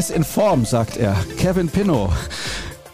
Ist 0.00 0.10
in 0.12 0.24
Form, 0.24 0.64
sagt 0.64 0.96
er. 0.96 1.14
Kevin 1.36 1.68
Pinnow. 1.68 2.10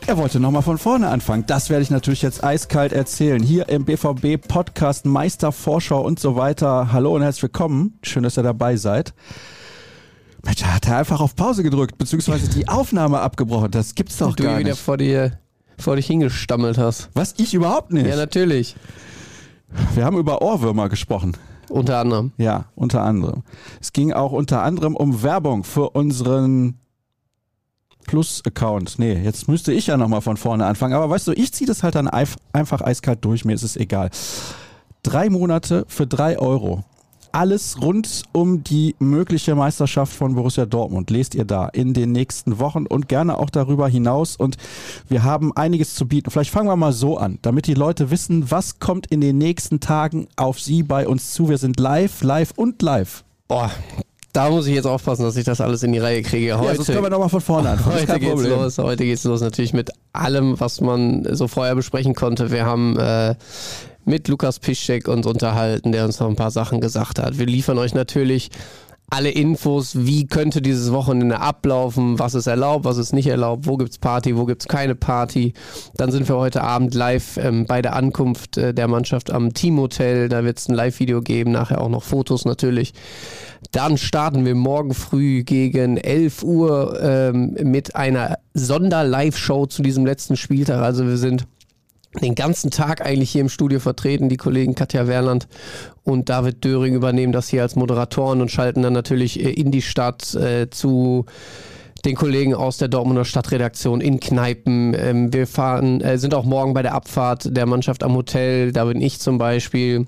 Er 0.08 0.16
wollte 0.16 0.40
nochmal 0.40 0.62
von 0.62 0.76
vorne 0.76 1.06
anfangen. 1.06 1.44
Das 1.46 1.70
werde 1.70 1.84
ich 1.84 1.90
natürlich 1.90 2.20
jetzt 2.20 2.42
eiskalt 2.42 2.92
erzählen. 2.92 3.40
Hier 3.40 3.68
im 3.68 3.84
BVB 3.84 4.44
Podcast 4.48 5.06
Meister 5.06 5.52
Vorschau 5.52 6.04
und 6.04 6.18
so 6.18 6.34
weiter. 6.34 6.92
Hallo 6.92 7.14
und 7.14 7.22
herzlich 7.22 7.44
willkommen. 7.44 7.96
Schön, 8.02 8.24
dass 8.24 8.36
ihr 8.36 8.42
dabei 8.42 8.74
seid. 8.74 9.14
Mensch, 10.42 10.64
hat 10.64 10.88
er 10.88 10.96
einfach 10.98 11.20
auf 11.20 11.36
Pause 11.36 11.62
gedrückt, 11.62 11.96
beziehungsweise 11.96 12.50
die 12.50 12.66
Aufnahme 12.66 13.20
abgebrochen. 13.20 13.70
Das 13.70 13.94
gibt's 13.94 14.16
doch 14.16 14.34
du 14.34 14.42
gar 14.42 14.58
wieder 14.58 14.70
nicht. 14.70 14.80
vor 14.80 14.96
dir 14.96 15.38
vor 15.78 15.94
dich 15.94 16.08
hingestammelt 16.08 16.76
hast. 16.76 17.10
Was? 17.14 17.34
Ich 17.36 17.54
überhaupt 17.54 17.92
nicht. 17.92 18.08
Ja, 18.08 18.16
natürlich. 18.16 18.74
Wir 19.94 20.04
haben 20.04 20.18
über 20.18 20.42
Ohrwürmer 20.42 20.88
gesprochen. 20.88 21.36
Unter 21.68 21.98
anderem. 21.98 22.32
Ja, 22.36 22.64
unter 22.74 23.04
anderem. 23.04 23.44
Es 23.80 23.92
ging 23.92 24.12
auch 24.12 24.32
unter 24.32 24.64
anderem 24.64 24.96
um 24.96 25.22
Werbung 25.22 25.62
für 25.62 25.90
unseren 25.90 26.80
Plus-Account. 28.06 28.98
Nee, 28.98 29.14
jetzt 29.22 29.48
müsste 29.48 29.72
ich 29.72 29.88
ja 29.88 29.96
nochmal 29.96 30.20
von 30.20 30.36
vorne 30.36 30.66
anfangen. 30.66 30.94
Aber 30.94 31.10
weißt 31.10 31.28
du, 31.28 31.32
ich 31.32 31.52
ziehe 31.52 31.68
das 31.68 31.82
halt 31.82 31.94
dann 31.94 32.08
einfach 32.08 32.80
eiskalt 32.80 33.24
durch. 33.24 33.44
Mir 33.44 33.54
ist 33.54 33.62
es 33.62 33.76
egal. 33.76 34.10
Drei 35.02 35.30
Monate 35.30 35.84
für 35.88 36.06
drei 36.06 36.38
Euro. 36.38 36.84
Alles 37.32 37.82
rund 37.82 38.22
um 38.32 38.64
die 38.64 38.96
mögliche 38.98 39.54
Meisterschaft 39.54 40.14
von 40.14 40.34
Borussia 40.34 40.64
Dortmund 40.64 41.10
lest 41.10 41.34
ihr 41.34 41.44
da 41.44 41.68
in 41.68 41.92
den 41.92 42.12
nächsten 42.12 42.58
Wochen 42.58 42.86
und 42.86 43.08
gerne 43.08 43.38
auch 43.38 43.50
darüber 43.50 43.88
hinaus. 43.88 44.36
Und 44.36 44.56
wir 45.08 45.22
haben 45.22 45.54
einiges 45.54 45.94
zu 45.94 46.08
bieten. 46.08 46.30
Vielleicht 46.30 46.50
fangen 46.50 46.68
wir 46.68 46.76
mal 46.76 46.94
so 46.94 47.18
an, 47.18 47.38
damit 47.42 47.66
die 47.66 47.74
Leute 47.74 48.10
wissen, 48.10 48.50
was 48.50 48.78
kommt 48.78 49.08
in 49.08 49.20
den 49.20 49.36
nächsten 49.36 49.80
Tagen 49.80 50.28
auf 50.36 50.58
sie 50.58 50.82
bei 50.82 51.06
uns 51.06 51.34
zu. 51.34 51.50
Wir 51.50 51.58
sind 51.58 51.78
live, 51.78 52.22
live 52.22 52.52
und 52.56 52.80
live. 52.80 53.22
Boah, 53.48 53.70
da 54.36 54.50
muss 54.50 54.66
ich 54.66 54.74
jetzt 54.74 54.86
aufpassen, 54.86 55.22
dass 55.22 55.36
ich 55.36 55.44
das 55.44 55.62
alles 55.62 55.82
in 55.82 55.92
die 55.92 55.98
Reihe 55.98 56.20
kriege. 56.20 56.58
Heute, 56.58 56.68
ja, 56.68 56.74
sonst 56.74 56.88
können 56.88 57.02
wir 57.02 57.10
nochmal 57.10 57.30
von 57.30 57.40
vorne 57.40 57.70
anfangen. 57.70 57.96
Heute 57.96 58.20
geht's 58.20 58.32
Problem. 58.34 58.50
los. 58.50 58.76
Heute 58.78 59.04
geht's 59.04 59.24
los 59.24 59.40
natürlich 59.40 59.72
mit 59.72 59.90
allem, 60.12 60.60
was 60.60 60.82
man 60.82 61.26
so 61.34 61.48
vorher 61.48 61.74
besprechen 61.74 62.14
konnte. 62.14 62.50
Wir 62.50 62.66
haben 62.66 62.98
äh, 62.98 63.34
mit 64.04 64.28
Lukas 64.28 64.58
Piszczek 64.58 65.08
uns 65.08 65.26
unterhalten, 65.26 65.90
der 65.90 66.04
uns 66.04 66.20
noch 66.20 66.28
ein 66.28 66.36
paar 66.36 66.50
Sachen 66.50 66.82
gesagt 66.82 67.18
hat. 67.18 67.38
Wir 67.38 67.46
liefern 67.46 67.78
euch 67.78 67.94
natürlich 67.94 68.50
alle 69.08 69.30
Infos, 69.30 70.06
wie 70.06 70.26
könnte 70.26 70.60
dieses 70.60 70.92
Wochenende 70.92 71.40
ablaufen, 71.40 72.18
was 72.18 72.34
ist 72.34 72.48
erlaubt, 72.48 72.84
was 72.84 72.96
ist 72.96 73.12
nicht 73.12 73.28
erlaubt, 73.28 73.66
wo 73.66 73.76
gibt's 73.76 73.98
Party, 73.98 74.36
wo 74.36 74.46
gibt's 74.46 74.66
keine 74.66 74.96
Party. 74.96 75.52
Dann 75.94 76.10
sind 76.10 76.28
wir 76.28 76.36
heute 76.36 76.62
Abend 76.62 76.94
live 76.94 77.36
ähm, 77.36 77.66
bei 77.66 77.82
der 77.82 77.94
Ankunft 77.94 78.56
äh, 78.58 78.74
der 78.74 78.88
Mannschaft 78.88 79.30
am 79.30 79.54
Teamhotel. 79.54 80.28
Da 80.28 80.42
wird's 80.44 80.68
ein 80.68 80.74
Live-Video 80.74 81.22
geben, 81.22 81.52
nachher 81.52 81.80
auch 81.80 81.88
noch 81.88 82.02
Fotos 82.02 82.44
natürlich. 82.44 82.94
Dann 83.70 83.96
starten 83.96 84.44
wir 84.44 84.54
morgen 84.54 84.92
früh 84.92 85.44
gegen 85.44 85.96
11 85.96 86.42
Uhr 86.42 87.00
ähm, 87.00 87.56
mit 87.62 87.94
einer 87.94 88.38
Sonder-Live-Show 88.54 89.66
zu 89.66 89.82
diesem 89.82 90.04
letzten 90.04 90.36
Spieltag. 90.36 90.82
Also 90.82 91.06
wir 91.06 91.16
sind 91.16 91.46
den 92.20 92.34
ganzen 92.34 92.70
Tag 92.70 93.04
eigentlich 93.04 93.30
hier 93.30 93.40
im 93.40 93.48
Studio 93.48 93.80
vertreten. 93.80 94.28
Die 94.28 94.36
Kollegen 94.36 94.74
Katja 94.74 95.06
Werland 95.06 95.48
und 96.02 96.28
David 96.28 96.64
Döring 96.64 96.94
übernehmen 96.94 97.32
das 97.32 97.48
hier 97.48 97.62
als 97.62 97.76
Moderatoren 97.76 98.40
und 98.40 98.50
schalten 98.50 98.82
dann 98.82 98.92
natürlich 98.92 99.42
äh, 99.44 99.50
in 99.50 99.70
die 99.70 99.82
Stadt 99.82 100.34
äh, 100.34 100.70
zu 100.70 101.26
den 102.04 102.14
Kollegen 102.14 102.54
aus 102.54 102.78
der 102.78 102.88
Dortmunder 102.88 103.24
Stadtredaktion 103.24 104.00
in 104.00 104.20
Kneipen. 104.20 104.94
Ähm, 104.94 105.32
wir 105.32 105.46
fahren, 105.46 106.00
äh, 106.00 106.18
sind 106.18 106.34
auch 106.34 106.44
morgen 106.44 106.72
bei 106.72 106.82
der 106.82 106.94
Abfahrt 106.94 107.56
der 107.56 107.66
Mannschaft 107.66 108.02
am 108.02 108.14
Hotel. 108.14 108.72
Da 108.72 108.84
bin 108.84 109.00
ich 109.00 109.20
zum 109.20 109.38
Beispiel. 109.38 110.06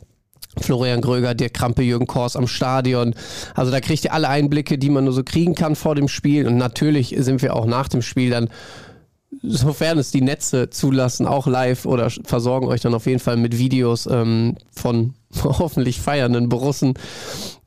Florian 0.60 1.00
Gröger, 1.00 1.34
Dirk 1.34 1.54
Krampe, 1.54 1.82
Jürgen 1.82 2.08
Kors 2.08 2.34
am 2.34 2.48
Stadion. 2.48 3.14
Also 3.54 3.70
da 3.70 3.80
kriegt 3.80 4.04
ihr 4.04 4.12
alle 4.12 4.28
Einblicke, 4.28 4.76
die 4.76 4.90
man 4.90 5.04
nur 5.04 5.12
so 5.12 5.22
kriegen 5.22 5.54
kann 5.54 5.76
vor 5.76 5.94
dem 5.94 6.08
Spiel. 6.08 6.48
Und 6.48 6.56
natürlich 6.56 7.14
sind 7.18 7.42
wir 7.42 7.54
auch 7.54 7.66
nach 7.66 7.86
dem 7.86 8.02
Spiel 8.02 8.30
dann 8.30 8.48
sofern 9.42 9.98
es 9.98 10.10
die 10.10 10.20
Netze 10.20 10.70
zulassen, 10.70 11.26
auch 11.26 11.46
live 11.46 11.86
oder 11.86 12.10
versorgen 12.10 12.66
euch 12.66 12.80
dann 12.80 12.94
auf 12.94 13.06
jeden 13.06 13.20
Fall 13.20 13.36
mit 13.36 13.58
Videos 13.58 14.06
ähm, 14.06 14.56
von 14.70 15.14
hoffentlich 15.42 16.00
feiernden 16.00 16.48
Borussen, 16.48 16.94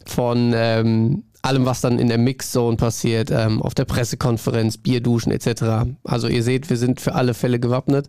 von 0.06 0.54
ähm, 0.56 1.24
allem, 1.42 1.66
was 1.66 1.82
dann 1.82 2.00
in 2.00 2.08
der 2.08 2.18
Mixzone 2.18 2.78
passiert, 2.78 3.32
ähm, 3.32 3.62
auf 3.62 3.74
der 3.74 3.86
Pressekonferenz, 3.86 4.78
Bierduschen 4.78 5.32
etc. 5.32 5.90
Also 6.04 6.28
ihr 6.28 6.44
seht, 6.44 6.70
wir 6.70 6.78
sind 6.78 7.02
für 7.02 7.16
alle 7.16 7.34
Fälle 7.34 7.60
gewappnet. 7.60 8.08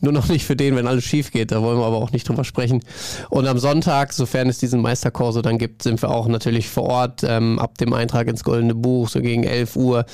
Nur 0.00 0.12
noch 0.12 0.28
nicht 0.28 0.44
für 0.44 0.56
den, 0.56 0.76
wenn 0.76 0.86
alles 0.86 1.04
schief 1.04 1.30
geht. 1.30 1.52
Da 1.52 1.62
wollen 1.62 1.78
wir 1.78 1.86
aber 1.86 1.96
auch 1.96 2.12
nicht 2.12 2.28
drüber 2.28 2.44
sprechen. 2.44 2.82
Und 3.30 3.46
am 3.46 3.58
Sonntag, 3.58 4.12
sofern 4.12 4.48
es 4.48 4.58
diesen 4.58 4.82
Meisterkorso 4.82 5.40
dann 5.40 5.58
gibt, 5.58 5.82
sind 5.82 6.02
wir 6.02 6.10
auch 6.10 6.28
natürlich 6.28 6.68
vor 6.68 6.84
Ort 6.84 7.22
ähm, 7.24 7.58
ab 7.58 7.78
dem 7.78 7.92
Eintrag 7.92 8.28
ins 8.28 8.44
Goldene 8.44 8.74
Buch, 8.74 9.08
so 9.08 9.20
gegen 9.20 9.44
11 9.44 9.76
Uhr. 9.76 10.04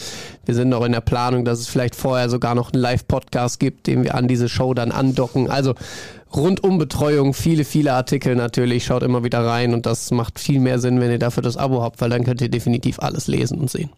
Wir 0.44 0.54
sind 0.54 0.68
noch 0.68 0.84
in 0.84 0.92
der 0.92 1.00
Planung, 1.00 1.44
dass 1.44 1.60
es 1.60 1.68
vielleicht 1.68 1.94
vorher 1.94 2.30
sogar 2.30 2.54
noch 2.54 2.72
einen 2.72 2.82
Live-Podcast 2.82 3.60
gibt, 3.60 3.86
den 3.86 4.04
wir 4.04 4.14
an 4.14 4.28
diese 4.28 4.48
Show 4.48 4.74
dann 4.74 4.92
andocken. 4.92 5.50
Also 5.50 5.74
Rundumbetreuung, 6.34 7.34
viele, 7.34 7.64
viele 7.64 7.92
Artikel 7.94 8.36
natürlich. 8.36 8.84
Schaut 8.84 9.02
immer 9.02 9.24
wieder 9.24 9.44
rein 9.44 9.74
und 9.74 9.86
das 9.86 10.10
macht 10.10 10.38
viel 10.38 10.60
mehr 10.60 10.78
Sinn, 10.78 11.00
wenn 11.00 11.10
ihr 11.10 11.18
dafür 11.18 11.42
das 11.42 11.56
Abo 11.56 11.82
habt, 11.82 12.00
weil 12.00 12.10
dann 12.10 12.24
könnt 12.24 12.40
ihr 12.40 12.48
definitiv 12.48 12.98
alles 13.00 13.26
lesen 13.26 13.58
und 13.58 13.70
sehen. 13.70 13.90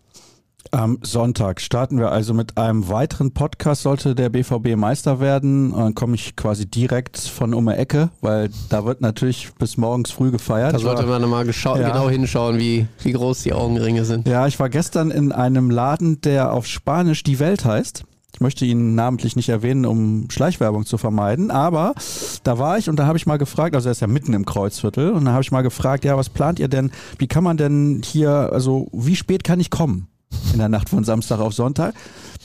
Am 0.71 0.99
Sonntag 1.03 1.61
starten 1.61 1.99
wir 1.99 2.13
also 2.13 2.33
mit 2.33 2.57
einem 2.57 2.89
weiteren 2.89 3.35
Podcast. 3.35 3.83
Sollte 3.83 4.15
der 4.15 4.31
BVB 4.31 4.77
Meister 4.77 5.21
werden, 5.21 5.73
dann 5.73 5.95
komme 5.95 6.15
ich 6.15 6.35
quasi 6.37 6.67
direkt 6.67 7.19
von 7.19 7.53
um 7.53 7.67
die 7.67 7.73
Ecke, 7.75 8.11
weil 8.23 8.49
da 8.71 8.85
wird 8.87 9.01
natürlich 9.03 9.51
bis 9.59 9.77
morgens 9.77 10.13
früh 10.13 10.31
gefeiert. 10.31 10.73
Da 10.73 10.79
sollte 10.79 11.03
man 11.03 11.29
mal 11.29 11.45
Ja. 11.47 11.89
genau 11.89 12.09
hinschauen, 12.09 12.59
wie, 12.59 12.87
wie 13.03 13.13
groß 13.13 13.43
die 13.43 13.53
Augenringe 13.53 14.05
sind. 14.05 14.27
Ja, 14.27 14.47
ich 14.47 14.59
war 14.61 14.71
gestern 14.71 15.11
in 15.11 15.33
einem 15.33 15.69
Laden, 15.69 16.21
der 16.23 16.53
auf 16.55 16.67
Spanisch 16.67 17.23
die 17.23 17.39
Welt 17.39 17.65
heißt. 17.65 18.05
Ich 18.35 18.41
möchte 18.41 18.65
ihn 18.65 18.95
namentlich 18.95 19.37
nicht 19.37 19.51
erwähnen, 19.51 19.85
um 19.85 20.31
Schleichwerbung 20.31 20.87
zu 20.87 20.97
vermeiden, 20.97 21.51
aber 21.51 21.95
da 22.43 22.59
war 22.59 22.79
ich 22.79 22.89
und 22.89 22.97
da 22.97 23.07
habe 23.07 23.19
ich 23.19 23.27
mal 23.27 23.37
gefragt, 23.37 23.75
also 23.75 23.89
er 23.89 23.93
ist 23.93 24.01
ja 24.01 24.07
mitten 24.07 24.33
im 24.33 24.47
Kreuzviertel 24.47 25.13
und 25.13 25.27
da 25.27 25.33
habe 25.33 25.43
ich 25.43 25.53
mal 25.53 25.63
gefragt, 25.63 26.05
ja, 26.05 26.17
was 26.17 26.31
plant 26.31 26.59
ihr 26.59 26.69
denn? 26.69 26.91
Wie 27.19 27.27
kann 27.27 27.45
man 27.45 27.59
denn 27.59 28.01
hier, 28.05 28.31
also 28.53 28.89
wie 28.93 29.17
spät 29.17 29.45
kann 29.45 29.61
ich 29.61 29.71
kommen 29.71 30.09
in 30.53 30.59
der 30.59 30.71
Nacht 30.71 30.89
von 30.89 31.05
Samstag 31.05 31.41
auf 31.41 31.53
Sonntag? 31.53 31.95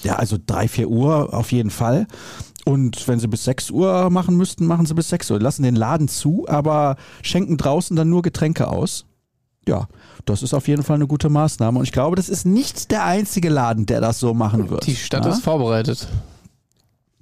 Ja, 0.04 0.18
also 0.18 0.38
drei, 0.46 0.68
vier 0.68 0.90
Uhr 0.90 1.34
auf 1.34 1.52
jeden 1.52 1.70
Fall. 1.70 2.06
Und 2.66 3.08
wenn 3.08 3.18
sie 3.18 3.30
bis 3.30 3.46
6 3.46 3.72
Uhr 3.72 4.10
machen 4.10 4.36
müssten, 4.36 4.66
machen 4.66 4.86
sie 4.86 4.94
bis 4.94 5.08
6 5.08 5.32
Uhr. 5.32 5.40
Lassen 5.40 5.64
den 5.64 5.78
Laden 5.78 6.10
zu, 6.10 6.46
aber 6.50 6.98
schenken 7.22 7.56
draußen 7.56 7.96
dann 7.96 8.10
nur 8.10 8.22
Getränke 8.22 8.68
aus. 8.68 9.06
Ja, 9.66 9.88
das 10.30 10.44
ist 10.44 10.54
auf 10.54 10.68
jeden 10.68 10.84
Fall 10.84 10.96
eine 10.96 11.08
gute 11.08 11.30
Maßnahme. 11.30 11.80
Und 11.80 11.86
ich 11.86 11.92
glaube, 11.92 12.16
das 12.16 12.30
ist 12.30 12.46
nicht 12.46 12.92
der 12.92 13.06
einzige 13.06 13.50
Laden, 13.50 13.86
der 13.86 14.02
das 14.02 14.20
so 14.20 14.34
machen 14.34 14.70
wird. 14.70 14.86
Die 14.86 14.96
Stadt 14.96 15.26
ja? 15.26 15.32
ist 15.32 15.44
vorbereitet. 15.44 16.08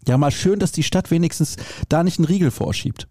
ja 0.08 0.18
mal 0.18 0.32
schön, 0.32 0.60
dass 0.60 0.72
die 0.72 0.84
Stadt 0.84 1.12
wenigstens 1.12 1.58
da 1.90 2.04
nicht 2.04 2.20
einen 2.20 2.26
Riegel 2.26 2.52
vorschiebt. 2.52 3.08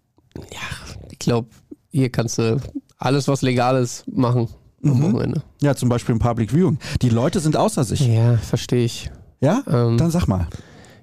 Ich 1.11 1.19
glaube, 1.19 1.49
hier 1.91 2.09
kannst 2.09 2.37
du 2.37 2.59
alles, 2.97 3.27
was 3.27 3.41
legal 3.41 3.81
ist, 3.81 4.05
machen 4.07 4.49
Wochenende. 4.81 5.43
Ja, 5.61 5.75
zum 5.75 5.89
Beispiel 5.89 6.13
im 6.13 6.19
Public 6.19 6.51
Viewing. 6.51 6.77
Die 7.01 7.09
Leute 7.09 7.39
sind 7.39 7.57
außer 7.57 7.83
sich. 7.83 8.01
Ja, 8.01 8.37
verstehe 8.37 8.85
ich. 8.85 9.09
Ja? 9.39 9.63
Ähm, 9.67 9.97
Dann 9.97 10.11
sag 10.11 10.27
mal. 10.27 10.47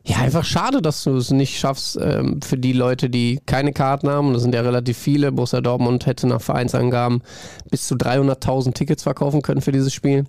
Ja, 0.05 0.17
einfach 0.19 0.45
schade, 0.45 0.83
dass 0.83 1.05
du 1.05 1.17
es 1.17 1.31
nicht 1.31 1.59
schaffst 1.59 1.97
ähm, 2.01 2.41
für 2.43 2.59
die 2.59 2.73
Leute, 2.73 3.09
die 3.09 3.41
keine 3.47 3.73
Karten 3.73 4.09
haben. 4.09 4.29
Und 4.29 4.35
das 4.35 4.43
sind 4.43 4.55
ja 4.55 4.61
relativ 4.63 4.99
viele. 4.99 5.31
Borussia 5.31 5.61
Dortmund 5.61 6.07
hätte 6.07 6.27
nach 6.27 6.41
Vereinsangaben 6.41 7.23
bis 7.71 7.87
zu 7.87 7.95
300.000 7.95 8.75
Tickets 8.75 9.05
verkaufen 9.05 9.43
können 9.43 9.61
für 9.61 9.73
dieses 9.73 9.95
Spiel. 9.95 10.27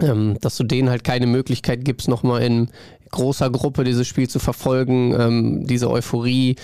Ähm, 0.00 0.38
dass 0.40 0.56
du 0.56 0.64
denen 0.64 0.90
halt 0.90 1.04
keine 1.04 1.26
Möglichkeit 1.26 1.84
gibst, 1.84 2.08
nochmal 2.08 2.42
in 2.42 2.68
großer 3.10 3.50
Gruppe 3.50 3.84
dieses 3.84 4.06
Spiel 4.06 4.28
zu 4.28 4.38
verfolgen. 4.38 5.14
Ähm, 5.18 5.66
diese 5.66 5.90
Euphorie, 5.90 6.56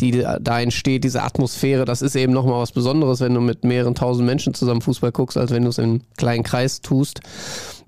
die 0.00 0.24
da 0.40 0.60
entsteht, 0.60 1.04
diese 1.04 1.22
Atmosphäre, 1.22 1.84
das 1.84 2.02
ist 2.02 2.16
eben 2.16 2.32
nochmal 2.32 2.60
was 2.60 2.72
Besonderes, 2.72 3.20
wenn 3.20 3.34
du 3.34 3.40
mit 3.40 3.64
mehreren 3.64 3.94
tausend 3.94 4.26
Menschen 4.26 4.54
zusammen 4.54 4.80
Fußball 4.82 5.12
guckst, 5.12 5.36
als 5.36 5.50
wenn 5.50 5.62
du 5.62 5.68
es 5.68 5.78
einem 5.78 6.02
kleinen 6.16 6.42
Kreis 6.42 6.80
tust. 6.80 7.20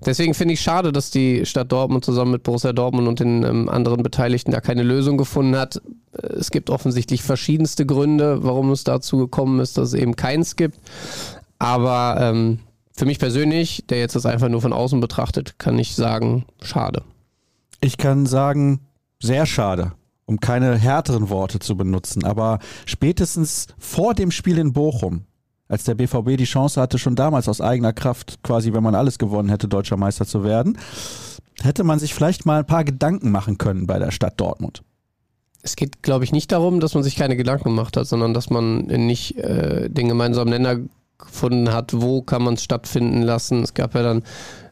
Deswegen 0.05 0.33
finde 0.33 0.53
ich 0.53 0.61
schade, 0.61 0.91
dass 0.91 1.11
die 1.11 1.45
Stadt 1.45 1.71
Dortmund 1.71 2.05
zusammen 2.05 2.31
mit 2.31 2.43
Borussia 2.43 2.73
Dortmund 2.73 3.07
und 3.07 3.19
den 3.19 3.43
ähm, 3.43 3.69
anderen 3.69 4.03
Beteiligten 4.03 4.51
da 4.51 4.61
keine 4.61 4.83
Lösung 4.83 5.17
gefunden 5.17 5.55
hat. 5.55 5.81
Äh, 6.13 6.27
Es 6.37 6.51
gibt 6.51 6.69
offensichtlich 6.69 7.23
verschiedenste 7.23 7.85
Gründe, 7.85 8.43
warum 8.43 8.71
es 8.71 8.83
dazu 8.83 9.17
gekommen 9.17 9.59
ist, 9.59 9.77
dass 9.77 9.89
es 9.89 9.93
eben 9.95 10.15
keins 10.15 10.55
gibt. 10.55 10.77
Aber 11.59 12.17
ähm, 12.19 12.59
für 12.95 13.05
mich 13.05 13.19
persönlich, 13.19 13.83
der 13.89 13.99
jetzt 13.99 14.15
das 14.15 14.25
einfach 14.25 14.49
nur 14.49 14.61
von 14.61 14.73
außen 14.73 14.99
betrachtet, 14.99 15.59
kann 15.59 15.77
ich 15.77 15.95
sagen, 15.95 16.45
schade. 16.61 17.03
Ich 17.81 17.97
kann 17.97 18.25
sagen, 18.25 18.81
sehr 19.21 19.45
schade, 19.45 19.93
um 20.25 20.39
keine 20.39 20.77
härteren 20.77 21.29
Worte 21.29 21.59
zu 21.59 21.75
benutzen. 21.75 22.23
Aber 22.23 22.59
spätestens 22.85 23.67
vor 23.77 24.13
dem 24.13 24.31
Spiel 24.31 24.57
in 24.57 24.73
Bochum, 24.73 25.25
als 25.67 25.83
der 25.83 25.95
BVB 25.95 26.37
die 26.37 26.45
Chance 26.45 26.79
hatte, 26.79 26.97
schon 26.97 27.15
damals 27.15 27.47
aus 27.49 27.61
eigener 27.61 27.93
Kraft, 27.93 28.41
quasi 28.43 28.73
wenn 28.73 28.83
man 28.83 28.95
alles 28.95 29.17
gewonnen 29.17 29.49
hätte, 29.49 29.67
deutscher 29.67 29.97
Meister 29.97 30.25
zu 30.25 30.43
werden, 30.43 30.77
hätte 31.61 31.83
man 31.83 31.99
sich 31.99 32.13
vielleicht 32.13 32.45
mal 32.45 32.59
ein 32.59 32.67
paar 32.67 32.83
Gedanken 32.83 33.31
machen 33.31 33.57
können 33.57 33.87
bei 33.87 33.99
der 33.99 34.11
Stadt 34.11 34.39
Dortmund. 34.39 34.83
Es 35.63 35.75
geht, 35.75 36.01
glaube 36.03 36.23
ich, 36.23 36.31
nicht 36.31 36.51
darum, 36.51 36.79
dass 36.79 36.93
man 36.93 37.03
sich 37.03 37.15
keine 37.15 37.35
Gedanken 37.35 37.65
gemacht 37.65 37.97
hat, 37.97 38.07
sondern 38.07 38.33
dass 38.33 38.49
man 38.49 38.85
nicht 38.85 39.37
äh, 39.37 39.89
den 39.89 40.07
gemeinsamen 40.07 40.51
Nenner 40.51 40.79
gefunden 41.17 41.73
hat, 41.73 41.99
wo 41.99 42.21
kann 42.21 42.43
man 42.43 42.53
es 42.53 42.63
stattfinden 42.63 43.21
lassen. 43.21 43.63
Es 43.63 43.73
gab 43.73 43.95
ja 43.95 44.03
dann 44.03 44.23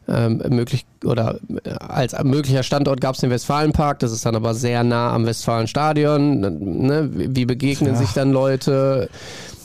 ähm, 0.08 0.42
möglich 0.50 0.86
oder 1.04 1.38
äh, 1.64 1.70
als 1.70 2.14
möglicher 2.22 2.62
Standort 2.62 3.00
gab 3.00 3.14
es 3.14 3.20
den 3.20 3.30
Westfalenpark, 3.30 3.98
das 3.98 4.12
ist 4.12 4.24
dann 4.24 4.36
aber 4.36 4.54
sehr 4.54 4.84
nah 4.84 5.12
am 5.12 5.26
Westfalenstadion. 5.26 6.40
Ne? 6.86 7.10
Wie 7.12 7.44
begegnen 7.44 7.94
ja. 7.94 7.98
sich 7.98 8.10
dann 8.12 8.30
Leute? 8.30 9.08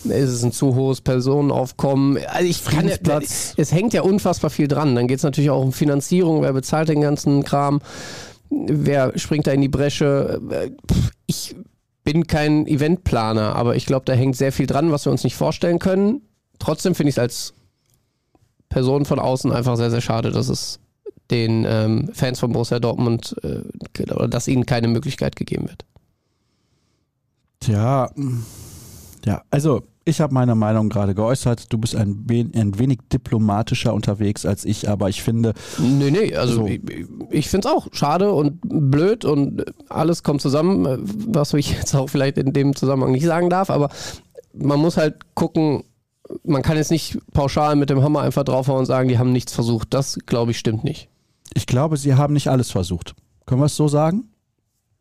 Ist 0.04 0.30
es 0.30 0.44
ein 0.44 0.52
zu 0.52 0.74
hohes 0.74 1.00
Personenaufkommen? 1.02 2.18
Also 2.28 2.48
ich 2.48 2.66
kann 2.66 2.88
ja, 2.88 3.20
es 3.20 3.72
hängt 3.72 3.94
ja 3.94 4.02
unfassbar 4.02 4.50
viel 4.50 4.68
dran. 4.68 4.96
Dann 4.96 5.08
geht 5.08 5.18
es 5.18 5.24
natürlich 5.24 5.52
auch 5.52 5.64
um 5.64 5.74
Finanzierung, 5.74 6.42
wer 6.42 6.54
bezahlt 6.54 6.90
den 6.90 7.02
ganzen 7.02 7.44
Kram, 7.44 7.82
wer 8.50 9.18
springt 9.20 9.46
da 9.46 9.52
in 9.52 9.62
die 9.62 9.68
Bresche. 9.68 10.42
Ich 11.28 11.56
bin 12.04 12.26
kein 12.26 12.66
Eventplaner, 12.66 13.56
aber 13.56 13.76
ich 13.76 13.86
glaube, 13.86 14.06
da 14.06 14.14
hängt 14.14 14.36
sehr 14.36 14.52
viel 14.52 14.66
dran, 14.66 14.92
was 14.92 15.06
wir 15.06 15.12
uns 15.12 15.24
nicht 15.24 15.36
vorstellen 15.36 15.78
können. 15.78 16.22
Trotzdem 16.58 16.96
finde 16.96 17.10
ich 17.10 17.16
es 17.16 17.20
als 17.20 17.54
Person 18.72 19.06
von 19.06 19.20
außen 19.20 19.52
einfach 19.52 19.76
sehr, 19.76 19.92
sehr 19.92 20.02
schade, 20.02 20.32
dass 20.32 20.50
es 20.50 20.80
den 21.30 21.66
ähm, 21.68 22.10
Fans 22.14 22.40
von 22.40 22.52
Borussia 22.52 22.80
Dortmund 22.80 23.36
äh, 23.44 23.62
oder 24.14 24.28
dass 24.28 24.48
ihnen 24.48 24.66
keine 24.66 24.88
Möglichkeit 24.88 25.36
gegeben 25.36 25.68
wird. 25.70 25.86
Tja, 27.60 28.10
ja, 29.26 29.44
also 29.52 29.84
ich 30.04 30.20
habe 30.20 30.34
meine 30.34 30.56
Meinung 30.56 30.90
gerade 30.90 31.14
geäußert. 31.14 31.72
Du 31.72 31.78
bist 31.78 31.96
ein, 31.96 32.26
ein, 32.56 32.80
wenig 32.80 33.00
diplomatischer 33.14 33.94
unterwegs 33.94 34.46
als 34.46 34.66
ich, 34.66 34.90
aber 34.90 35.10
ich 35.10 35.22
finde. 35.22 35.54
Nee, 35.78 36.10
nee, 36.10 36.36
also 36.36 36.54
so. 36.54 36.66
ich, 36.66 36.82
ich 37.30 37.50
finde 37.50 37.68
es 37.68 37.74
auch 37.74 37.88
schade 37.92 38.32
und 38.32 38.60
blöd 38.64 39.26
und 39.26 39.66
alles 39.90 40.24
kommt 40.24 40.42
zusammen, 40.42 40.88
was 41.04 41.54
ich 41.54 41.72
jetzt 41.72 41.94
auch 41.94 42.10
vielleicht 42.10 42.38
in 42.38 42.54
dem 42.54 42.76
Zusammenhang 42.76 43.12
nicht 43.12 43.26
sagen 43.26 43.50
darf, 43.50 43.70
aber 43.70 43.90
man 44.54 44.80
muss 44.80 44.98
halt 44.98 45.36
gucken, 45.36 45.84
man 46.44 46.62
kann 46.62 46.78
jetzt 46.78 46.92
nicht 46.92 47.18
pauschal 47.34 47.76
mit 47.76 47.90
dem 47.90 48.04
Hammer 48.04 48.22
einfach 48.22 48.44
draufhauen 48.44 48.80
und 48.80 48.86
sagen, 48.86 49.10
die 49.10 49.18
haben 49.18 49.32
nichts 49.32 49.54
versucht. 49.54 49.94
Das, 49.94 50.18
glaube 50.26 50.52
ich, 50.52 50.60
stimmt 50.60 50.84
nicht. 50.84 51.10
Ich 51.54 51.66
glaube, 51.66 51.98
sie 51.98 52.16
haben 52.16 52.34
nicht 52.34 52.48
alles 52.48 52.72
versucht. 52.72 53.16
Können 53.46 53.62
wir 53.62 53.66
es 53.66 53.76
so 53.76 53.88
sagen? 53.88 54.30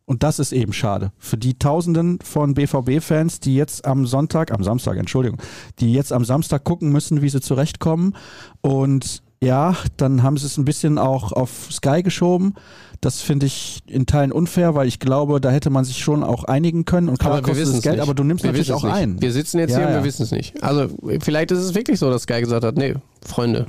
Und 0.07 0.25
das 0.25 0.41
ist 0.41 0.51
eben 0.51 0.73
schade. 0.73 1.13
Für 1.19 1.37
die 1.37 1.57
Tausenden 1.57 2.19
von 2.21 2.55
BVB-Fans, 2.55 3.39
die 3.39 3.55
jetzt 3.55 3.85
am 3.85 4.07
Sonntag, 4.07 4.51
am 4.51 4.65
Samstag, 4.65 4.97
Entschuldigung, 4.99 5.41
die 5.79 5.93
jetzt 5.93 6.13
am 6.13 6.25
Samstag 6.25 6.65
gucken 6.65 6.91
müssen, 6.91 7.23
wie 7.23 7.29
sie 7.29 7.41
zurechtkommen. 7.41 8.17
Und 8.61 9.23
ja, 9.43 9.77
dann 9.97 10.23
haben 10.23 10.37
sie 10.37 10.47
es 10.47 10.59
ein 10.59 10.65
bisschen 10.65 10.99
auch 10.99 11.33
auf 11.33 11.69
Sky 11.71 12.03
geschoben. 12.03 12.55
Das 13.01 13.23
finde 13.23 13.47
ich 13.47 13.81
in 13.87 14.05
Teilen 14.05 14.33
unfair, 14.33 14.75
weil 14.75 14.87
ich 14.87 14.99
glaube, 14.99 15.41
da 15.41 15.51
hätte 15.51 15.71
man 15.71 15.85
sich 15.87 15.99
schon 15.99 16.23
auch 16.23 16.45
einigen 16.45 16.85
können. 16.85 17.09
Und 17.09 17.19
klar 17.19 17.39
aber 17.39 17.43
kostet 17.43 17.69
es 17.69 17.81
Geld, 17.81 17.97
nicht. 17.97 18.03
aber 18.03 18.13
du 18.13 18.23
nimmst 18.23 18.45
wir 18.45 18.51
natürlich 18.51 18.73
auch 18.73 18.85
nicht. 18.85 18.93
ein. 18.93 19.23
Wir 19.23 19.33
sitzen 19.33 19.59
jetzt 19.59 19.71
ja, 19.71 19.79
hier 19.79 19.89
und 19.89 19.95
wir 19.95 20.05
wissen 20.05 20.25
es 20.25 20.31
nicht. 20.31 20.63
Also 20.63 20.89
vielleicht 21.21 21.51
ist 21.53 21.61
es 21.61 21.75
wirklich 21.75 21.99
so, 21.99 22.11
dass 22.11 22.23
Sky 22.23 22.41
gesagt 22.41 22.65
hat, 22.65 22.77
nee, 22.77 22.95
Freunde, 23.25 23.67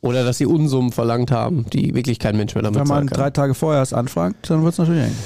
oder 0.00 0.24
dass 0.24 0.38
sie 0.38 0.46
Unsummen 0.46 0.92
verlangt 0.92 1.30
haben, 1.30 1.66
die 1.72 1.94
wirklich 1.94 2.18
kein 2.18 2.36
Mensch 2.36 2.54
mehr 2.54 2.62
damit 2.62 2.80
Wenn 2.80 2.88
man 2.88 3.06
drei 3.06 3.30
Tage 3.30 3.52
vorher 3.52 3.82
es 3.82 3.92
anfragt, 3.92 4.48
dann 4.48 4.62
wird 4.62 4.72
es 4.72 4.78
natürlich 4.78 5.04
eng. 5.04 5.16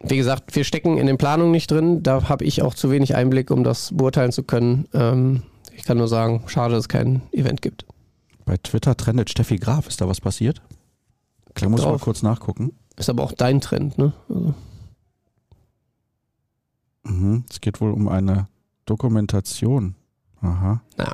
Wie 0.00 0.16
gesagt, 0.16 0.54
wir 0.56 0.64
stecken 0.64 0.96
in 0.96 1.06
den 1.06 1.18
Planungen 1.18 1.52
nicht 1.52 1.70
drin. 1.70 2.02
Da 2.02 2.28
habe 2.28 2.44
ich 2.44 2.62
auch 2.62 2.72
zu 2.72 2.90
wenig 2.90 3.14
Einblick, 3.14 3.50
um 3.50 3.64
das 3.64 3.90
beurteilen 3.92 4.32
zu 4.32 4.44
können. 4.44 4.86
Ähm, 4.94 5.42
ich 5.76 5.84
kann 5.84 5.98
nur 5.98 6.08
sagen, 6.08 6.44
schade, 6.46 6.74
dass 6.74 6.84
es 6.84 6.88
kein 6.88 7.22
Event 7.32 7.60
gibt. 7.60 7.84
Bei 8.48 8.56
Twitter 8.56 8.96
trendet 8.96 9.28
Steffi 9.28 9.56
Graf. 9.58 9.88
Ist 9.88 10.00
da 10.00 10.08
was 10.08 10.22
passiert? 10.22 10.62
Da 11.52 11.68
muss 11.68 11.80
ich 11.80 11.86
mal 11.86 11.98
kurz 11.98 12.22
nachgucken. 12.22 12.72
Ist 12.96 13.10
aber 13.10 13.22
auch 13.22 13.32
dein 13.32 13.60
Trend, 13.60 13.98
ne? 13.98 14.14
Also. 14.30 14.54
Mhm, 17.04 17.44
es 17.50 17.60
geht 17.60 17.82
wohl 17.82 17.92
um 17.92 18.08
eine 18.08 18.48
Dokumentation. 18.86 19.96
Aha. 20.40 20.80
Ja. 20.98 21.12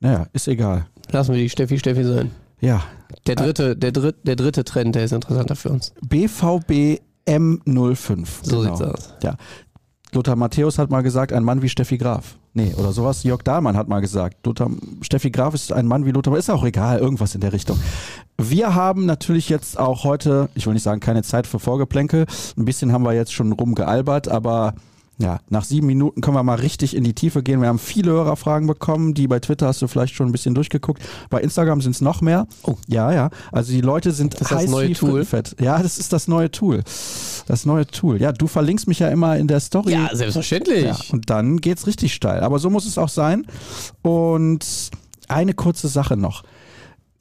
Naja, 0.00 0.26
ist 0.32 0.48
egal. 0.48 0.86
Lassen 1.12 1.34
wir 1.34 1.40
die 1.40 1.50
Steffi 1.50 1.78
Steffi 1.78 2.02
sein. 2.02 2.32
Ja. 2.60 2.82
Der 3.28 3.36
dritte, 3.36 3.76
der, 3.76 3.92
dritte, 3.92 4.18
der 4.24 4.34
dritte 4.34 4.64
Trend, 4.64 4.96
der 4.96 5.04
ist 5.04 5.12
interessanter 5.12 5.54
für 5.54 5.68
uns. 5.68 5.94
BVB 6.00 7.00
M05. 7.28 8.26
So 8.42 8.58
genau. 8.58 8.74
sieht's 8.74 8.90
aus. 8.90 9.14
Ja. 9.22 9.36
Lothar 10.14 10.36
Matthäus 10.36 10.78
hat 10.78 10.90
mal 10.90 11.02
gesagt, 11.02 11.32
ein 11.32 11.42
Mann 11.42 11.62
wie 11.62 11.68
Steffi 11.68 11.96
Graf. 11.96 12.36
Nee, 12.52 12.74
oder 12.76 12.92
sowas. 12.92 13.22
Jörg 13.22 13.42
Dahlmann 13.42 13.78
hat 13.78 13.88
mal 13.88 14.00
gesagt, 14.00 14.44
Lothar, 14.46 14.70
Steffi 15.00 15.30
Graf 15.30 15.54
ist 15.54 15.72
ein 15.72 15.86
Mann 15.86 16.04
wie 16.04 16.10
Lothar, 16.10 16.36
ist 16.36 16.50
auch 16.50 16.64
egal, 16.64 16.98
irgendwas 16.98 17.34
in 17.34 17.40
der 17.40 17.54
Richtung. 17.54 17.78
Wir 18.36 18.74
haben 18.74 19.06
natürlich 19.06 19.48
jetzt 19.48 19.78
auch 19.78 20.04
heute, 20.04 20.50
ich 20.54 20.66
will 20.66 20.74
nicht 20.74 20.82
sagen, 20.82 21.00
keine 21.00 21.22
Zeit 21.22 21.46
für 21.46 21.58
Vorgeplänkel. 21.58 22.26
Ein 22.58 22.64
bisschen 22.66 22.92
haben 22.92 23.04
wir 23.04 23.14
jetzt 23.14 23.32
schon 23.32 23.52
rumgealbert, 23.52 24.28
aber 24.28 24.74
ja, 25.18 25.40
nach 25.50 25.64
sieben 25.64 25.86
Minuten 25.86 26.20
können 26.20 26.36
wir 26.36 26.42
mal 26.42 26.58
richtig 26.58 26.96
in 26.96 27.04
die 27.04 27.14
Tiefe 27.14 27.42
gehen. 27.42 27.60
Wir 27.60 27.68
haben 27.68 27.78
viele 27.78 28.10
Hörerfragen 28.10 28.66
bekommen, 28.66 29.14
die 29.14 29.28
bei 29.28 29.38
Twitter 29.38 29.66
hast 29.66 29.82
du 29.82 29.86
vielleicht 29.86 30.14
schon 30.14 30.28
ein 30.28 30.32
bisschen 30.32 30.54
durchgeguckt. 30.54 31.02
Bei 31.30 31.40
Instagram 31.40 31.80
sind 31.80 31.92
es 31.92 32.00
noch 32.00 32.22
mehr. 32.22 32.46
Oh. 32.62 32.74
Ja, 32.88 33.12
ja. 33.12 33.30
Also 33.52 33.72
die 33.72 33.82
Leute 33.82 34.12
sind 34.12 34.40
das 34.40 34.50
heiß 34.50 34.62
das 34.62 34.70
neue 34.70 34.88
wie 34.88 34.94
Tool. 34.94 35.24
Fett. 35.24 35.54
Ja, 35.60 35.80
das 35.82 35.98
ist 35.98 36.12
das 36.12 36.28
neue 36.28 36.50
Tool. 36.50 36.82
Das 37.46 37.66
neue 37.66 37.86
Tool. 37.86 38.20
Ja, 38.20 38.32
du 38.32 38.46
verlinkst 38.46 38.88
mich 38.88 38.98
ja 38.98 39.08
immer 39.08 39.36
in 39.36 39.48
der 39.48 39.60
Story. 39.60 39.92
Ja, 39.92 40.08
selbstverständlich. 40.12 40.84
Ja, 40.84 40.96
und 41.12 41.28
dann 41.30 41.58
geht's 41.58 41.86
richtig 41.86 42.14
steil. 42.14 42.40
Aber 42.40 42.58
so 42.58 42.70
muss 42.70 42.86
es 42.86 42.98
auch 42.98 43.10
sein. 43.10 43.46
Und 44.00 44.66
eine 45.28 45.54
kurze 45.54 45.88
Sache 45.88 46.16
noch 46.16 46.42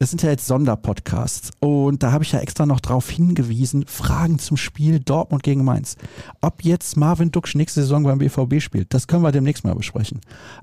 das 0.01 0.09
sind 0.09 0.24
ja 0.24 0.31
jetzt 0.31 0.48
Sonderpodcasts. 0.48 1.51
Und 1.59 2.01
da 2.01 2.12
habe 2.12 2.24
ich 2.24 2.31
ja 2.31 2.39
extra 2.39 2.65
noch 2.65 2.80
darauf 2.80 3.07
hingewiesen, 3.07 3.86
Fragen 3.86 4.39
zum 4.39 4.57
Spiel 4.57 5.00
Dortmund 5.00 5.44
gegen 5.44 5.63
Mainz. 5.63 5.95
Ob 6.42 6.63
jetzt 6.63 6.98
Marvin 6.98 7.30
Duksch 7.30 7.53
nächste 7.53 7.81
Saison 7.81 8.01
beim 8.01 8.18
BVB 8.18 8.62
spielt, 8.62 8.95
das 8.95 9.06
können 9.06 9.21
wir 9.21 9.31
demnächst 9.31 9.63
mal 9.63 9.75
besprechen. 9.75 10.19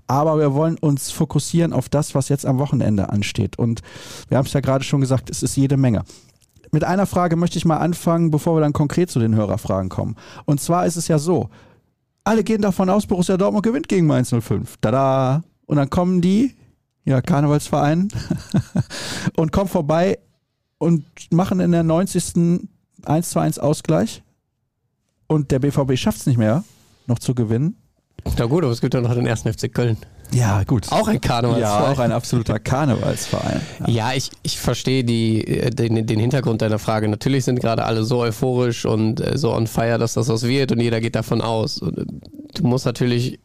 Aber 0.08 0.40
wir 0.40 0.54
wollen 0.54 0.76
uns 0.76 1.12
fokussieren 1.12 1.72
auf 1.72 1.88
das, 1.88 2.16
was 2.16 2.28
jetzt 2.28 2.46
am 2.46 2.58
Wochenende 2.58 3.10
ansteht. 3.10 3.56
Und 3.60 3.82
wir 4.28 4.38
haben 4.38 4.46
es 4.46 4.54
ja 4.54 4.58
gerade 4.60 4.82
schon 4.82 5.00
gesagt, 5.00 5.30
es 5.30 5.44
ist 5.44 5.54
jede 5.54 5.76
Menge. 5.76 6.02
Mit 6.72 6.82
einer 6.82 7.06
Frage 7.06 7.36
möchte 7.36 7.58
ich 7.58 7.64
mal 7.64 7.76
anfangen, 7.76 8.32
bevor 8.32 8.56
wir 8.56 8.60
dann 8.60 8.72
konkret 8.72 9.08
zu 9.08 9.20
den 9.20 9.36
Hörerfragen 9.36 9.88
kommen. 9.88 10.16
Und 10.46 10.60
zwar 10.60 10.84
ist 10.84 10.96
es 10.96 11.06
ja 11.06 11.20
so, 11.20 11.48
alle 12.24 12.42
gehen 12.42 12.60
davon 12.60 12.90
aus, 12.90 13.06
Borussia 13.06 13.36
Dortmund 13.36 13.64
gewinnt 13.64 13.86
gegen 13.86 14.08
Mainz 14.08 14.34
05. 14.36 14.78
Tada! 14.80 15.44
Und 15.66 15.76
dann 15.76 15.90
kommen 15.90 16.20
die 16.20 16.56
ja, 17.08 17.22
Karnevalsverein 17.22 18.08
und 19.36 19.50
kommen 19.50 19.68
vorbei 19.68 20.18
und 20.76 21.04
machen 21.30 21.60
in 21.60 21.72
der 21.72 21.82
90. 21.82 22.68
1 23.04 23.30
zu 23.30 23.38
1 23.38 23.58
Ausgleich 23.58 24.22
und 25.26 25.50
der 25.50 25.58
BVB 25.58 25.96
schafft 25.96 26.18
es 26.18 26.26
nicht 26.26 26.36
mehr, 26.36 26.64
noch 27.06 27.18
zu 27.18 27.34
gewinnen. 27.34 27.76
Na 28.36 28.44
gut, 28.44 28.62
aber 28.62 28.72
es 28.72 28.82
gibt 28.82 28.92
ja 28.92 29.00
noch 29.00 29.14
den 29.14 29.26
ersten 29.26 29.50
FC 29.50 29.72
Köln. 29.72 29.96
Ja, 30.32 30.62
gut. 30.64 30.92
Auch 30.92 31.08
ein 31.08 31.20
Karnevalsverein. 31.20 31.82
Ja, 31.82 31.90
auch 31.90 31.98
ein 31.98 32.12
absoluter 32.12 32.58
Karnevalsverein. 32.58 33.62
Ja, 33.80 33.88
ja 33.88 34.12
ich, 34.12 34.30
ich 34.42 34.58
verstehe 34.58 35.02
die, 35.02 35.46
äh, 35.46 35.70
den, 35.70 36.06
den 36.06 36.20
Hintergrund 36.20 36.60
deiner 36.60 36.78
Frage. 36.78 37.08
Natürlich 37.08 37.44
sind 37.44 37.60
gerade 37.60 37.84
alle 37.84 38.04
so 38.04 38.18
euphorisch 38.18 38.84
und 38.84 39.20
äh, 39.20 39.38
so 39.38 39.54
on 39.54 39.66
fire, 39.66 39.96
dass 39.96 40.14
das 40.14 40.28
was 40.28 40.42
wird 40.42 40.72
und 40.72 40.80
jeder 40.80 41.00
geht 41.00 41.14
davon 41.14 41.40
aus. 41.40 41.78
Und 41.78 41.96
äh, 41.96 42.04
du 42.54 42.66
musst 42.66 42.84
natürlich 42.84 43.40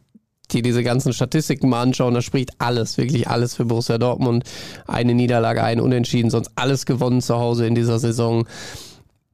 dir 0.54 0.62
diese 0.62 0.84
ganzen 0.84 1.14
Statistiken 1.14 1.70
mal 1.70 1.82
anschauen, 1.82 2.14
da 2.14 2.22
spricht 2.22 2.52
alles, 2.60 2.98
wirklich 2.98 3.28
alles 3.28 3.56
für 3.56 3.66
Borussia 3.66 3.98
Dortmund. 3.98 4.44
Eine 4.88 5.14
Niederlage, 5.14 5.64
ein 5.64 5.80
Unentschieden, 5.80 6.30
sonst 6.30 6.52
alles 6.56 6.86
gewonnen 6.86 7.22
zu 7.22 7.36
Hause 7.36 7.68
in 7.68 7.76
dieser 7.76 8.00
Saison. 8.00 8.46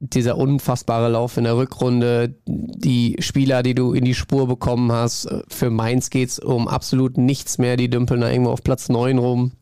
Dieser 0.00 0.38
unfassbare 0.38 1.10
Lauf 1.10 1.36
in 1.36 1.44
der 1.44 1.56
Rückrunde, 1.56 2.34
die 2.46 3.16
Spieler, 3.20 3.62
die 3.62 3.74
du 3.74 3.92
in 3.92 4.04
die 4.04 4.14
Spur 4.14 4.48
bekommen 4.48 4.90
hast. 4.90 5.28
Für 5.48 5.68
Mainz 5.68 6.08
geht 6.08 6.30
es 6.30 6.38
um 6.38 6.68
absolut 6.68 7.18
nichts 7.18 7.58
mehr. 7.58 7.76
Die 7.76 7.90
dümpeln 7.90 8.22
da 8.22 8.30
irgendwo 8.30 8.50
auf 8.50 8.64
Platz 8.64 8.88
9 8.88 9.18
rum. 9.18 9.52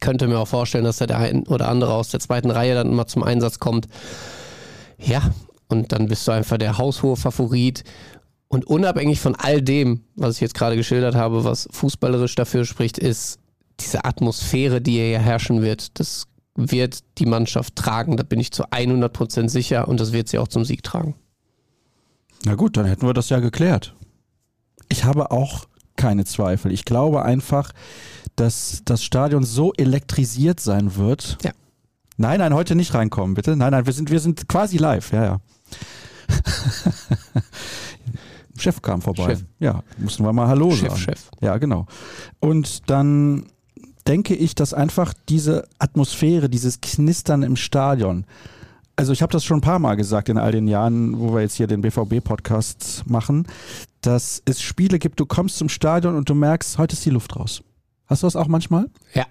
Könnte 0.00 0.28
mir 0.28 0.38
auch 0.38 0.48
vorstellen, 0.48 0.84
dass 0.84 0.98
der 0.98 1.16
ein 1.16 1.46
oder 1.46 1.68
andere 1.68 1.94
aus 1.94 2.10
der 2.10 2.20
zweiten 2.20 2.50
Reihe 2.50 2.74
dann 2.74 2.94
mal 2.94 3.06
zum 3.06 3.22
Einsatz 3.22 3.58
kommt. 3.58 3.88
Ja, 4.98 5.22
und 5.68 5.92
dann 5.92 6.06
bist 6.06 6.28
du 6.28 6.32
einfach 6.32 6.58
der 6.58 6.76
haushohe 6.76 7.16
Favorit. 7.16 7.82
Und 8.52 8.66
unabhängig 8.66 9.18
von 9.18 9.34
all 9.34 9.62
dem, 9.62 10.02
was 10.14 10.34
ich 10.34 10.42
jetzt 10.42 10.52
gerade 10.52 10.76
geschildert 10.76 11.14
habe, 11.14 11.42
was 11.42 11.66
fußballerisch 11.72 12.34
dafür 12.34 12.66
spricht, 12.66 12.98
ist 12.98 13.38
diese 13.80 14.04
Atmosphäre, 14.04 14.82
die 14.82 14.92
hier 14.92 15.18
herrschen 15.18 15.62
wird. 15.62 15.98
Das 15.98 16.26
wird 16.54 16.98
die 17.16 17.24
Mannschaft 17.24 17.76
tragen. 17.76 18.18
Da 18.18 18.24
bin 18.24 18.38
ich 18.38 18.52
zu 18.52 18.64
100% 18.64 19.48
sicher 19.48 19.88
und 19.88 20.00
das 20.00 20.12
wird 20.12 20.28
sie 20.28 20.36
auch 20.36 20.48
zum 20.48 20.66
Sieg 20.66 20.82
tragen. 20.82 21.14
Na 22.44 22.54
gut, 22.54 22.76
dann 22.76 22.84
hätten 22.84 23.06
wir 23.06 23.14
das 23.14 23.30
ja 23.30 23.38
geklärt. 23.40 23.94
Ich 24.90 25.04
habe 25.04 25.30
auch 25.30 25.64
keine 25.96 26.26
Zweifel. 26.26 26.72
Ich 26.72 26.84
glaube 26.84 27.22
einfach, 27.22 27.72
dass 28.36 28.82
das 28.84 29.02
Stadion 29.02 29.44
so 29.44 29.72
elektrisiert 29.72 30.60
sein 30.60 30.96
wird. 30.96 31.38
Ja. 31.42 31.52
Nein, 32.18 32.40
nein, 32.40 32.52
heute 32.52 32.74
nicht 32.74 32.92
reinkommen, 32.92 33.32
bitte. 33.32 33.56
Nein, 33.56 33.70
nein, 33.70 33.86
wir 33.86 33.94
sind, 33.94 34.10
wir 34.10 34.20
sind 34.20 34.46
quasi 34.46 34.76
live, 34.76 35.10
ja, 35.10 35.24
ja. 35.24 35.40
Chef 38.62 38.80
kam 38.82 39.02
vorbei. 39.02 39.24
Chef. 39.24 39.44
Ja, 39.58 39.82
mussten 39.98 40.24
wir 40.24 40.32
mal 40.32 40.48
Hallo 40.48 40.70
Chef, 40.70 40.90
sagen. 40.90 41.00
Chef. 41.00 41.30
Ja, 41.40 41.58
genau. 41.58 41.86
Und 42.40 42.88
dann 42.90 43.46
denke 44.06 44.34
ich, 44.34 44.54
dass 44.54 44.74
einfach 44.74 45.14
diese 45.28 45.68
Atmosphäre, 45.78 46.48
dieses 46.48 46.80
Knistern 46.80 47.42
im 47.42 47.56
Stadion, 47.56 48.24
also 48.96 49.12
ich 49.12 49.22
habe 49.22 49.32
das 49.32 49.44
schon 49.44 49.58
ein 49.58 49.62
paar 49.62 49.78
Mal 49.78 49.96
gesagt 49.96 50.28
in 50.28 50.38
all 50.38 50.52
den 50.52 50.68
Jahren, 50.68 51.18
wo 51.18 51.34
wir 51.34 51.40
jetzt 51.40 51.54
hier 51.54 51.66
den 51.66 51.80
BVB-Podcast 51.80 53.04
machen, 53.06 53.46
dass 54.00 54.42
es 54.44 54.60
Spiele 54.60 54.98
gibt, 54.98 55.18
du 55.20 55.26
kommst 55.26 55.56
zum 55.56 55.68
Stadion 55.68 56.16
und 56.16 56.28
du 56.28 56.34
merkst, 56.34 56.78
heute 56.78 56.94
ist 56.94 57.04
die 57.04 57.10
Luft 57.10 57.36
raus. 57.36 57.62
Hast 58.06 58.22
du 58.22 58.26
das 58.26 58.36
auch 58.36 58.48
manchmal? 58.48 58.86
Ja. 59.14 59.26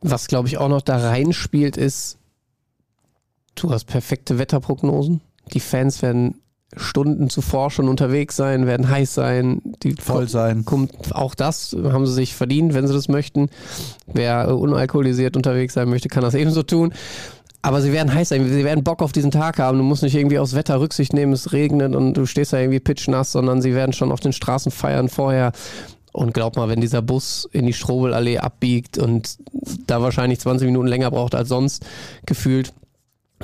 was 0.00 0.26
glaube 0.26 0.48
ich 0.48 0.58
auch 0.58 0.68
noch 0.68 0.82
da 0.82 0.98
reinspielt, 0.98 1.76
ist, 1.76 2.18
du 3.54 3.70
hast 3.70 3.84
perfekte 3.84 4.38
Wetterprognosen. 4.38 5.20
Die 5.52 5.60
Fans 5.60 6.02
werden 6.02 6.40
Stunden 6.76 7.28
zuvor 7.28 7.70
schon 7.70 7.88
unterwegs 7.88 8.36
sein, 8.36 8.66
werden 8.66 8.88
heiß 8.88 9.14
sein, 9.14 9.60
die 9.82 9.94
Voll 9.94 10.28
sein. 10.28 10.64
Kommt, 10.64 11.14
auch 11.14 11.34
das 11.34 11.76
haben 11.82 12.06
sie 12.06 12.14
sich 12.14 12.34
verdient, 12.34 12.74
wenn 12.74 12.86
sie 12.86 12.94
das 12.94 13.08
möchten. 13.08 13.50
Wer 14.06 14.48
äh, 14.48 14.52
unalkoholisiert 14.52 15.36
unterwegs 15.36 15.74
sein 15.74 15.88
möchte, 15.88 16.08
kann 16.08 16.22
das 16.22 16.34
ebenso 16.34 16.62
tun. 16.62 16.92
Aber 17.64 17.80
sie 17.80 17.92
werden 17.92 18.12
heiß 18.12 18.30
sein, 18.30 18.48
sie 18.48 18.64
werden 18.64 18.82
Bock 18.82 19.02
auf 19.02 19.12
diesen 19.12 19.30
Tag 19.30 19.58
haben. 19.58 19.78
Du 19.78 19.84
musst 19.84 20.02
nicht 20.02 20.16
irgendwie 20.16 20.38
aufs 20.38 20.54
Wetter 20.54 20.80
Rücksicht 20.80 21.12
nehmen, 21.12 21.32
es 21.32 21.52
regnet 21.52 21.94
und 21.94 22.14
du 22.14 22.26
stehst 22.26 22.52
da 22.52 22.58
irgendwie 22.58 22.80
pitchnass, 22.80 23.30
sondern 23.30 23.62
sie 23.62 23.74
werden 23.74 23.92
schon 23.92 24.10
auf 24.10 24.18
den 24.18 24.32
Straßen 24.32 24.72
feiern 24.72 25.08
vorher. 25.08 25.52
Und 26.12 26.34
glaub 26.34 26.56
mal, 26.56 26.68
wenn 26.68 26.80
dieser 26.80 27.00
Bus 27.00 27.48
in 27.52 27.66
die 27.66 27.72
Strobelallee 27.72 28.38
abbiegt 28.38 28.98
und 28.98 29.38
da 29.86 30.02
wahrscheinlich 30.02 30.40
20 30.40 30.66
Minuten 30.66 30.88
länger 30.88 31.10
braucht 31.10 31.34
als 31.34 31.48
sonst 31.48 31.86
gefühlt, 32.26 32.74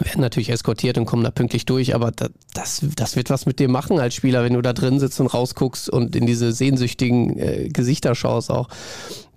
werden 0.00 0.20
natürlich 0.20 0.50
eskortiert 0.50 0.98
und 0.98 1.06
kommen 1.06 1.24
da 1.24 1.30
pünktlich 1.30 1.66
durch, 1.66 1.94
aber 1.94 2.12
das, 2.54 2.84
das 2.96 3.16
wird 3.16 3.30
was 3.30 3.46
mit 3.46 3.58
dir 3.58 3.68
machen 3.68 3.98
als 3.98 4.14
Spieler, 4.14 4.44
wenn 4.44 4.54
du 4.54 4.62
da 4.62 4.72
drin 4.72 5.00
sitzt 5.00 5.20
und 5.20 5.26
rausguckst 5.28 5.88
und 5.90 6.16
in 6.16 6.26
diese 6.26 6.52
sehnsüchtigen 6.52 7.38
äh, 7.38 7.68
Gesichter 7.68 8.14
schaust 8.14 8.50
auch, 8.50 8.68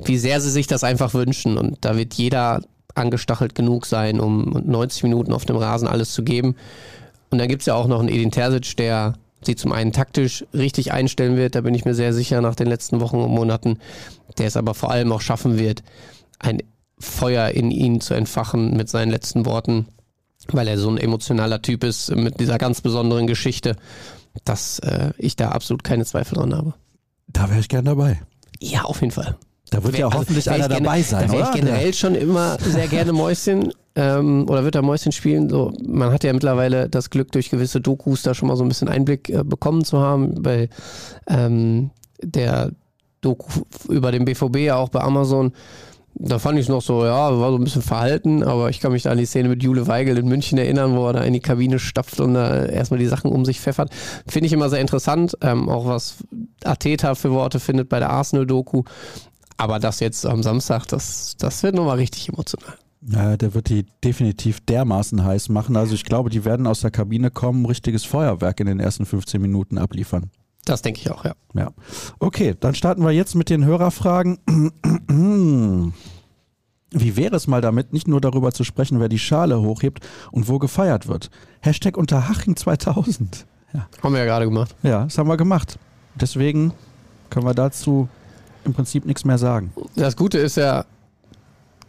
wie 0.04 0.18
sehr 0.18 0.42
sie 0.42 0.52
sich 0.52 0.68
das 0.68 0.84
einfach 0.84 1.14
wünschen 1.14 1.58
und 1.58 1.78
da 1.82 1.98
wird 1.98 2.14
jeder 2.14 2.62
angestachelt 2.96 3.56
genug 3.56 3.86
sein, 3.86 4.20
um 4.20 4.62
90 4.66 5.04
Minuten 5.04 5.34
auf 5.34 5.46
dem 5.46 5.56
Rasen 5.56 5.88
alles 5.88 6.12
zu 6.12 6.24
geben. 6.24 6.56
Und 7.30 7.38
dann 7.38 7.48
gibt 7.48 7.62
es 7.62 7.66
ja 7.66 7.76
auch 7.76 7.88
noch 7.88 8.00
einen 8.00 8.10
Edin 8.10 8.32
Terzic, 8.32 8.76
der 8.76 9.14
sie 9.42 9.56
zum 9.56 9.72
einen 9.72 9.92
taktisch 9.92 10.46
richtig 10.54 10.92
einstellen 10.92 11.38
wird, 11.38 11.56
da 11.56 11.62
bin 11.62 11.74
ich 11.74 11.86
mir 11.86 11.96
sehr 11.96 12.14
sicher 12.14 12.42
nach 12.42 12.56
den 12.56 12.68
letzten 12.68 13.00
Wochen 13.00 13.18
und 13.18 13.32
Monaten, 13.32 13.80
der 14.38 14.48
es 14.48 14.58
aber 14.58 14.74
vor 14.74 14.92
allem 14.92 15.12
auch 15.12 15.22
schaffen 15.22 15.58
wird, 15.58 15.84
ein 16.40 16.60
Feuer 17.00 17.50
in 17.50 17.72
ihn 17.72 18.02
zu 18.02 18.14
entfachen 18.14 18.76
mit 18.78 18.90
seinen 18.90 19.10
letzten 19.10 19.46
Worten, 19.46 19.88
weil 20.52 20.68
er 20.68 20.78
so 20.78 20.90
ein 20.90 20.98
emotionaler 20.98 21.62
Typ 21.62 21.84
ist 21.84 22.16
mit 22.16 22.40
dieser 22.40 22.58
ganz 22.58 22.82
besonderen 22.82 23.28
Geschichte, 23.28 23.76
dass 24.46 24.80
äh, 24.80 25.12
ich 25.18 25.36
da 25.36 25.50
absolut 25.50 25.84
keine 25.84 26.06
Zweifel 26.06 26.36
dran 26.36 26.56
habe. 26.56 26.74
Da 27.28 27.50
wäre 27.50 27.60
ich 27.60 27.70
gern 27.70 27.86
dabei. 27.86 28.22
Ja, 28.60 28.84
auf 28.84 29.02
jeden 29.02 29.12
Fall. 29.12 29.38
Da 29.70 29.84
wird 29.84 29.94
wär, 29.94 30.02
ja 30.02 30.06
also 30.08 30.20
hoffentlich 30.20 30.50
einer 30.50 30.68
dabei 30.68 31.02
sein, 31.02 31.30
da 31.30 31.34
oder? 31.34 31.46
ich 31.46 31.52
generell 31.62 31.88
ja. 31.88 31.94
schon 31.94 32.16
immer 32.16 32.58
sehr 32.60 32.88
gerne 32.88 33.14
Mäuschen 33.14 33.72
ähm, 33.96 34.46
oder 34.50 34.64
wird 34.66 34.76
er 34.76 34.82
Mäuschen 34.82 35.12
spielen. 35.14 35.50
So, 35.50 35.74
man 35.86 36.12
hat 36.12 36.24
ja 36.24 36.34
mittlerweile 36.34 36.90
das 36.90 37.10
Glück, 37.10 37.32
durch 37.32 37.50
gewisse 37.50 37.80
Dokus 37.80 38.22
da 38.22 38.34
schon 38.34 38.50
mal 38.50 38.58
so 38.58 38.64
ein 38.64 38.68
bisschen 38.68 38.90
Einblick 38.90 39.30
äh, 39.30 39.44
bekommen 39.44 39.86
zu 39.86 40.00
haben. 40.00 40.42
Bei 40.42 40.70
ähm, 41.28 41.92
der 42.22 42.72
Doku 43.22 43.62
über 43.88 44.12
den 44.12 44.26
BVB 44.26 44.58
ja 44.58 44.76
auch 44.76 44.90
bei 44.90 45.02
Amazon. 45.02 45.54
Da 46.16 46.40
fand 46.40 46.60
ich 46.60 46.66
es 46.66 46.70
noch 46.70 46.82
so, 46.82 47.06
ja, 47.06 47.40
war 47.40 47.52
so 47.52 47.58
ein 47.58 47.64
bisschen 47.64 47.82
verhalten, 47.82 48.44
aber 48.44 48.70
ich 48.70 48.80
kann 48.80 48.92
mich 48.92 49.04
da 49.04 49.12
an 49.12 49.18
die 49.18 49.26
Szene 49.26 49.50
mit 49.50 49.64
Jule 49.64 49.88
Weigel 49.88 50.18
in 50.18 50.28
München 50.28 50.58
erinnern, 50.58 50.96
wo 50.96 51.08
er 51.08 51.14
da 51.14 51.24
in 51.24 51.34
die 51.34 51.40
Kabine 51.40 51.80
stapft 51.80 52.20
und 52.20 52.34
da 52.34 52.66
erstmal 52.66 53.00
die 53.00 53.08
Sachen 53.08 53.32
um 53.32 53.46
sich 53.46 53.60
pfeffert. 53.60 53.90
Finde 54.28 54.48
ich 54.48 54.54
immer 54.54 54.70
sehr 54.70 54.82
interessant, 54.82 55.38
ähm, 55.42 55.70
auch 55.70 55.86
was 55.86 56.18
Ateta 56.64 57.16
für 57.16 57.32
Worte 57.32 57.60
findet 57.60 57.90
bei 57.90 58.00
der 58.00 58.10
Arsenal-Doku. 58.10 58.84
Aber 59.58 59.80
das 59.80 60.00
jetzt 60.00 60.26
am 60.26 60.44
Samstag, 60.44 60.86
das, 60.88 61.36
das 61.38 61.64
wird 61.64 61.76
nochmal 61.76 61.98
richtig 61.98 62.30
emotional. 62.30 62.76
Ja, 63.08 63.36
der 63.36 63.54
wird 63.54 63.70
die 63.70 63.86
definitiv 64.04 64.60
dermaßen 64.62 65.24
heiß 65.24 65.50
machen. 65.50 65.76
Also 65.76 65.96
ich 65.96 66.04
glaube, 66.04 66.30
die 66.30 66.46
werden 66.46 66.68
aus 66.68 66.82
der 66.82 66.92
Kabine 66.92 67.32
kommen, 67.32 67.66
richtiges 67.66 68.06
Feuerwerk 68.06 68.60
in 68.60 68.68
den 68.68 68.80
ersten 68.80 69.06
15 69.06 69.42
Minuten 69.42 69.78
abliefern. 69.78 70.30
Das 70.66 70.82
denke 70.82 71.02
ich 71.02 71.12
auch, 71.12 71.26
ja. 71.26 71.34
Ja. 71.54 71.72
Okay, 72.20 72.56
dann 72.60 72.76
starten 72.76 73.04
wir 73.04 73.12
jetzt 73.12 73.36
mit 73.36 73.50
den 73.50 73.66
Hörerfragen. 73.66 74.40
Wie 76.92 77.16
wäre 77.16 77.36
es 77.36 77.48
mal 77.48 77.62
damit, 77.62 77.94
nicht 77.94 78.08
nur 78.08 78.22
darüber 78.22 78.52
zu 78.52 78.64
sprechen, 78.64 79.00
wer 79.00 79.10
die 79.10 79.20
Schale 79.20 79.62
hochhebt 79.62 80.06
und 80.32 80.48
wo 80.50 80.60
gefeiert 80.60 81.08
wird? 81.08 81.30
Hashtag 81.62 81.98
Unterhaching 81.98 82.56
2000. 82.56 83.46
Ja. 83.74 83.88
Haben 84.04 84.14
wir 84.14 84.20
ja 84.20 84.26
gerade 84.26 84.46
gemacht. 84.46 84.76
Ja, 84.84 85.06
das 85.06 85.18
haben 85.18 85.30
wir 85.30 85.38
gemacht. 85.38 85.80
Deswegen 86.16 86.74
können 87.30 87.46
wir 87.46 87.54
dazu 87.54 88.10
im 88.66 88.74
Prinzip 88.74 89.06
nichts 89.06 89.24
mehr 89.24 89.38
sagen. 89.38 89.74
Das 89.96 90.16
Gute 90.16 90.38
ist 90.38 90.58
ja, 90.58 90.86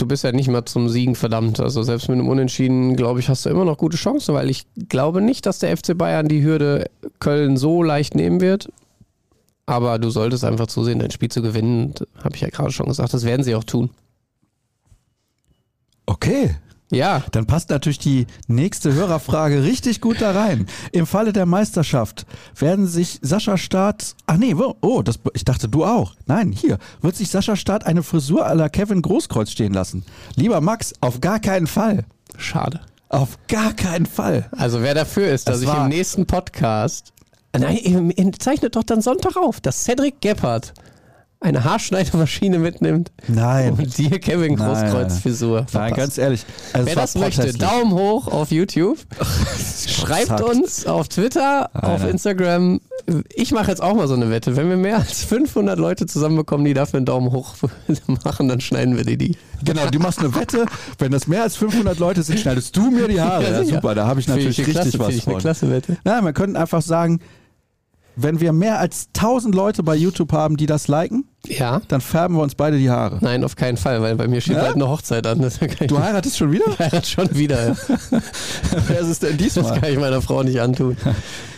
du 0.03 0.09
bist 0.09 0.25
ja 0.25 0.33
nicht 0.33 0.49
mal 0.49 0.65
zum 0.65 0.89
Siegen 0.89 1.15
verdammt. 1.15 1.61
Also 1.61 1.83
selbst 1.85 2.09
mit 2.09 2.19
einem 2.19 2.29
Unentschieden, 2.29 2.97
glaube 2.97 3.21
ich, 3.21 3.29
hast 3.29 3.47
du 3.47 3.51
immer 3.51 3.65
noch 3.65 3.79
gute 3.79 3.97
Chancen, 3.97 4.35
weil 4.35 4.51
ich 4.51 4.67
glaube 4.89 5.23
nicht, 5.23 5.47
dass 5.47 5.61
der 5.61 5.77
FC 5.77 5.97
Bayern 5.97 6.27
die 6.27 6.43
Hürde 6.43 6.91
Köln 7.21 7.57
so 7.57 7.85
leicht 7.85 8.17
nehmen 8.17 8.41
wird. 8.41 8.69
Aber 9.65 10.01
du 10.01 10.11
solltest 10.11 10.45
einfach 10.45 10.67
zusehen, 10.67 10.99
dein 10.99 11.13
Spiel 11.13 11.31
zu 11.31 11.41
gewinnen. 11.41 11.95
Habe 12.23 12.35
ich 12.35 12.41
ja 12.41 12.49
gerade 12.49 12.73
schon 12.73 12.87
gesagt, 12.87 13.15
das 13.15 13.25
werden 13.25 13.45
sie 13.45 13.55
auch 13.55 13.63
tun. 13.63 13.91
Okay, 16.05 16.57
ja. 16.93 17.23
Dann 17.33 17.47
passt 17.47 17.71
natürlich 17.71 17.99
die 17.99 18.27
nächste 18.47 18.93
Hörerfrage 18.93 19.63
richtig 19.63 20.01
gut 20.01 20.21
da 20.21 20.33
rein. 20.33 20.67
Im 20.93 21.07
Falle 21.07 21.33
der 21.33 21.47
Meisterschaft 21.47 22.27
werden 22.57 22.87
sich 22.87 23.19
Sascha 23.23 23.57
Staat, 23.57 24.15
ach 24.27 24.37
nee, 24.37 24.55
oh, 24.55 25.03
das, 25.03 25.19
ich 25.35 25.45
dachte 25.45 25.69
du 25.69 25.85
auch. 25.85 26.15
Nein, 26.27 26.53
hier, 26.53 26.79
wird 27.01 27.17
sich 27.17 27.31
Sascha 27.31 27.57
Staat 27.57 27.87
eine 27.87 28.03
Frisur 28.03 28.47
à 28.47 28.55
la 28.55 28.69
Kevin 28.69 29.03
Großkreuz 29.03 29.51
stehen 29.51 29.73
lassen? 29.73 30.05
Lieber 30.37 30.61
Max, 30.61 30.93
auf 31.01 31.21
gar 31.21 31.41
keinen 31.41 31.67
Fall. 31.67 32.05
Schade. 32.37 32.81
Auf 33.09 33.39
gar 33.49 33.75
keinen 33.75 34.07
Fall. 34.07 34.49
Also 34.53 34.83
wer 34.83 34.95
dafür 34.95 35.29
ist, 35.29 35.49
dass 35.49 35.61
das 35.61 35.71
ich 35.71 35.77
im 35.77 35.89
nächsten 35.89 36.27
Podcast 36.27 37.13
Nein, 37.55 38.33
zeichnet 38.39 38.77
doch 38.77 38.83
dann 38.83 39.03
Sonntag 39.03 39.37
auf, 39.37 39.61
dass 39.61 39.85
Cedric 39.85 40.21
Gebhardt 40.21 40.73
eine 41.43 41.65
Haarschneidemaschine 41.65 42.59
mitnimmt. 42.59 43.13
Nein. 43.29 43.73
Und 43.73 43.99
dir 43.99 44.19
Kevin 44.19 44.57
Großkreuz-Frisur. 44.57 45.67
Nein, 45.73 45.95
ganz 45.95 46.19
ehrlich. 46.19 46.45
Also 46.73 46.87
Wer 46.87 46.95
das 46.95 47.15
möchte, 47.15 47.53
Daumen 47.53 47.93
hoch 47.93 48.29
auf 48.29 48.51
YouTube. 48.51 48.99
Schreibt 49.87 50.41
uns 50.41 50.87
auf 50.87 51.09
Twitter, 51.09 51.71
nein, 51.75 51.85
auf 51.85 52.05
Instagram. 52.05 52.81
Ich 53.35 53.53
mache 53.53 53.71
jetzt 53.71 53.83
auch 53.83 53.95
mal 53.95 54.07
so 54.07 54.15
eine 54.15 54.31
Wette. 54.31 54.57
Wenn 54.57 54.69
wir 54.69 54.77
mehr 54.77 54.99
als 54.99 55.25
500 55.25 55.79
Leute 55.79 56.07
zusammenbekommen, 56.07 56.65
die 56.65 56.75
dafür 56.75 56.99
einen 56.99 57.07
Daumen 57.07 57.33
hoch 57.33 57.57
machen, 58.25 58.49
dann 58.49 58.61
schneiden 58.61 58.97
wir 58.97 59.05
dir 59.05 59.17
die. 59.17 59.37
Genau, 59.65 59.89
du 59.91 59.99
machst 59.99 60.21
eine 60.21 60.35
Wette. 60.35 60.67
Wenn 60.99 61.13
das 61.13 61.27
mehr 61.27 61.43
als 61.43 61.57
500 61.57 61.99
Leute 61.99 62.23
sind, 62.23 62.39
schneidest 62.39 62.77
du 62.77 62.91
mir 62.91 63.09
die 63.09 63.21
Haare. 63.21 63.43
Ja, 63.43 63.61
ja 63.61 63.65
super, 63.65 63.95
da 63.95 64.07
habe 64.07 64.21
ich 64.21 64.29
natürlich 64.29 64.59
ich 64.59 64.67
richtig 64.69 64.93
klasse, 64.93 64.99
was 65.01 65.15
ich 65.15 65.25
von. 65.25 65.33
Eine 65.35 65.41
klasse 65.41 65.71
Wette. 65.71 65.97
Nein, 66.05 66.25
wir 66.25 66.33
können 66.33 66.55
einfach 66.55 66.81
sagen, 66.81 67.21
wenn 68.17 68.41
wir 68.41 68.53
mehr 68.53 68.79
als 68.79 69.09
1000 69.17 69.55
Leute 69.55 69.83
bei 69.83 69.95
YouTube 69.95 70.33
haben, 70.33 70.57
die 70.57 70.67
das 70.67 70.89
liken, 70.89 71.25
ja. 71.47 71.81
dann 71.89 72.01
färben 72.01 72.37
wir 72.37 72.43
uns 72.43 72.55
beide 72.55 72.79
die 72.79 72.91
Haare. 72.91 73.19
Nein, 73.21 73.45
auf 73.45 73.57
keinen 73.57 73.77
Fall, 73.77 74.03
weil 74.03 74.17
bei 74.17 74.29
mir 74.29 74.41
steht 74.41 74.57
ja? 74.57 74.63
bald 74.63 74.75
eine 74.75 74.89
Hochzeit 74.89 75.27
an. 75.27 75.41
du 75.89 75.99
heiratest 75.99 76.37
schon 76.37 76.53
wieder? 76.53 76.67
Ich 76.69 76.79
heirat 76.79 77.07
schon 77.07 77.35
wieder. 77.35 77.69
Ja. 77.69 77.77
Wer 78.89 79.01
ist 79.01 79.09
es 79.09 79.19
denn 79.19 79.37
diesmal? 79.37 79.65
Das 79.65 79.81
kann 79.81 79.93
ich 79.93 79.99
meiner 79.99 80.23
Frau 80.23 80.43
nicht 80.43 80.61
antun. 80.61 80.97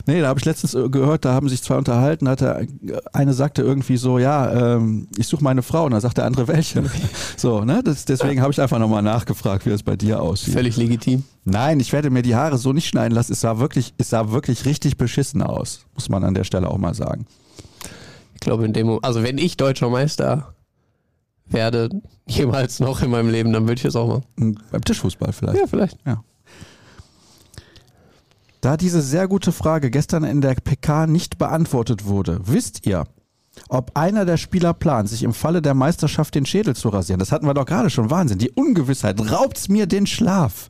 Nee, 0.07 0.21
da 0.21 0.29
habe 0.29 0.39
ich 0.39 0.45
letztens 0.45 0.75
äh, 0.75 0.89
gehört, 0.91 1.25
da 1.25 1.33
haben 1.33 1.49
sich 1.49 1.63
zwei 1.63 1.77
unterhalten, 1.77 2.29
hatte 2.29 2.67
eine 3.13 3.33
sagte 3.33 3.63
irgendwie 3.63 3.97
so, 3.97 4.19
ja, 4.19 4.77
ähm, 4.77 5.09
ich 5.17 5.27
suche 5.27 5.43
meine 5.43 5.63
Frau 5.63 5.85
und 5.85 5.93
dann 5.93 6.01
sagt 6.01 6.19
der 6.19 6.27
andere 6.27 6.47
welche. 6.47 6.85
So, 7.37 7.65
ne? 7.65 7.83
Das, 7.83 8.05
deswegen 8.05 8.43
habe 8.43 8.53
ich 8.53 8.61
einfach 8.61 8.79
nochmal 8.79 9.03
nachgefragt, 9.03 9.65
wie 9.65 9.71
es 9.71 9.83
bei 9.83 9.97
dir 9.97 10.21
aussieht. 10.21 10.55
Völlig 10.55 10.77
legitim. 10.77 11.25
Nein, 11.45 11.81
ich 11.81 11.93
werde 11.93 12.11
mir 12.11 12.23
die 12.23 12.35
Haare 12.35 12.59
so 12.59 12.73
nicht 12.73 12.87
schneiden 12.87 13.15
lassen. 13.15 13.33
Es 13.33 13.41
sah 13.41 13.59
wirklich, 13.59 13.95
es 13.97 14.11
sah 14.11 14.31
wirklich 14.31 14.67
richtig 14.67 14.97
beschissen 14.97 15.43
aus, 15.43 15.87
muss 15.95 16.09
man 16.09 16.25
an 16.25 16.35
der 16.35 16.45
Stelle 16.45 16.69
auch 16.69 16.79
mal 16.79 16.95
sagen. 16.95 17.27
Ich 18.45 18.47
glaube, 18.47 18.67
in 18.67 18.75
dem 18.75 18.89
Moment, 18.89 19.07
also 19.07 19.23
wenn 19.23 19.39
ich 19.39 19.57
deutscher 19.57 19.89
Meister 19.89 20.53
werde, 21.47 21.89
jemals 22.27 22.79
noch 22.79 23.01
in 23.01 23.11
meinem 23.11 23.31
Leben, 23.31 23.55
dann 23.55 23.63
würde 23.63 23.79
ich 23.79 23.87
es 23.87 23.97
auch 23.97 24.07
machen. 24.07 24.61
Beim 24.71 24.85
Tischfußball 24.85 25.33
vielleicht. 25.33 25.59
Ja, 25.59 25.67
vielleicht. 25.67 25.97
Ja. 26.05 26.23
Da 28.61 28.77
diese 28.77 29.01
sehr 29.01 29.29
gute 29.29 29.51
Frage 29.51 29.91
gestern 29.91 30.25
in 30.25 30.43
der 30.43 30.57
PK 30.57 31.07
nicht 31.07 31.39
beantwortet 31.39 32.05
wurde, 32.05 32.39
wisst 32.45 32.87
ihr, 32.87 33.05
ob 33.71 33.93
einer 33.97 34.27
der 34.27 34.37
Spieler 34.37 34.75
plant, 34.75 35.09
sich 35.09 35.23
im 35.23 35.33
Falle 35.33 35.63
der 35.63 35.73
Meisterschaft 35.73 36.35
den 36.35 36.45
Schädel 36.45 36.77
zu 36.77 36.91
rasieren? 36.91 37.21
Das 37.21 37.33
hatten 37.33 37.47
wir 37.47 37.55
doch 37.55 37.65
gerade 37.65 37.89
schon. 37.89 38.11
Wahnsinn. 38.11 38.37
Die 38.37 38.51
Ungewissheit 38.51 39.19
raubt 39.33 39.71
mir 39.71 39.87
den 39.87 40.07
Schlaf. 40.07 40.69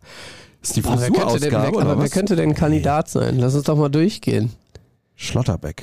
ist 0.63 0.77
die 0.77 0.83
Frisurausgabe 0.83 1.41
wer, 1.51 1.81
aber 1.81 1.99
wer 2.01 2.09
könnte 2.09 2.37
denn 2.37 2.51
ein 2.51 2.55
Kandidat 2.55 3.11
sein? 3.11 3.37
Lass 3.37 3.57
uns 3.57 3.65
doch 3.65 3.77
mal 3.77 3.89
durchgehen. 3.89 4.53
Schlotterbeck. 5.17 5.83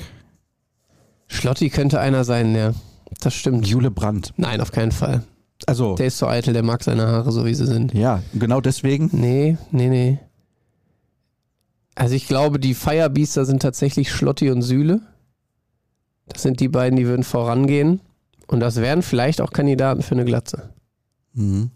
Schlotti 1.32 1.70
könnte 1.70 1.98
einer 1.98 2.24
sein, 2.24 2.54
ja. 2.54 2.72
Das 3.20 3.34
stimmt. 3.34 3.66
Jule 3.66 3.90
Brandt. 3.90 4.32
Nein, 4.36 4.60
auf 4.60 4.70
keinen 4.70 4.92
Fall. 4.92 5.24
Also. 5.66 5.94
Der 5.94 6.06
ist 6.06 6.18
so 6.18 6.26
eitel, 6.26 6.52
der 6.52 6.62
mag 6.62 6.82
seine 6.82 7.06
Haare 7.06 7.32
so, 7.32 7.44
wie 7.44 7.54
sie 7.54 7.66
sind. 7.66 7.94
Ja, 7.94 8.22
genau 8.34 8.60
deswegen. 8.60 9.10
Nee, 9.12 9.56
nee, 9.70 9.88
nee. 9.88 10.18
Also 11.94 12.14
ich 12.14 12.26
glaube, 12.26 12.58
die 12.58 12.74
Firebeaster 12.74 13.44
sind 13.44 13.62
tatsächlich 13.62 14.12
Schlotti 14.12 14.50
und 14.50 14.62
Sühle. 14.62 15.00
Das 16.26 16.42
sind 16.42 16.60
die 16.60 16.68
beiden, 16.68 16.96
die 16.96 17.06
würden 17.06 17.22
vorangehen. 17.22 18.00
Und 18.46 18.60
das 18.60 18.76
wären 18.76 19.02
vielleicht 19.02 19.40
auch 19.40 19.52
Kandidaten 19.52 20.02
für 20.02 20.14
eine 20.14 20.24
Glatze. 20.24 20.70
Mhm. 21.34 21.70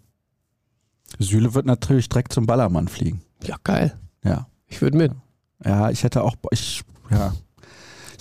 Sühle 1.19 1.53
wird 1.53 1.65
natürlich 1.65 2.09
direkt 2.09 2.33
zum 2.33 2.45
Ballermann 2.45 2.87
fliegen. 2.87 3.21
Ja, 3.43 3.55
geil. 3.63 3.97
Ja. 4.23 4.47
Ich 4.67 4.81
würde 4.81 4.97
mit. 4.97 5.11
Ja, 5.63 5.89
ich 5.89 6.03
hätte 6.03 6.23
auch, 6.23 6.35
ich, 6.51 6.83
ja. 7.09 7.33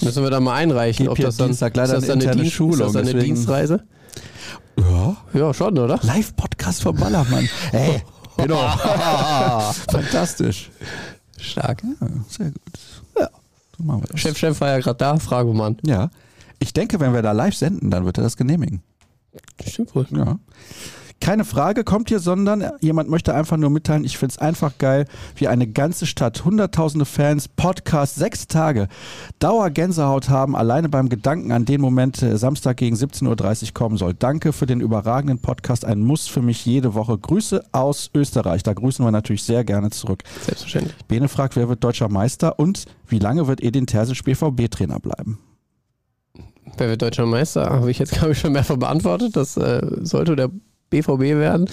Müssen 0.03 0.23
wir 0.23 0.31
da 0.31 0.41
mal 0.41 0.55
einreichen, 0.55 1.09
ob 1.09 1.19
das 1.19 1.37
dann, 1.37 1.49
Dienstag 1.49 1.77
leider 1.77 1.97
ist 1.97 2.09
das 2.09 2.11
eine, 2.11 2.37
Dienst, 2.37 2.53
Schulung, 2.53 2.87
ist 2.87 2.95
das 2.95 3.09
eine 3.09 3.23
Dienstreise? 3.23 3.85
Ja. 4.79 5.17
Ja, 5.33 5.55
schon, 5.55 5.79
oder? 5.79 5.99
Live-Podcast 6.03 6.83
vom 6.83 6.97
Ballermann. 6.97 7.49
Ey, 7.73 8.03
genau. 8.37 8.69
Fantastisch. 9.91 10.71
Stark. 11.39 11.83
Ja, 11.83 12.09
sehr 12.29 12.47
gut. 12.47 12.61
Ja. 13.19 13.31
So 13.77 13.85
machen 13.85 14.03
wir 14.03 14.09
das. 14.09 14.21
Chef, 14.21 14.37
Chef 14.37 14.61
war 14.61 14.69
ja 14.69 14.79
gerade 14.79 14.99
da, 14.99 15.19
frage 15.19 15.53
Mann. 15.53 15.79
Ja. 15.85 16.11
Ich 16.59 16.73
denke, 16.73 17.01
wenn 17.01 17.13
wir 17.13 17.23
da 17.23 17.33
live 17.33 17.55
senden, 17.55 17.91
dann 17.91 18.05
wird 18.05 18.19
er 18.19 18.25
das 18.25 18.37
genehmigen. 18.37 18.83
Stimmt 19.67 19.95
wohl. 19.95 20.07
Ja. 20.11 20.39
Keine 21.21 21.45
Frage 21.45 21.83
kommt 21.83 22.09
hier, 22.09 22.21
sondern 22.21 22.71
jemand 22.81 23.09
möchte 23.09 23.35
einfach 23.35 23.57
nur 23.57 23.71
mitteilen, 23.71 24.05
ich 24.05 24.19
finde 24.19 24.33
es 24.33 24.39
einfach 24.39 24.79
geil, 24.79 25.07
wie 25.35 25.49
eine 25.49 25.67
ganze 25.67 26.07
Stadt, 26.07 26.45
hunderttausende 26.45 27.05
Fans, 27.05 27.49
Podcast, 27.49 28.17
sechs 28.17 28.47
Tage, 28.47 28.89
Dauergänsehaut 29.39 30.29
haben, 30.29 30.55
alleine 30.55 30.89
beim 30.89 31.09
Gedanken 31.09 31.53
an 31.53 31.65
den 31.65 31.81
Moment 31.81 32.23
äh, 32.23 32.37
Samstag 32.37 32.77
gegen 32.77 32.97
17.30 32.97 33.69
Uhr 33.69 33.75
kommen 33.75 33.97
soll. 33.97 34.15
Danke 34.15 34.53
für 34.53 34.67
den 34.67 34.81
überragenden 34.81 35.39
Podcast, 35.39 35.85
ein 35.85 36.01
Muss 36.01 36.29
für 36.29 36.43
mich 36.43 36.65
jede 36.67 36.95
Woche. 36.95 37.19
Grüße 37.19 37.65
aus 37.73 38.11
Österreich, 38.15 38.63
da 38.63 38.75
grüßen 38.75 39.05
wir 39.05 39.11
natürlich 39.11 39.43
sehr 39.43 39.65
gerne 39.65 39.91
zurück. 39.91 40.23
Selbstverständlich. 40.43 40.95
Bene 41.09 41.29
fragt, 41.29 41.57
wer 41.57 41.69
wird 41.69 41.83
deutscher 41.83 42.09
Meister 42.09 42.59
und 42.59 42.85
wie 43.09 43.19
lange 43.19 43.47
wird 43.49 43.63
Edin 43.63 43.87
Terzic 43.87 44.23
BVB-Trainer 44.25 45.01
bleiben? 45.01 45.39
Wer 46.77 46.89
wird 46.89 47.03
deutscher 47.03 47.27
Meister? 47.27 47.71
Habe 47.71 47.91
ich 47.91 47.99
jetzt, 47.99 48.13
glaube 48.13 48.33
ich, 48.33 48.39
schon 48.39 48.53
mehrfach 48.53 48.77
beantwortet. 48.77 49.35
Das 49.37 49.57
äh, 49.57 49.81
sollte 50.03 50.37
der 50.37 50.51
BVB 51.03 51.39
werden. 51.39 51.69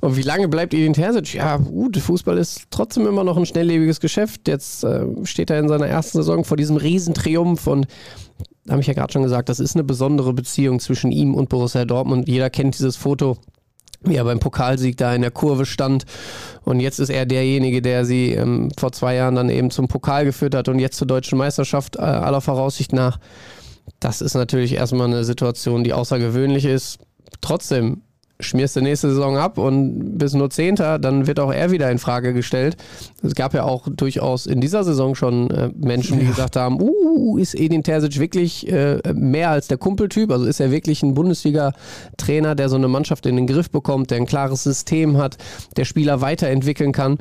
Und 0.00 0.16
wie 0.16 0.22
lange 0.22 0.48
bleibt 0.48 0.74
Edin 0.74 0.92
Terzic? 0.92 1.34
Ja, 1.34 1.56
gut, 1.56 1.96
Fußball 1.96 2.38
ist 2.38 2.64
trotzdem 2.70 3.06
immer 3.06 3.24
noch 3.24 3.36
ein 3.36 3.46
schnelllebiges 3.46 4.00
Geschäft. 4.00 4.48
Jetzt 4.48 4.84
äh, 4.84 5.06
steht 5.24 5.50
er 5.50 5.58
in 5.58 5.68
seiner 5.68 5.86
ersten 5.86 6.18
Saison 6.18 6.44
vor 6.44 6.56
diesem 6.56 6.76
Riesentriumph 6.76 7.66
und 7.66 7.86
da 8.64 8.72
habe 8.72 8.80
ich 8.80 8.88
ja 8.88 8.94
gerade 8.94 9.12
schon 9.12 9.22
gesagt, 9.22 9.48
das 9.48 9.60
ist 9.60 9.76
eine 9.76 9.84
besondere 9.84 10.32
Beziehung 10.32 10.80
zwischen 10.80 11.12
ihm 11.12 11.34
und 11.34 11.48
Borussia 11.48 11.84
Dortmund. 11.84 12.28
Jeder 12.28 12.50
kennt 12.50 12.74
dieses 12.76 12.96
Foto, 12.96 13.38
wie 14.02 14.16
er 14.16 14.24
beim 14.24 14.40
Pokalsieg 14.40 14.96
da 14.96 15.14
in 15.14 15.22
der 15.22 15.30
Kurve 15.30 15.66
stand. 15.66 16.04
Und 16.64 16.80
jetzt 16.80 16.98
ist 16.98 17.10
er 17.10 17.26
derjenige, 17.26 17.80
der 17.80 18.04
sie 18.04 18.32
ähm, 18.32 18.70
vor 18.76 18.90
zwei 18.90 19.14
Jahren 19.14 19.36
dann 19.36 19.50
eben 19.50 19.70
zum 19.70 19.86
Pokal 19.86 20.24
geführt 20.24 20.54
hat 20.56 20.68
und 20.68 20.80
jetzt 20.80 20.96
zur 20.96 21.06
deutschen 21.06 21.38
Meisterschaft 21.38 21.96
äh, 21.96 22.00
aller 22.00 22.40
Voraussicht 22.40 22.92
nach. 22.92 23.18
Das 24.00 24.20
ist 24.20 24.34
natürlich 24.34 24.74
erstmal 24.74 25.06
eine 25.06 25.24
Situation, 25.24 25.84
die 25.84 25.92
außergewöhnlich 25.92 26.64
ist. 26.64 26.98
Trotzdem, 27.40 28.02
schmierst 28.40 28.76
du 28.76 28.80
nächste 28.80 29.08
Saison 29.08 29.36
ab 29.36 29.58
und 29.58 30.18
bist 30.18 30.34
nur 30.34 30.50
Zehnter, 30.50 30.98
dann 30.98 31.26
wird 31.26 31.40
auch 31.40 31.52
er 31.52 31.70
wieder 31.70 31.90
in 31.90 31.98
Frage 31.98 32.34
gestellt. 32.34 32.76
Es 33.22 33.34
gab 33.34 33.54
ja 33.54 33.64
auch 33.64 33.88
durchaus 33.90 34.46
in 34.46 34.60
dieser 34.60 34.84
Saison 34.84 35.14
schon 35.14 35.50
äh, 35.50 35.70
Menschen, 35.76 36.18
die 36.18 36.24
Ja. 36.26 36.30
gesagt 36.32 36.56
haben, 36.56 36.80
uh, 36.80 37.38
ist 37.38 37.54
Edin 37.54 37.82
Terzic 37.82 38.18
wirklich 38.18 38.70
äh, 38.70 39.00
mehr 39.14 39.50
als 39.50 39.68
der 39.68 39.78
Kumpeltyp? 39.78 40.30
Also 40.30 40.44
ist 40.44 40.60
er 40.60 40.70
wirklich 40.70 41.02
ein 41.02 41.14
Bundesliga-Trainer, 41.14 42.54
der 42.54 42.68
so 42.68 42.76
eine 42.76 42.88
Mannschaft 42.88 43.26
in 43.26 43.36
den 43.36 43.46
Griff 43.46 43.70
bekommt, 43.70 44.10
der 44.10 44.18
ein 44.18 44.26
klares 44.26 44.62
System 44.62 45.16
hat, 45.16 45.38
der 45.76 45.84
Spieler 45.84 46.20
weiterentwickeln 46.20 46.92
kann? 46.92 47.18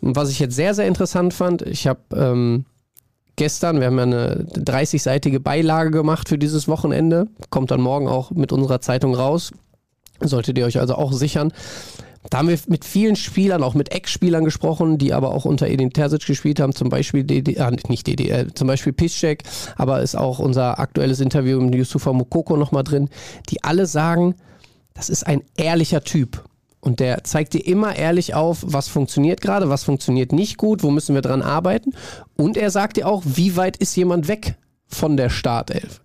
Und 0.00 0.16
was 0.16 0.30
ich 0.30 0.38
jetzt 0.38 0.56
sehr, 0.56 0.74
sehr 0.74 0.86
interessant 0.86 1.34
fand, 1.34 1.62
ich 1.62 1.86
habe 1.86 2.00
ähm, 2.14 2.64
gestern, 3.36 3.80
wir 3.80 3.86
haben 3.86 3.98
ja 3.98 4.04
eine 4.04 4.46
30-seitige 4.56 5.40
Beilage 5.40 5.90
gemacht 5.90 6.28
für 6.28 6.38
dieses 6.38 6.68
Wochenende, 6.68 7.26
kommt 7.50 7.70
dann 7.70 7.80
morgen 7.80 8.08
auch 8.08 8.30
mit 8.30 8.52
unserer 8.52 8.80
Zeitung 8.80 9.14
raus. 9.14 9.52
Solltet 10.20 10.58
ihr 10.58 10.66
euch 10.66 10.78
also 10.78 10.94
auch 10.94 11.12
sichern. 11.12 11.52
Da 12.30 12.38
haben 12.38 12.48
wir 12.48 12.58
mit 12.68 12.84
vielen 12.84 13.16
Spielern, 13.16 13.62
auch 13.62 13.74
mit 13.74 13.92
Ex-Spielern 13.92 14.44
gesprochen, 14.44 14.96
die 14.96 15.12
aber 15.12 15.32
auch 15.32 15.44
unter 15.44 15.68
Edin 15.68 15.92
Terzic 15.92 16.24
gespielt 16.24 16.58
haben, 16.58 16.74
zum 16.74 16.88
Beispiel 16.88 17.22
DD, 17.22 17.56
äh, 17.56 17.76
nicht 17.88 18.06
DD, 18.06 18.30
äh, 18.30 18.46
zum 18.54 18.66
Beispiel 18.66 18.94
Piszczek, 18.94 19.42
aber 19.76 20.00
ist 20.00 20.16
auch 20.16 20.38
unser 20.38 20.78
aktuelles 20.78 21.20
Interview 21.20 21.60
mit 21.60 21.74
Yusufa 21.74 22.12
Mokoko 22.12 22.56
nochmal 22.56 22.82
drin, 22.82 23.10
die 23.50 23.62
alle 23.62 23.86
sagen, 23.86 24.36
das 24.94 25.10
ist 25.10 25.26
ein 25.26 25.42
ehrlicher 25.56 26.02
Typ. 26.02 26.44
Und 26.80 27.00
der 27.00 27.24
zeigt 27.24 27.54
dir 27.54 27.66
immer 27.66 27.96
ehrlich 27.96 28.34
auf, 28.34 28.62
was 28.62 28.88
funktioniert 28.88 29.40
gerade, 29.40 29.68
was 29.70 29.84
funktioniert 29.84 30.32
nicht 30.32 30.58
gut, 30.58 30.82
wo 30.82 30.90
müssen 30.90 31.14
wir 31.14 31.22
dran 31.22 31.42
arbeiten. 31.42 31.92
Und 32.36 32.56
er 32.56 32.70
sagt 32.70 32.98
dir 32.98 33.08
auch, 33.08 33.22
wie 33.24 33.56
weit 33.56 33.78
ist 33.78 33.96
jemand 33.96 34.28
weg 34.28 34.56
von 34.94 35.16
der 35.16 35.28
Startelf. 35.28 36.00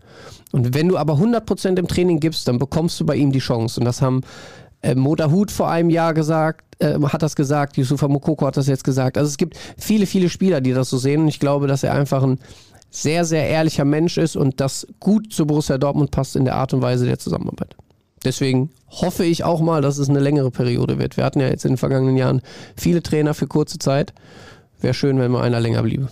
Und 0.51 0.73
wenn 0.73 0.87
du 0.89 0.97
aber 0.97 1.13
100% 1.13 1.77
im 1.77 1.87
Training 1.87 2.19
gibst, 2.19 2.47
dann 2.47 2.59
bekommst 2.59 2.99
du 2.99 3.05
bei 3.05 3.15
ihm 3.15 3.31
die 3.31 3.39
Chance. 3.39 3.79
Und 3.79 3.85
das 3.85 4.01
haben 4.01 4.21
äh, 4.81 4.95
Modahut 4.95 5.51
vor 5.51 5.69
einem 5.69 5.89
Jahr 5.89 6.13
gesagt, 6.13 6.63
äh, 6.79 6.99
hat 6.99 7.21
das 7.21 7.35
gesagt, 7.35 7.77
Yusufa 7.77 8.07
Mokoko 8.07 8.47
hat 8.47 8.57
das 8.57 8.67
jetzt 8.67 8.83
gesagt. 8.83 9.17
Also 9.17 9.29
es 9.29 9.37
gibt 9.37 9.57
viele, 9.77 10.05
viele 10.05 10.29
Spieler, 10.29 10.61
die 10.61 10.73
das 10.73 10.89
so 10.89 10.97
sehen. 10.97 11.21
Und 11.21 11.27
ich 11.27 11.39
glaube, 11.39 11.67
dass 11.67 11.83
er 11.83 11.93
einfach 11.93 12.23
ein 12.23 12.39
sehr, 12.89 13.25
sehr 13.25 13.47
ehrlicher 13.47 13.85
Mensch 13.85 14.17
ist 14.17 14.35
und 14.35 14.59
das 14.59 14.87
gut 14.99 15.31
zu 15.31 15.45
Borussia 15.45 15.77
Dortmund 15.77 16.11
passt 16.11 16.35
in 16.35 16.45
der 16.45 16.55
Art 16.55 16.73
und 16.73 16.81
Weise 16.81 17.05
der 17.05 17.19
Zusammenarbeit. 17.19 17.75
Deswegen 18.23 18.71
hoffe 18.89 19.23
ich 19.23 19.43
auch 19.43 19.61
mal, 19.61 19.81
dass 19.81 19.97
es 19.97 20.09
eine 20.09 20.19
längere 20.19 20.51
Periode 20.51 20.97
wird. 20.97 21.15
Wir 21.15 21.23
hatten 21.23 21.39
ja 21.39 21.47
jetzt 21.47 21.65
in 21.65 21.73
den 21.73 21.77
vergangenen 21.77 22.17
Jahren 22.17 22.41
viele 22.75 23.03
Trainer 23.03 23.33
für 23.33 23.47
kurze 23.47 23.77
Zeit. 23.79 24.13
Wäre 24.81 24.93
schön, 24.93 25.19
wenn 25.19 25.31
mal 25.31 25.43
einer 25.43 25.59
länger 25.59 25.83
bliebe. 25.83 26.09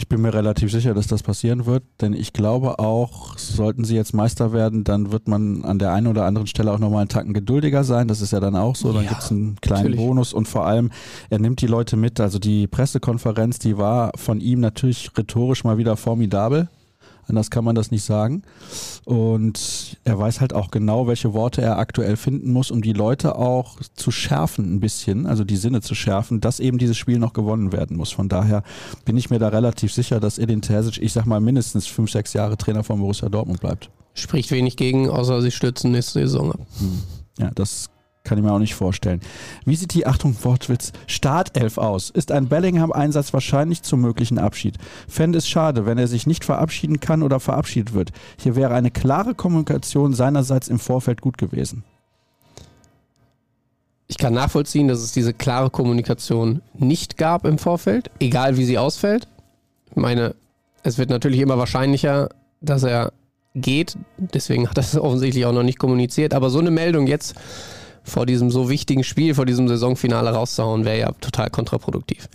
Ich 0.00 0.06
bin 0.06 0.20
mir 0.20 0.32
relativ 0.32 0.70
sicher, 0.70 0.94
dass 0.94 1.08
das 1.08 1.24
passieren 1.24 1.66
wird, 1.66 1.82
denn 2.00 2.12
ich 2.12 2.32
glaube 2.32 2.78
auch, 2.78 3.36
sollten 3.36 3.82
sie 3.82 3.96
jetzt 3.96 4.14
Meister 4.14 4.52
werden, 4.52 4.84
dann 4.84 5.10
wird 5.10 5.26
man 5.26 5.64
an 5.64 5.80
der 5.80 5.92
einen 5.92 6.06
oder 6.06 6.24
anderen 6.24 6.46
Stelle 6.46 6.70
auch 6.72 6.78
nochmal 6.78 7.00
einen 7.00 7.08
Tacken 7.08 7.32
geduldiger 7.34 7.82
sein. 7.82 8.06
Das 8.06 8.20
ist 8.20 8.30
ja 8.32 8.38
dann 8.38 8.54
auch 8.54 8.76
so. 8.76 8.92
Dann 8.92 9.02
Ja, 9.02 9.08
gibt 9.10 9.22
es 9.22 9.32
einen 9.32 9.56
kleinen 9.60 9.82
natürlich. 9.82 9.98
Bonus 10.00 10.32
und 10.32 10.46
vor 10.46 10.66
allem, 10.66 10.92
er 11.30 11.40
nimmt 11.40 11.60
die 11.62 11.66
Leute 11.66 11.96
mit. 11.96 12.20
Also 12.20 12.38
die 12.38 12.68
Pressekonferenz, 12.68 13.58
die 13.58 13.76
war 13.76 14.12
von 14.14 14.40
ihm 14.40 14.60
natürlich 14.60 15.10
rhetorisch 15.18 15.64
mal 15.64 15.78
wieder 15.78 15.96
formidabel. 15.96 16.68
Anders 17.28 17.50
kann 17.50 17.64
man 17.64 17.74
das 17.74 17.90
nicht 17.90 18.04
sagen. 18.04 18.42
Und 19.04 19.98
er 20.04 20.18
weiß 20.18 20.40
halt 20.40 20.52
auch 20.52 20.70
genau, 20.70 21.06
welche 21.06 21.34
Worte 21.34 21.60
er 21.60 21.78
aktuell 21.78 22.16
finden 22.16 22.52
muss, 22.52 22.70
um 22.70 22.82
die 22.82 22.92
Leute 22.92 23.36
auch 23.36 23.78
zu 23.94 24.10
schärfen 24.10 24.74
ein 24.74 24.80
bisschen, 24.80 25.26
also 25.26 25.44
die 25.44 25.56
Sinne 25.56 25.80
zu 25.82 25.94
schärfen, 25.94 26.40
dass 26.40 26.58
eben 26.58 26.78
dieses 26.78 26.96
Spiel 26.96 27.18
noch 27.18 27.34
gewonnen 27.34 27.72
werden 27.72 27.96
muss. 27.96 28.12
Von 28.12 28.28
daher 28.28 28.62
bin 29.04 29.16
ich 29.16 29.30
mir 29.30 29.38
da 29.38 29.48
relativ 29.48 29.92
sicher, 29.92 30.20
dass 30.20 30.38
Edin 30.38 30.62
Terzic, 30.62 31.02
ich 31.02 31.12
sag 31.12 31.26
mal, 31.26 31.40
mindestens 31.40 31.86
fünf, 31.86 32.10
sechs 32.10 32.32
Jahre 32.32 32.56
Trainer 32.56 32.82
von 32.82 33.00
Borussia 33.00 33.28
Dortmund 33.28 33.60
bleibt. 33.60 33.90
Spricht 34.14 34.50
wenig 34.50 34.76
gegen, 34.76 35.10
außer 35.10 35.42
sie 35.42 35.50
stürzen 35.50 35.92
nächste 35.92 36.20
Saison 36.20 36.52
ab. 36.52 36.60
Ja, 37.38 37.50
das 37.54 37.88
kann 38.28 38.38
ich 38.38 38.44
mir 38.44 38.52
auch 38.52 38.58
nicht 38.58 38.74
vorstellen. 38.74 39.20
Wie 39.64 39.74
sieht 39.74 39.94
die, 39.94 40.06
Achtung, 40.06 40.36
Wortwitz, 40.42 40.92
Startelf 41.06 41.78
aus? 41.78 42.10
Ist 42.10 42.30
ein 42.30 42.48
Bellingham-Einsatz 42.48 43.32
wahrscheinlich 43.32 43.82
zum 43.82 44.00
möglichen 44.00 44.38
Abschied? 44.38 44.76
Fände 45.08 45.38
es 45.38 45.48
schade, 45.48 45.86
wenn 45.86 45.98
er 45.98 46.06
sich 46.06 46.26
nicht 46.26 46.44
verabschieden 46.44 47.00
kann 47.00 47.22
oder 47.22 47.40
verabschiedet 47.40 47.94
wird. 47.94 48.10
Hier 48.38 48.54
wäre 48.54 48.74
eine 48.74 48.90
klare 48.90 49.34
Kommunikation 49.34 50.12
seinerseits 50.12 50.68
im 50.68 50.78
Vorfeld 50.78 51.22
gut 51.22 51.38
gewesen. 51.38 51.84
Ich 54.08 54.18
kann 54.18 54.34
nachvollziehen, 54.34 54.88
dass 54.88 55.00
es 55.00 55.12
diese 55.12 55.34
klare 55.34 55.70
Kommunikation 55.70 56.62
nicht 56.74 57.18
gab 57.18 57.44
im 57.44 57.58
Vorfeld, 57.58 58.10
egal 58.20 58.56
wie 58.56 58.64
sie 58.64 58.78
ausfällt. 58.78 59.28
Ich 59.90 59.96
meine, 59.96 60.34
es 60.82 60.98
wird 60.98 61.10
natürlich 61.10 61.40
immer 61.40 61.58
wahrscheinlicher, 61.58 62.28
dass 62.60 62.82
er 62.82 63.12
geht. 63.54 63.96
Deswegen 64.16 64.68
hat 64.68 64.78
er 64.78 64.82
es 64.82 64.96
offensichtlich 64.98 65.44
auch 65.46 65.52
noch 65.52 65.62
nicht 65.62 65.78
kommuniziert. 65.78 66.34
Aber 66.34 66.50
so 66.50 66.58
eine 66.58 66.70
Meldung 66.70 67.06
jetzt 67.06 67.34
vor 68.08 68.26
diesem 68.26 68.50
so 68.50 68.68
wichtigen 68.68 69.04
Spiel, 69.04 69.34
vor 69.34 69.46
diesem 69.46 69.68
Saisonfinale 69.68 70.30
rauszuhauen, 70.30 70.84
wäre 70.84 70.98
ja 70.98 71.12
total 71.20 71.50
kontraproduktiv. 71.50 72.28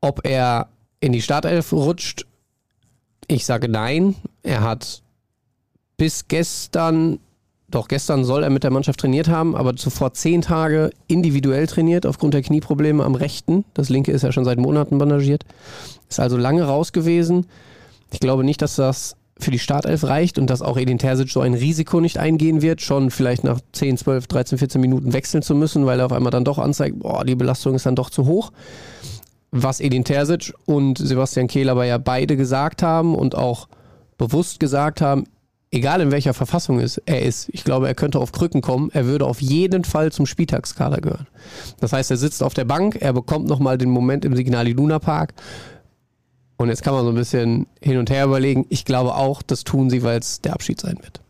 Ob 0.00 0.26
er 0.26 0.68
in 1.00 1.12
die 1.12 1.22
Startelf 1.22 1.72
rutscht, 1.72 2.26
ich 3.28 3.44
sage 3.44 3.68
nein. 3.68 4.14
Er 4.42 4.62
hat 4.62 5.02
bis 5.96 6.28
gestern 6.28 7.18
doch, 7.68 7.88
gestern 7.88 8.24
soll 8.24 8.44
er 8.44 8.50
mit 8.50 8.62
der 8.62 8.70
Mannschaft 8.70 9.00
trainiert 9.00 9.28
haben, 9.28 9.56
aber 9.56 9.74
zuvor 9.74 10.12
zehn 10.12 10.40
Tage 10.40 10.90
individuell 11.08 11.66
trainiert 11.66 12.06
aufgrund 12.06 12.34
der 12.34 12.42
Knieprobleme 12.42 13.04
am 13.04 13.16
rechten. 13.16 13.64
Das 13.74 13.88
linke 13.88 14.12
ist 14.12 14.22
ja 14.22 14.30
schon 14.30 14.44
seit 14.44 14.58
Monaten 14.58 14.98
bandagiert. 14.98 15.44
Ist 16.08 16.20
also 16.20 16.36
lange 16.36 16.62
raus 16.62 16.92
gewesen. 16.92 17.46
Ich 18.12 18.20
glaube 18.20 18.44
nicht, 18.44 18.62
dass 18.62 18.76
das 18.76 19.16
für 19.38 19.50
die 19.50 19.58
Startelf 19.58 20.04
reicht 20.04 20.38
und 20.38 20.48
dass 20.48 20.62
auch 20.62 20.78
Edin 20.78 20.98
Terzic 20.98 21.30
so 21.30 21.40
ein 21.40 21.54
Risiko 21.54 22.00
nicht 22.00 22.18
eingehen 22.18 22.62
wird, 22.62 22.80
schon 22.80 23.10
vielleicht 23.10 23.44
nach 23.44 23.60
10, 23.72 23.98
12, 23.98 24.26
13, 24.26 24.58
14 24.58 24.80
Minuten 24.80 25.12
wechseln 25.12 25.42
zu 25.42 25.54
müssen, 25.54 25.84
weil 25.84 26.00
er 26.00 26.06
auf 26.06 26.12
einmal 26.12 26.30
dann 26.30 26.44
doch 26.44 26.58
anzeigt, 26.58 27.00
boah, 27.00 27.24
die 27.24 27.34
Belastung 27.34 27.74
ist 27.74 27.86
dann 27.86 27.96
doch 27.96 28.10
zu 28.10 28.26
hoch. 28.26 28.52
Was 29.50 29.80
Edin 29.80 30.04
Terzic 30.04 30.54
und 30.64 30.98
Sebastian 30.98 31.48
Kehl 31.48 31.68
aber 31.68 31.84
ja 31.84 31.98
beide 31.98 32.36
gesagt 32.36 32.82
haben 32.82 33.14
und 33.14 33.34
auch 33.34 33.68
bewusst 34.16 34.58
gesagt 34.58 35.00
haben, 35.00 35.24
egal 35.70 36.00
in 36.00 36.10
welcher 36.10 36.34
Verfassung 36.34 36.80
ist, 36.80 37.02
er 37.06 37.22
ist, 37.22 37.48
ich 37.52 37.64
glaube, 37.64 37.86
er 37.86 37.94
könnte 37.94 38.18
auf 38.18 38.32
Krücken 38.32 38.62
kommen, 38.62 38.90
er 38.92 39.06
würde 39.06 39.26
auf 39.26 39.40
jeden 39.40 39.84
Fall 39.84 40.12
zum 40.12 40.26
Spieltagskader 40.26 41.00
gehören. 41.00 41.26
Das 41.80 41.92
heißt, 41.92 42.10
er 42.10 42.16
sitzt 42.16 42.42
auf 42.42 42.54
der 42.54 42.64
Bank, 42.64 42.96
er 43.00 43.12
bekommt 43.12 43.46
nochmal 43.46 43.76
den 43.78 43.90
Moment 43.90 44.24
im 44.24 44.34
Signal 44.34 44.66
Iduna 44.68 44.98
Park. 44.98 45.34
Und 46.58 46.68
jetzt 46.68 46.82
kann 46.82 46.94
man 46.94 47.04
so 47.04 47.10
ein 47.10 47.14
bisschen 47.14 47.66
hin 47.80 47.98
und 47.98 48.10
her 48.10 48.24
überlegen. 48.24 48.66
Ich 48.70 48.84
glaube 48.84 49.14
auch, 49.14 49.42
das 49.42 49.64
tun 49.64 49.90
sie, 49.90 50.02
weil 50.02 50.18
es 50.18 50.40
der 50.40 50.54
Abschied 50.54 50.80
sein 50.80 50.96
wird. 51.02 51.20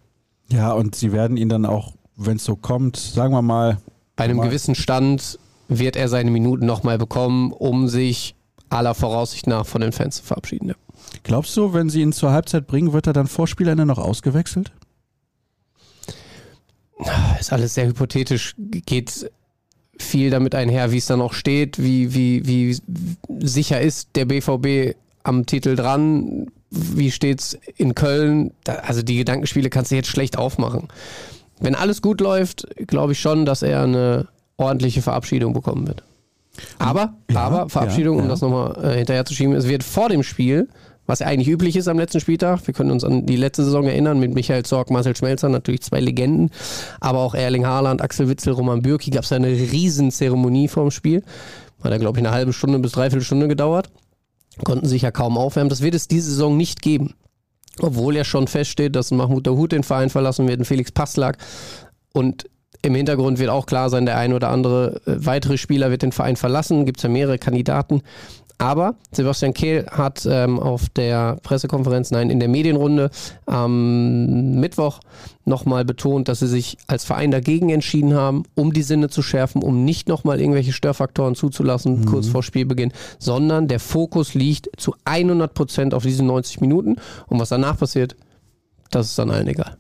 Ja, 0.49 0.73
und 0.73 0.95
sie 0.95 1.13
werden 1.13 1.37
ihn 1.37 1.49
dann 1.49 1.67
auch, 1.67 1.95
wenn 2.17 2.37
es 2.37 2.45
so 2.45 2.55
kommt, 2.55 2.97
sagen 2.97 3.33
wir 3.35 3.43
mal, 3.43 3.79
Bei 4.15 4.25
einem 4.25 4.37
Mal. 4.37 4.49
gewissen 4.49 4.75
Stand 4.75 5.39
wird 5.69 5.97
er 5.97 6.09
seine 6.09 6.31
Minuten 6.31 6.65
nochmal 6.65 6.99
bekommen, 6.99 7.51
um 7.53 7.89
sich 7.89 8.37
aller 8.69 8.95
Voraussicht 8.95 9.49
nach 9.49 9.67
von 9.67 9.81
den 9.81 9.93
Fans 9.93 10.17
zu 10.17 10.23
verabschieden. 10.23 10.69
Ja. 10.69 10.75
glaubst 11.25 11.57
du, 11.57 11.73
wenn 11.73 11.91
sie 11.91 12.03
ihn 12.03 12.13
zur 12.13 12.31
Halbzeit 12.31 12.67
bringen, 12.69 12.93
wird 12.93 13.09
er 13.09 13.13
dann 13.13 13.27
vor 13.27 13.49
Spielende 13.49 13.85
noch 13.85 13.99
ausgewechselt? 13.99 14.73
ist 17.39 17.53
alles 17.53 17.75
sehr 17.75 17.87
hypothetisch, 17.87 18.55
geht 18.59 19.31
viel 19.99 20.31
damit 20.31 20.55
einher, 20.55 20.93
wie 20.93 20.99
es 20.99 21.07
dann 21.07 21.21
auch 21.21 21.33
steht, 21.33 21.83
wie, 21.83 22.15
wie, 22.15 22.47
wie 22.47 22.77
sicher 23.41 23.81
ist 23.81 24.11
der 24.15 24.25
BVB 24.25 24.97
am 25.27 25.47
Titel 25.47 25.77
dran, 25.77 26.47
wie 26.71 27.11
steht 27.11 27.41
es 27.41 27.59
in 27.77 27.95
Köln. 27.95 28.53
Da, 28.65 28.75
also 28.75 29.03
die 29.03 29.17
Gedankenspiele 29.17 29.71
kannst 29.71 29.91
du 29.91 29.97
jetzt 29.97 30.09
schlecht 30.09 30.39
aufmachen. 30.39 30.89
Wenn 31.61 31.75
alles 31.75 32.03
gut 32.03 32.21
läuft, 32.21 32.67
glaube 32.87 33.13
ich 33.13 33.21
schon, 33.21 33.47
dass 33.47 33.63
er 33.63 33.83
eine 33.83 34.29
ordentliche 34.57 35.03
Verabschiedung 35.03 35.53
bekommen 35.53 35.87
wird. 35.87 36.03
Aber, 36.79 37.15
ja, 37.31 37.41
aber 37.41 37.69
Verabschiedung, 37.69 38.17
ja, 38.17 38.21
ja. 38.21 38.25
um 38.25 38.29
das 38.31 38.41
nochmal 38.41 38.83
äh, 38.83 38.97
hinterher 38.97 39.25
zu 39.25 39.35
schieben, 39.35 39.55
es 39.55 39.69
wird 39.69 39.85
vor 39.85 40.09
dem 40.09 40.23
Spiel 40.23 40.69
was 41.07 41.23
eigentlich 41.23 41.49
üblich 41.49 41.77
ist 41.77 41.89
am 41.89 41.99
letzten 41.99 42.21
Spieltag. 42.21 42.67
Wir 42.67 42.75
können 42.75 42.91
uns 42.91 43.05
an 43.05 43.27
die 43.27 43.37
letzte 43.37 43.65
Saison 43.65 43.85
erinnern 43.87 44.19
mit 44.19 44.35
Michael 44.35 44.65
Zorg, 44.65 44.91
Marcel 44.91 45.17
Schmelzer, 45.17 45.49
natürlich 45.49 45.83
zwei 45.83 46.01
Legenden, 46.01 46.51
aber 47.01 47.21
auch 47.21 47.35
Erling 47.35 47.67
Haaland, 47.67 48.03
Axel 48.03 48.29
Witzel, 48.29 48.53
Roman 48.53 48.83
Bürki 48.83 49.11
gab 49.11 49.25
es 49.25 49.33
eine 49.33 49.49
Riesenzeremonie 49.49 50.69
vorm 50.69 50.91
Spiel. 50.91 51.23
Hat 51.83 51.93
ja, 51.93 51.99
glaube 51.99 52.19
ich, 52.19 52.27
eine 52.27 52.35
halbe 52.35 52.53
Stunde 52.53 52.79
bis 52.79 52.93
dreiviertel 52.93 53.25
Stunde 53.25 53.49
gedauert. 53.49 53.91
Konnten 54.65 54.87
sich 54.87 55.03
ja 55.03 55.11
kaum 55.11 55.37
aufwärmen. 55.37 55.69
Das 55.69 55.83
wird 55.83 55.95
es 55.95 56.09
diese 56.09 56.31
Saison 56.31 56.57
nicht 56.57 56.83
geben. 56.83 57.15
Obwohl 57.81 58.17
ja 58.17 58.25
schon 58.25 58.49
feststeht, 58.49 58.97
dass 58.97 59.11
Mahmoud 59.11 59.47
Dahoud 59.47 59.73
den 59.73 59.83
Verein 59.83 60.09
verlassen 60.09 60.49
wird, 60.49 60.67
Felix 60.67 60.91
Passlag. 60.91 61.37
Und 62.13 62.49
im 62.83 62.95
Hintergrund 62.95 63.39
wird 63.39 63.51
auch 63.51 63.67
klar 63.67 63.91
sein, 63.91 64.07
der 64.07 64.17
ein 64.17 64.33
oder 64.33 64.51
andere 64.51 65.01
äh, 65.07 65.17
weitere 65.27 65.59
Spieler 65.59 65.91
wird 65.91 66.03
den 66.03 66.13
Verein 66.13 66.37
verlassen. 66.37 66.87
Gibt 66.87 66.99
es 66.99 67.03
ja 67.03 67.09
mehrere 67.09 67.39
Kandidaten. 67.39 68.03
Aber 68.59 68.95
Sebastian 69.13 69.53
Kehl 69.53 69.87
hat 69.91 70.27
ähm, 70.29 70.59
auf 70.59 70.89
der 70.89 71.37
Pressekonferenz, 71.43 72.11
nein, 72.11 72.31
in 72.31 72.41
der 72.41 72.49
Medienrunde 72.49 73.11
am 73.45 74.55
Mittwoch 74.59 75.01
nochmal 75.45 75.85
betont, 75.85 76.29
dass 76.29 76.39
sie 76.39 76.47
sich 76.47 76.79
als 76.87 77.05
Verein 77.05 77.31
dagegen 77.31 77.69
entschieden 77.69 78.15
haben, 78.15 78.45
um 78.55 78.73
die 78.73 78.83
Sinne 78.83 79.11
zu 79.11 79.23
schärfen, 79.23 79.63
um 79.63 79.85
nicht 79.85 80.09
nochmal 80.09 80.41
irgendwelche 80.41 80.73
Störfaktoren 80.73 81.35
zuzulassen, 81.35 82.01
mhm. 82.01 82.05
kurz 82.07 82.29
vor 82.29 82.43
Spielbeginn, 82.43 82.93
sondern 83.19 83.69
der 83.69 83.79
Fokus 83.79 84.33
liegt 84.33 84.69
zu 84.79 84.95
100 85.05 85.53
Prozent 85.53 85.93
auf 85.93 86.03
diesen 86.03 86.27
90 86.27 86.63
Minuten. 86.63 86.97
Und 87.27 87.39
was 87.39 87.51
danach 87.51 87.79
passiert, 87.79 88.17
das 88.91 89.09
ist 89.11 89.19
dann 89.19 89.31
allen 89.31 89.49
egal. 89.49 89.77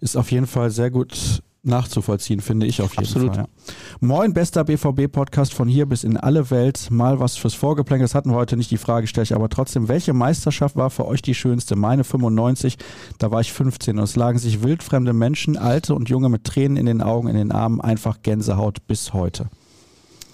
Ist 0.00 0.16
auf 0.16 0.32
jeden 0.32 0.46
Fall 0.46 0.70
sehr 0.70 0.90
gut 0.90 1.42
nachzuvollziehen, 1.62 2.40
finde 2.40 2.66
ich 2.66 2.80
auf 2.80 2.92
jeden 2.92 3.04
Absolut. 3.04 3.34
Fall. 3.34 3.44
Ja. 3.44 3.55
Moin, 4.00 4.34
bester 4.34 4.62
BVB-Podcast 4.62 5.54
von 5.54 5.68
hier 5.68 5.86
bis 5.86 6.04
in 6.04 6.18
alle 6.18 6.50
Welt. 6.50 6.90
Mal 6.90 7.18
was 7.18 7.38
fürs 7.38 7.54
Vorgeplänkel. 7.54 8.04
Das 8.04 8.14
hatten 8.14 8.28
wir 8.28 8.36
heute 8.36 8.58
nicht 8.58 8.70
die 8.70 8.76
Frage, 8.76 9.06
stelle 9.06 9.22
ich 9.22 9.34
aber 9.34 9.48
trotzdem. 9.48 9.88
Welche 9.88 10.12
Meisterschaft 10.12 10.76
war 10.76 10.90
für 10.90 11.06
euch 11.06 11.22
die 11.22 11.34
schönste? 11.34 11.76
Meine 11.76 12.04
95, 12.04 12.76
da 13.18 13.30
war 13.30 13.40
ich 13.40 13.54
15 13.54 13.96
und 13.96 14.04
es 14.04 14.14
lagen 14.14 14.38
sich 14.38 14.62
wildfremde 14.62 15.14
Menschen, 15.14 15.56
alte 15.56 15.94
und 15.94 16.10
junge 16.10 16.28
mit 16.28 16.44
Tränen 16.44 16.76
in 16.76 16.84
den 16.84 17.00
Augen, 17.00 17.26
in 17.28 17.36
den 17.36 17.50
Armen, 17.52 17.80
einfach 17.80 18.20
Gänsehaut 18.20 18.86
bis 18.86 19.14
heute. 19.14 19.48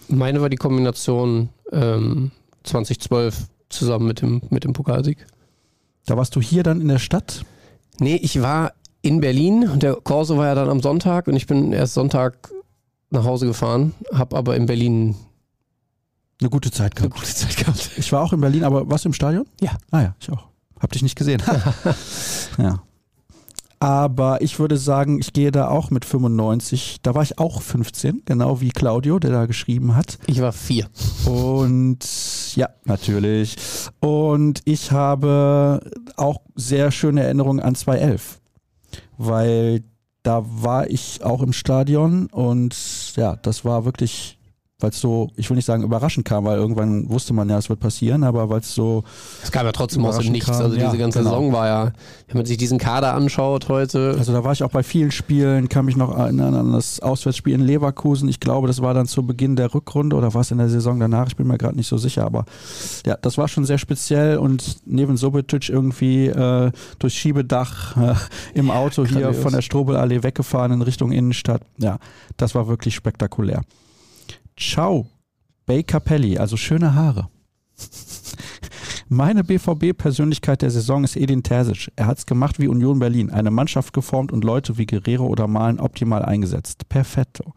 Meine 0.09 0.41
war 0.41 0.49
die 0.49 0.57
Kombination 0.57 1.51
ähm, 1.71 2.33
2012 2.65 3.47
zusammen 3.69 4.09
mit 4.09 4.23
dem, 4.23 4.43
mit 4.51 4.65
dem 4.65 4.73
Pokalsieg. 4.73 5.25
Da 6.07 6.17
warst 6.17 6.35
du 6.35 6.41
hier 6.41 6.65
dann 6.65 6.81
in 6.81 6.89
der 6.89 6.99
Stadt? 6.99 7.45
Nee, 8.01 8.17
ich 8.17 8.43
war 8.43 8.73
in 9.03 9.21
Berlin 9.21 9.69
und 9.69 9.85
der 9.85 9.95
Corso 9.95 10.37
war 10.37 10.47
ja 10.47 10.57
dann 10.57 10.69
am 10.69 10.81
Sonntag 10.81 11.29
und 11.29 11.37
ich 11.37 11.47
bin 11.47 11.73
erst 11.73 11.95
Sonntag 11.95 12.51
nach 13.13 13.25
Hause 13.25 13.47
gefahren, 13.47 13.95
habe 14.13 14.37
aber 14.37 14.57
in 14.57 14.67
Berlin 14.67 15.17
eine 16.41 16.51
gute 16.51 16.71
Zeit 16.71 16.97
gehabt. 16.97 17.15
Eine 17.15 17.21
gute 17.21 17.35
Zeit 17.35 17.57
gehabt. 17.57 17.91
Ich 17.97 18.11
war 18.13 18.23
auch 18.23 18.33
in 18.33 18.41
Berlin, 18.41 18.65
aber 18.65 18.89
warst 18.91 19.05
du 19.05 19.11
im 19.11 19.13
Stadion? 19.13 19.47
Ja. 19.61 19.77
Ah 19.91 20.03
ja, 20.03 20.17
ich 20.21 20.31
auch. 20.31 20.49
Hab 20.81 20.91
dich 20.91 21.03
nicht 21.03 21.17
gesehen. 21.17 21.43
ja. 22.59 22.83
Aber 23.79 24.43
ich 24.43 24.59
würde 24.59 24.77
sagen, 24.77 25.19
ich 25.19 25.33
gehe 25.33 25.51
da 25.51 25.69
auch 25.69 25.91
mit 25.91 26.05
95. 26.05 26.99
Da 27.03 27.15
war 27.15 27.23
ich 27.23 27.39
auch 27.39 27.63
15, 27.63 28.23
genau 28.25 28.61
wie 28.61 28.71
Claudio, 28.71 29.19
der 29.19 29.31
da 29.31 29.47
geschrieben 29.47 29.97
hat. 29.97 30.19
Ich 30.27 30.41
war 30.41 30.53
vier. 30.53 30.89
Und 31.27 32.07
ja, 32.55 32.69
natürlich. 32.85 33.57
Und 34.01 34.61
ich 34.65 34.93
habe 34.93 35.81
auch 36.17 36.41
sehr 36.55 36.93
schöne 36.93 37.23
Erinnerungen 37.23 37.61
an 37.61 37.75
2011 37.75 38.41
weil 39.19 39.83
da 40.23 40.45
war 40.47 40.89
ich 40.89 41.23
auch 41.25 41.43
im 41.43 41.53
Stadion 41.53 42.27
und 42.27 42.77
ja, 43.17 43.37
das 43.37 43.65
war 43.65 43.85
wirklich 43.85 44.39
weil 44.83 44.91
es 44.91 45.01
so, 45.01 45.31
ich 45.37 45.49
will 45.49 45.57
nicht 45.57 45.65
sagen 45.65 45.83
überraschend 45.83 46.27
kam, 46.27 46.45
weil 46.45 46.59
irgendwann 46.59 47.09
wusste 47.09 47.33
man 47.33 47.49
ja, 47.49 47.59
es 47.59 47.69
wird 47.69 47.81
passieren, 47.81 48.25
aber 48.25 48.49
weil 48.49 48.61
es 48.61 48.75
so. 48.75 49.05
Es 49.43 49.53
kam 49.53 49.67
ja 49.67 49.73
trotzdem 49.73 50.05
aus 50.05 50.19
dem 50.19 50.33
Nichts. 50.33 50.51
Kam. 50.51 50.63
Also 50.63 50.77
diese 50.77 50.99
ganze 50.99 51.21
genau. 51.21 51.31
Saison 51.31 51.53
war 51.53 51.67
ja, 51.67 51.93
wenn 52.29 52.39
man 52.39 52.47
sich 52.47 52.57
diesen 52.57 52.79
Kader 52.79 53.15
anschaut 53.15 53.69
heute. 53.69 54.15
Also 54.19 54.33
da 54.33 54.45
war 54.45 54.53
ich 54.53 54.63
auch 54.63 54.71
bei 54.71 54.83
vielen 54.83 55.11
Spielen, 55.11 55.69
kann 55.69 55.85
mich 55.85 55.97
noch 55.97 56.17
erinnern 56.17 56.55
an 56.55 56.73
das 56.73 57.01
Auswärtsspiel 57.01 57.55
in 57.55 57.61
Leverkusen. 57.61 58.29
Ich 58.29 58.41
glaube, 58.41 58.67
das 58.67 58.83
war 58.83 58.95
dann 58.95 59.07
zu 59.07 59.25
Beginn 59.25 59.57
der 59.57 59.73
Rückrunde 59.73 60.17
oder 60.17 60.35
war 60.35 60.41
es 60.41 60.51
in 60.51 60.59
der 60.59 60.69
Saison 60.69 60.99
danach? 60.99 61.29
Ich 61.29 61.37
bin 61.37 61.47
mir 61.47 61.59
gerade 61.59 61.77
nicht 61.77 61.89
so 61.89 61.99
sicher, 61.99 62.25
aber 62.25 62.45
ja, 63.07 63.17
das 63.21 63.39
war 63.39 63.49
schon 63.49 63.65
sehr 63.65 63.79
speziell 63.79 64.39
und 64.39 64.79
neben 64.87 65.17
Sobetic 65.17 65.69
irgendwie 65.69 66.27
äh, 66.27 66.73
durch 66.99 67.15
Schiebedach 67.15 67.97
äh, 67.97 68.15
im 68.55 68.71
Auto 68.71 69.05
hier 69.05 69.35
von 69.35 69.53
der 69.53 69.63
Strobelallee 69.63 70.23
weggefahren 70.23 70.73
in 70.73 70.83
Richtung 70.83 71.13
Innenstadt. 71.13 71.63
Ja, 71.79 71.99
das 72.37 72.55
war 72.55 72.69
wirklich 72.69 72.95
spektakulär. 72.95 73.63
Ciao, 74.57 75.07
Baker 75.67 76.01
Pelli, 76.01 76.39
also 76.39 76.57
schöne 76.57 76.95
Haare. 76.95 77.29
Meine 79.09 79.45
BVB-Persönlichkeit 79.45 80.63
der 80.63 80.71
Saison 80.71 81.05
ist 81.05 81.17
Edin 81.17 81.43
Terzic. 81.43 81.93
Er 81.97 82.07
hat 82.07 82.19
es 82.19 82.27
gemacht 82.27 82.59
wie 82.59 82.69
Union 82.69 82.99
Berlin. 82.99 83.31
Eine 83.31 83.51
Mannschaft 83.51 83.93
geformt 83.93 84.33
und 84.33 84.43
Leute 84.43 84.79
wie 84.79 84.87
Guerrero 84.87 85.27
oder 85.27 85.47
Malen 85.47 85.81
optimal 85.81 86.25
eingesetzt. 86.25 86.89
Perfetto. 86.89 87.53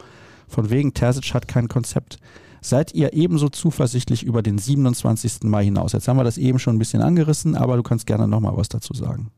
Von 0.47 0.69
wegen 0.69 0.93
Terzic 0.93 1.33
hat 1.33 1.47
kein 1.47 1.69
Konzept. 1.69 2.17
Seid 2.61 2.93
ihr 2.93 3.13
ebenso 3.13 3.47
zuversichtlich 3.47 4.23
über 4.23 4.41
den 4.41 4.57
27. 4.57 5.43
Mai 5.43 5.65
hinaus? 5.65 5.93
Jetzt 5.93 6.07
haben 6.07 6.17
wir 6.17 6.23
das 6.23 6.37
eben 6.37 6.59
schon 6.59 6.75
ein 6.75 6.79
bisschen 6.79 7.01
angerissen, 7.01 7.55
aber 7.55 7.77
du 7.77 7.83
kannst 7.83 8.05
gerne 8.05 8.27
nochmal 8.27 8.57
was 8.57 8.67
dazu 8.67 8.93
sagen 8.93 9.31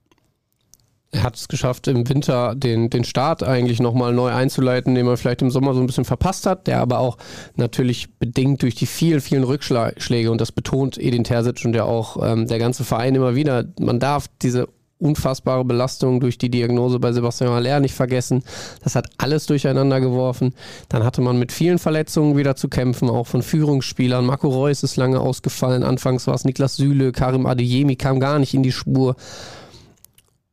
er 1.11 1.23
hat 1.23 1.35
es 1.35 1.47
geschafft, 1.47 1.87
im 1.87 2.07
Winter 2.09 2.53
den, 2.55 2.89
den 2.89 3.03
Start 3.03 3.41
eigentlich 3.41 3.79
nochmal 3.79 4.13
neu 4.13 4.29
einzuleiten, 4.29 4.93
den 4.93 5.05
man 5.05 5.17
vielleicht 5.17 5.41
im 5.41 5.49
Sommer 5.49 5.73
so 5.73 5.79
ein 5.79 5.87
bisschen 5.87 6.05
verpasst 6.05 6.45
hat, 6.45 6.67
der 6.67 6.79
aber 6.79 6.99
auch 6.99 7.17
natürlich 7.55 8.13
bedingt 8.19 8.61
durch 8.61 8.75
die 8.75 8.85
vielen, 8.85 9.21
vielen 9.21 9.43
Rückschläge, 9.43 10.31
und 10.31 10.41
das 10.41 10.51
betont 10.51 10.97
Edin 10.97 11.23
Terzic 11.23 11.63
und 11.65 11.75
ja 11.75 11.83
auch 11.83 12.17
ähm, 12.21 12.47
der 12.47 12.59
ganze 12.59 12.83
Verein 12.83 13.15
immer 13.15 13.35
wieder, 13.35 13.65
man 13.79 13.99
darf 13.99 14.27
diese 14.41 14.67
unfassbare 14.99 15.63
Belastung 15.63 16.19
durch 16.19 16.37
die 16.37 16.49
Diagnose 16.49 16.99
bei 16.99 17.11
Sebastian 17.11 17.51
Haller 17.51 17.79
nicht 17.79 17.93
vergessen. 17.93 18.43
Das 18.83 18.95
hat 18.95 19.07
alles 19.17 19.45
durcheinander 19.45 20.01
geworfen. 20.01 20.53
Dann 20.89 21.03
hatte 21.03 21.21
man 21.21 21.37
mit 21.37 21.51
vielen 21.51 21.77
Verletzungen 21.77 22.35
wieder 22.35 22.55
zu 22.55 22.67
kämpfen, 22.67 23.09
auch 23.09 23.27
von 23.27 23.43
Führungsspielern. 23.43 24.25
Marco 24.25 24.49
Reus 24.49 24.83
ist 24.83 24.97
lange 24.97 25.19
ausgefallen. 25.19 25.83
Anfangs 25.83 26.25
war 26.27 26.33
es 26.33 26.45
Niklas 26.45 26.77
Süle, 26.77 27.11
Karim 27.11 27.45
Adeyemi 27.45 27.95
kam 27.95 28.19
gar 28.19 28.39
nicht 28.39 28.53
in 28.53 28.63
die 28.63 28.71
Spur. 28.71 29.15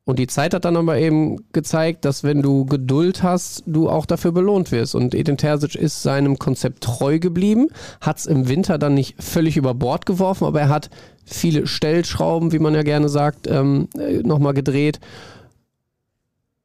Und 0.06 0.18
die 0.18 0.26
Zeit 0.26 0.52
hat 0.52 0.66
dann 0.66 0.76
aber 0.76 0.98
eben 0.98 1.50
gezeigt, 1.52 2.04
dass 2.04 2.24
wenn 2.24 2.42
du 2.42 2.66
Geduld 2.66 3.22
hast, 3.22 3.62
du 3.66 3.88
auch 3.88 4.04
dafür 4.04 4.32
belohnt 4.32 4.70
wirst. 4.70 4.94
Und 4.94 5.14
Edin 5.14 5.38
Terzic 5.38 5.74
ist 5.74 6.02
seinem 6.02 6.38
Konzept 6.38 6.84
treu 6.84 7.18
geblieben, 7.18 7.68
hat 8.02 8.18
es 8.18 8.26
im 8.26 8.48
Winter 8.48 8.76
dann 8.76 8.92
nicht 8.92 9.22
völlig 9.22 9.56
über 9.56 9.72
Bord 9.72 10.04
geworfen, 10.04 10.44
aber 10.44 10.60
er 10.60 10.68
hat 10.68 10.90
viele 11.24 11.66
Stellschrauben, 11.66 12.52
wie 12.52 12.58
man 12.58 12.74
ja 12.74 12.82
gerne 12.82 13.08
sagt, 13.08 13.46
ähm, 13.46 13.88
äh, 13.98 14.18
nochmal 14.18 14.52
gedreht 14.52 15.00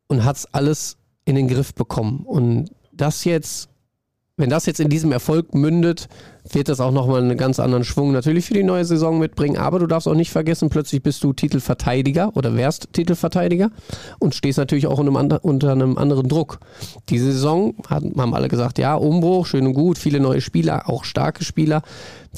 und 0.07 0.25
hat 0.25 0.35
es 0.35 0.53
alles 0.53 0.97
in 1.23 1.35
den 1.35 1.47
Griff 1.47 1.73
bekommen. 1.73 2.25
Und 2.25 2.71
das 2.91 3.23
jetzt 3.23 3.68
wenn 4.39 4.49
das 4.49 4.65
jetzt 4.65 4.79
in 4.79 4.87
diesem 4.87 5.11
Erfolg 5.11 5.53
mündet, 5.53 6.07
wird 6.49 6.69
das 6.69 6.79
auch 6.79 6.91
nochmal 6.91 7.21
einen 7.21 7.37
ganz 7.37 7.59
anderen 7.59 7.83
Schwung 7.83 8.13
natürlich 8.13 8.45
für 8.45 8.53
die 8.53 8.63
neue 8.63 8.85
Saison 8.85 9.19
mitbringen. 9.19 9.57
Aber 9.57 9.79
du 9.79 9.85
darfst 9.85 10.07
auch 10.07 10.15
nicht 10.15 10.31
vergessen, 10.31 10.69
plötzlich 10.69 11.03
bist 11.03 11.23
du 11.25 11.33
Titelverteidiger 11.33 12.35
oder 12.35 12.55
wärst 12.55 12.93
Titelverteidiger 12.93 13.69
und 14.17 14.33
stehst 14.33 14.57
natürlich 14.57 14.87
auch 14.87 14.97
unter 14.97 15.19
einem, 15.19 15.39
unter 15.41 15.71
einem 15.73 15.97
anderen 15.97 16.29
Druck. 16.29 16.59
Diese 17.09 17.33
Saison 17.33 17.75
haben 17.89 18.33
alle 18.33 18.47
gesagt, 18.47 18.79
ja, 18.79 18.95
Umbruch, 18.95 19.45
schön 19.45 19.67
und 19.67 19.73
gut, 19.73 19.97
viele 19.97 20.21
neue 20.21 20.39
Spieler, 20.39 20.89
auch 20.89 21.03
starke 21.03 21.43
Spieler, 21.43 21.81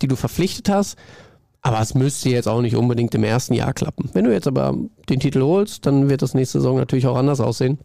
die 0.01 0.07
du 0.07 0.15
verpflichtet 0.15 0.69
hast. 0.69 0.97
Aber 1.61 1.79
es 1.79 1.93
müsste 1.93 2.29
jetzt 2.29 2.47
auch 2.47 2.61
nicht 2.61 2.75
unbedingt 2.75 3.13
im 3.13 3.23
ersten 3.23 3.53
Jahr 3.53 3.73
klappen. 3.73 4.09
Wenn 4.13 4.25
du 4.25 4.33
jetzt 4.33 4.47
aber 4.47 4.75
den 5.07 5.19
Titel 5.19 5.43
holst, 5.43 5.85
dann 5.85 6.09
wird 6.09 6.23
das 6.23 6.33
nächste 6.33 6.57
Saison 6.57 6.77
natürlich 6.77 7.05
auch 7.05 7.15
anders 7.15 7.39
aussehen. 7.39 7.77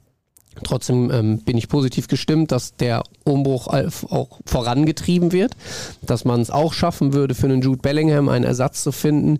Trotzdem 0.64 1.10
ähm, 1.10 1.38
bin 1.40 1.56
ich 1.56 1.68
positiv 1.68 2.08
gestimmt, 2.08 2.52
dass 2.52 2.76
der 2.76 3.02
Umbruch 3.24 3.68
auch 3.68 4.40
vorangetrieben 4.46 5.32
wird, 5.32 5.56
dass 6.02 6.24
man 6.24 6.40
es 6.40 6.50
auch 6.50 6.72
schaffen 6.72 7.12
würde, 7.12 7.34
für 7.34 7.46
einen 7.46 7.62
Jude 7.62 7.82
Bellingham 7.82 8.28
einen 8.28 8.44
Ersatz 8.44 8.82
zu 8.82 8.92
finden, 8.92 9.38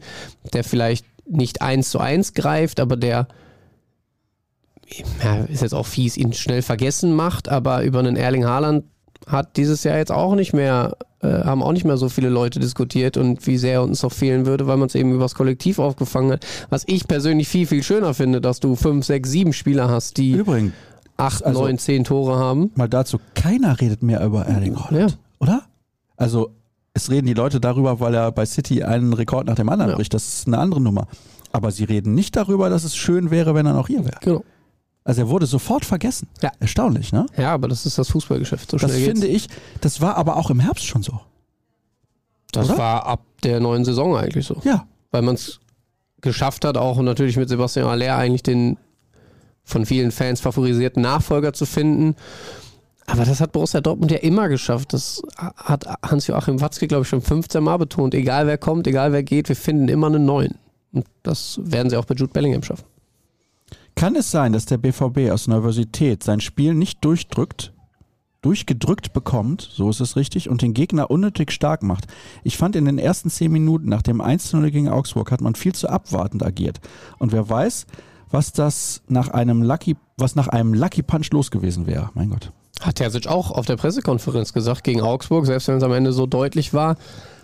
der 0.52 0.64
vielleicht 0.64 1.06
nicht 1.28 1.62
eins 1.62 1.90
zu 1.90 1.98
eins 1.98 2.34
greift, 2.34 2.80
aber 2.80 2.96
der 2.96 3.28
ja, 5.22 5.44
ist 5.44 5.62
jetzt 5.62 5.74
auch 5.74 5.86
fies, 5.86 6.16
ihn 6.16 6.32
schnell 6.32 6.62
vergessen 6.62 7.14
macht, 7.14 7.48
aber 7.48 7.82
über 7.82 7.98
einen 7.98 8.16
Erling 8.16 8.44
Haaland 8.44 8.84
hat 9.26 9.56
dieses 9.56 9.82
Jahr 9.82 9.96
jetzt 9.96 10.12
auch 10.12 10.36
nicht 10.36 10.52
mehr, 10.52 10.96
äh, 11.20 11.26
haben 11.26 11.62
auch 11.62 11.72
nicht 11.72 11.84
mehr 11.84 11.96
so 11.96 12.08
viele 12.08 12.28
Leute 12.28 12.60
diskutiert 12.60 13.16
und 13.16 13.44
wie 13.48 13.58
sehr 13.58 13.82
uns 13.82 14.02
noch 14.02 14.12
fehlen 14.12 14.46
würde, 14.46 14.68
weil 14.68 14.76
man 14.76 14.86
es 14.86 14.94
eben 14.94 15.12
übers 15.12 15.34
Kollektiv 15.34 15.80
aufgefangen 15.80 16.32
hat. 16.32 16.46
Was 16.70 16.84
ich 16.86 17.08
persönlich 17.08 17.48
viel, 17.48 17.66
viel 17.66 17.82
schöner 17.82 18.14
finde, 18.14 18.40
dass 18.40 18.60
du 18.60 18.76
fünf, 18.76 19.04
sechs, 19.06 19.30
sieben 19.30 19.52
Spieler 19.52 19.88
hast, 19.88 20.18
die 20.18 20.32
Übrigens 20.32 20.72
acht, 21.16 21.44
Also- 21.44 21.62
neun, 21.62 21.78
zehn 21.78 22.04
Tore 22.04 22.38
haben. 22.38 22.70
Mal 22.74 22.88
dazu, 22.88 23.18
keiner 23.34 23.80
redet 23.80 24.02
mehr 24.02 24.24
über 24.24 24.46
Erling 24.46 24.76
Haaland, 24.78 25.12
Ja. 25.12 25.16
oder? 25.38 25.62
Also 26.16 26.50
es 26.94 27.10
reden 27.10 27.26
die 27.26 27.34
Leute 27.34 27.60
darüber, 27.60 28.00
weil 28.00 28.14
er 28.14 28.32
bei 28.32 28.46
City 28.46 28.82
einen 28.82 29.12
Rekord 29.12 29.46
nach 29.46 29.54
dem 29.54 29.68
anderen 29.68 29.90
Ja. 29.90 29.96
bricht. 29.96 30.14
Das 30.14 30.26
ist 30.26 30.46
eine 30.46 30.58
andere 30.58 30.80
Nummer. 30.80 31.06
Aber 31.52 31.70
sie 31.70 31.84
reden 31.84 32.14
nicht 32.14 32.36
darüber, 32.36 32.68
dass 32.70 32.84
es 32.84 32.96
schön 32.96 33.30
wäre, 33.30 33.54
wenn 33.54 33.66
er 33.66 33.74
noch 33.74 33.86
hier 33.88 34.04
wäre. 34.04 34.18
Genau. 34.20 34.44
Also 35.04 35.20
er 35.22 35.28
wurde 35.28 35.46
sofort 35.46 35.84
vergessen. 35.84 36.28
Ja. 36.42 36.50
Erstaunlich, 36.58 37.12
ne? 37.12 37.26
Ja, 37.36 37.52
aber 37.52 37.68
das 37.68 37.86
ist 37.86 37.96
das 37.96 38.08
Fußballgeschäft. 38.10 38.70
So 38.72 38.76
Das 38.76 38.92
finde 38.92 39.26
ich, 39.26 39.48
das 39.80 40.00
war 40.00 40.16
aber 40.16 40.36
auch 40.36 40.50
im 40.50 40.58
Herbst 40.58 40.84
schon 40.84 41.02
so. 41.02 41.20
Das 42.52 42.68
oder? 42.70 42.78
war 42.78 43.06
ab 43.06 43.20
der 43.42 43.60
neuen 43.60 43.84
Saison 43.84 44.16
eigentlich 44.16 44.46
so. 44.46 44.56
Ja. 44.64 44.86
Weil 45.12 45.22
man 45.22 45.34
es 45.36 45.60
geschafft 46.22 46.64
hat, 46.64 46.76
auch 46.76 46.98
natürlich 47.00 47.36
mit 47.36 47.48
Sebastian 47.48 47.86
Aller 47.86 48.16
eigentlich 48.16 48.42
den 48.42 48.78
von 49.66 49.84
vielen 49.84 50.12
Fans 50.12 50.40
favorisierten 50.40 51.02
Nachfolger 51.02 51.52
zu 51.52 51.66
finden. 51.66 52.14
Aber 53.06 53.24
das 53.24 53.40
hat 53.40 53.52
Borussia 53.52 53.80
Dortmund 53.80 54.10
ja 54.10 54.18
immer 54.18 54.48
geschafft. 54.48 54.92
Das 54.92 55.22
hat 55.36 55.86
Hans-Joachim 56.02 56.60
Watzke, 56.60 56.86
glaube 56.86 57.02
ich, 57.02 57.08
schon 57.08 57.20
15 57.20 57.62
Mal 57.62 57.76
betont. 57.76 58.14
Egal 58.14 58.46
wer 58.46 58.58
kommt, 58.58 58.86
egal 58.86 59.12
wer 59.12 59.22
geht, 59.22 59.48
wir 59.48 59.56
finden 59.56 59.88
immer 59.88 60.06
einen 60.06 60.24
neuen. 60.24 60.54
Und 60.92 61.06
das 61.22 61.60
werden 61.62 61.90
sie 61.90 61.96
auch 61.96 62.04
bei 62.04 62.14
Jude 62.14 62.32
Bellingham 62.32 62.62
schaffen. 62.62 62.84
Kann 63.96 64.14
es 64.16 64.30
sein, 64.30 64.52
dass 64.52 64.66
der 64.66 64.78
BVB 64.78 65.30
aus 65.30 65.46
Nervosität 65.46 66.22
sein 66.22 66.40
Spiel 66.40 66.74
nicht 66.74 67.04
durchdrückt, 67.04 67.72
durchgedrückt 68.42 69.12
bekommt, 69.12 69.68
so 69.72 69.88
ist 69.88 70.00
es 70.00 70.16
richtig, 70.16 70.48
und 70.48 70.62
den 70.62 70.74
Gegner 70.74 71.10
unnötig 71.10 71.50
stark 71.50 71.82
macht? 71.82 72.06
Ich 72.44 72.56
fand 72.56 72.76
in 72.76 72.84
den 72.84 72.98
ersten 72.98 73.30
zehn 73.30 73.50
Minuten 73.50 73.88
nach 73.88 74.02
dem 74.02 74.20
1-0 74.20 74.70
gegen 74.70 74.88
Augsburg 74.88 75.30
hat 75.30 75.40
man 75.40 75.54
viel 75.54 75.74
zu 75.74 75.88
abwartend 75.88 76.44
agiert. 76.44 76.80
Und 77.18 77.32
wer 77.32 77.48
weiß, 77.48 77.86
was 78.30 78.52
das 78.52 79.02
nach 79.08 79.28
einem 79.28 79.62
Lucky, 79.62 79.96
was 80.16 80.34
nach 80.34 80.48
einem 80.48 80.74
Lucky 80.74 81.02
Punch 81.02 81.30
los 81.30 81.50
gewesen 81.50 81.86
wäre. 81.86 82.10
Mein 82.14 82.30
Gott. 82.30 82.52
Hat 82.80 82.96
Terzic 82.96 83.26
auch 83.26 83.50
auf 83.50 83.66
der 83.66 83.76
Pressekonferenz 83.76 84.52
gesagt, 84.52 84.84
gegen 84.84 85.00
Augsburg, 85.00 85.46
selbst 85.46 85.68
wenn 85.68 85.76
es 85.76 85.82
am 85.82 85.92
Ende 85.92 86.12
so 86.12 86.26
deutlich 86.26 86.74
war, 86.74 86.96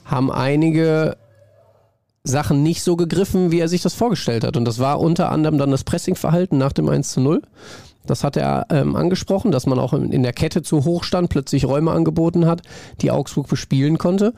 haben 0.04 0.30
einige 0.30 1.16
Sachen 2.24 2.62
nicht 2.62 2.82
so 2.82 2.96
gegriffen, 2.96 3.50
wie 3.50 3.58
er 3.58 3.68
sich 3.68 3.82
das 3.82 3.94
vorgestellt 3.94 4.44
hat. 4.44 4.56
Und 4.56 4.64
das 4.64 4.78
war 4.78 5.00
unter 5.00 5.30
anderem 5.32 5.58
dann 5.58 5.70
das 5.70 5.84
Pressingverhalten 5.84 6.58
nach 6.58 6.72
dem 6.72 6.88
1 6.88 7.12
zu 7.12 7.20
0. 7.20 7.42
Das 8.06 8.24
hat 8.24 8.36
er 8.36 8.66
ähm, 8.70 8.96
angesprochen, 8.96 9.52
dass 9.52 9.66
man 9.66 9.78
auch 9.78 9.92
in, 9.92 10.22
der 10.22 10.32
Kette 10.32 10.62
zu 10.62 10.84
hoch 10.84 11.04
stand, 11.04 11.30
plötzlich 11.30 11.64
Räume 11.64 11.92
angeboten 11.92 12.46
hat, 12.46 12.62
die 13.00 13.10
Augsburg 13.10 13.48
bespielen 13.48 13.98
konnte. 13.98 14.34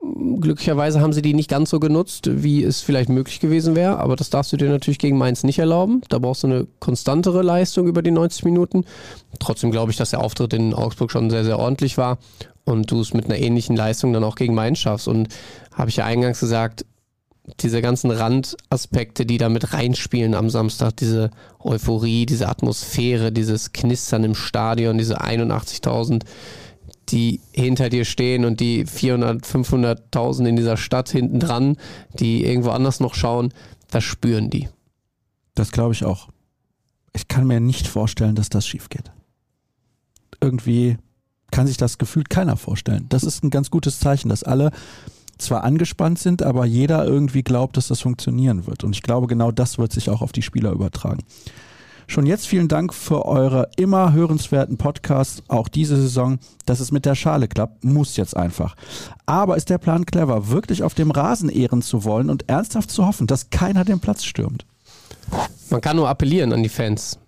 Glücklicherweise 0.00 1.00
haben 1.00 1.12
sie 1.12 1.22
die 1.22 1.34
nicht 1.34 1.50
ganz 1.50 1.70
so 1.70 1.80
genutzt, 1.80 2.28
wie 2.30 2.62
es 2.62 2.80
vielleicht 2.80 3.08
möglich 3.08 3.40
gewesen 3.40 3.74
wäre, 3.74 3.98
aber 3.98 4.14
das 4.14 4.30
darfst 4.30 4.52
du 4.52 4.56
dir 4.56 4.68
natürlich 4.68 4.98
gegen 4.98 5.16
Mainz 5.16 5.42
nicht 5.42 5.58
erlauben. 5.58 6.02
Da 6.08 6.18
brauchst 6.18 6.42
du 6.42 6.48
eine 6.48 6.66
konstantere 6.80 7.42
Leistung 7.42 7.86
über 7.86 8.02
die 8.02 8.10
90 8.10 8.44
Minuten. 8.44 8.84
Trotzdem 9.38 9.70
glaube 9.70 9.90
ich, 9.90 9.96
dass 9.96 10.10
der 10.10 10.20
Auftritt 10.20 10.52
in 10.52 10.74
Augsburg 10.74 11.10
schon 11.10 11.30
sehr, 11.30 11.44
sehr 11.44 11.58
ordentlich 11.58 11.96
war 11.96 12.18
und 12.64 12.90
du 12.90 13.00
es 13.00 13.14
mit 13.14 13.24
einer 13.26 13.38
ähnlichen 13.38 13.76
Leistung 13.76 14.12
dann 14.12 14.24
auch 14.24 14.36
gegen 14.36 14.54
Mainz 14.54 14.78
schaffst. 14.78 15.08
Und 15.08 15.28
habe 15.72 15.88
ich 15.88 15.96
ja 15.96 16.04
eingangs 16.04 16.40
gesagt, 16.40 16.84
diese 17.60 17.80
ganzen 17.80 18.10
Randaspekte, 18.10 19.24
die 19.24 19.38
da 19.38 19.48
mit 19.48 19.72
reinspielen 19.72 20.34
am 20.34 20.50
Samstag, 20.50 20.96
diese 20.96 21.30
Euphorie, 21.60 22.26
diese 22.26 22.48
Atmosphäre, 22.48 23.32
dieses 23.32 23.72
Knistern 23.72 24.24
im 24.24 24.34
Stadion, 24.34 24.98
diese 24.98 25.20
81.000 25.20 26.22
die 27.08 27.40
hinter 27.52 27.88
dir 27.88 28.04
stehen 28.04 28.44
und 28.44 28.60
die 28.60 28.86
400, 28.86 29.44
500.000 29.44 30.46
in 30.46 30.56
dieser 30.56 30.76
Stadt 30.76 31.08
hinten 31.08 31.40
dran, 31.40 31.76
die 32.14 32.44
irgendwo 32.44 32.70
anders 32.70 33.00
noch 33.00 33.14
schauen, 33.14 33.52
das 33.90 34.04
spüren 34.04 34.50
die. 34.50 34.68
Das 35.54 35.72
glaube 35.72 35.94
ich 35.94 36.04
auch. 36.04 36.28
Ich 37.12 37.28
kann 37.28 37.46
mir 37.46 37.60
nicht 37.60 37.86
vorstellen, 37.86 38.34
dass 38.34 38.50
das 38.50 38.66
schief 38.66 38.88
geht. 38.88 39.10
Irgendwie 40.40 40.98
kann 41.50 41.66
sich 41.66 41.76
das 41.76 41.98
gefühlt 41.98 42.28
keiner 42.28 42.56
vorstellen. 42.56 43.06
Das 43.08 43.24
ist 43.24 43.42
ein 43.42 43.50
ganz 43.50 43.70
gutes 43.70 43.98
Zeichen, 44.00 44.28
dass 44.28 44.42
alle 44.42 44.70
zwar 45.38 45.64
angespannt 45.64 46.18
sind, 46.18 46.42
aber 46.42 46.66
jeder 46.66 47.04
irgendwie 47.04 47.42
glaubt, 47.42 47.76
dass 47.76 47.88
das 47.88 48.00
funktionieren 48.00 48.66
wird. 48.66 48.84
Und 48.84 48.94
ich 48.94 49.02
glaube, 49.02 49.26
genau 49.26 49.50
das 49.50 49.78
wird 49.78 49.92
sich 49.92 50.10
auch 50.10 50.22
auf 50.22 50.32
die 50.32 50.42
Spieler 50.42 50.72
übertragen. 50.72 51.22
Schon 52.08 52.26
jetzt 52.26 52.46
vielen 52.46 52.68
Dank 52.68 52.94
für 52.94 53.26
eure 53.26 53.68
immer 53.76 54.12
hörenswerten 54.12 54.76
Podcasts, 54.76 55.42
auch 55.48 55.68
diese 55.68 55.96
Saison. 55.96 56.38
Dass 56.64 56.80
es 56.80 56.92
mit 56.92 57.04
der 57.04 57.14
Schale 57.16 57.48
klappt, 57.48 57.84
muss 57.84 58.16
jetzt 58.16 58.36
einfach. 58.36 58.76
Aber 59.26 59.56
ist 59.56 59.70
der 59.70 59.78
Plan 59.78 60.06
clever, 60.06 60.48
wirklich 60.48 60.82
auf 60.82 60.94
dem 60.94 61.10
Rasen 61.10 61.48
ehren 61.48 61.82
zu 61.82 62.04
wollen 62.04 62.30
und 62.30 62.48
ernsthaft 62.48 62.90
zu 62.90 63.06
hoffen, 63.06 63.26
dass 63.26 63.50
keiner 63.50 63.84
den 63.84 64.00
Platz 64.00 64.24
stürmt? 64.24 64.66
Man 65.70 65.80
kann 65.80 65.96
nur 65.96 66.08
appellieren 66.08 66.52
an 66.52 66.62
die 66.62 66.68
Fans. 66.68 67.18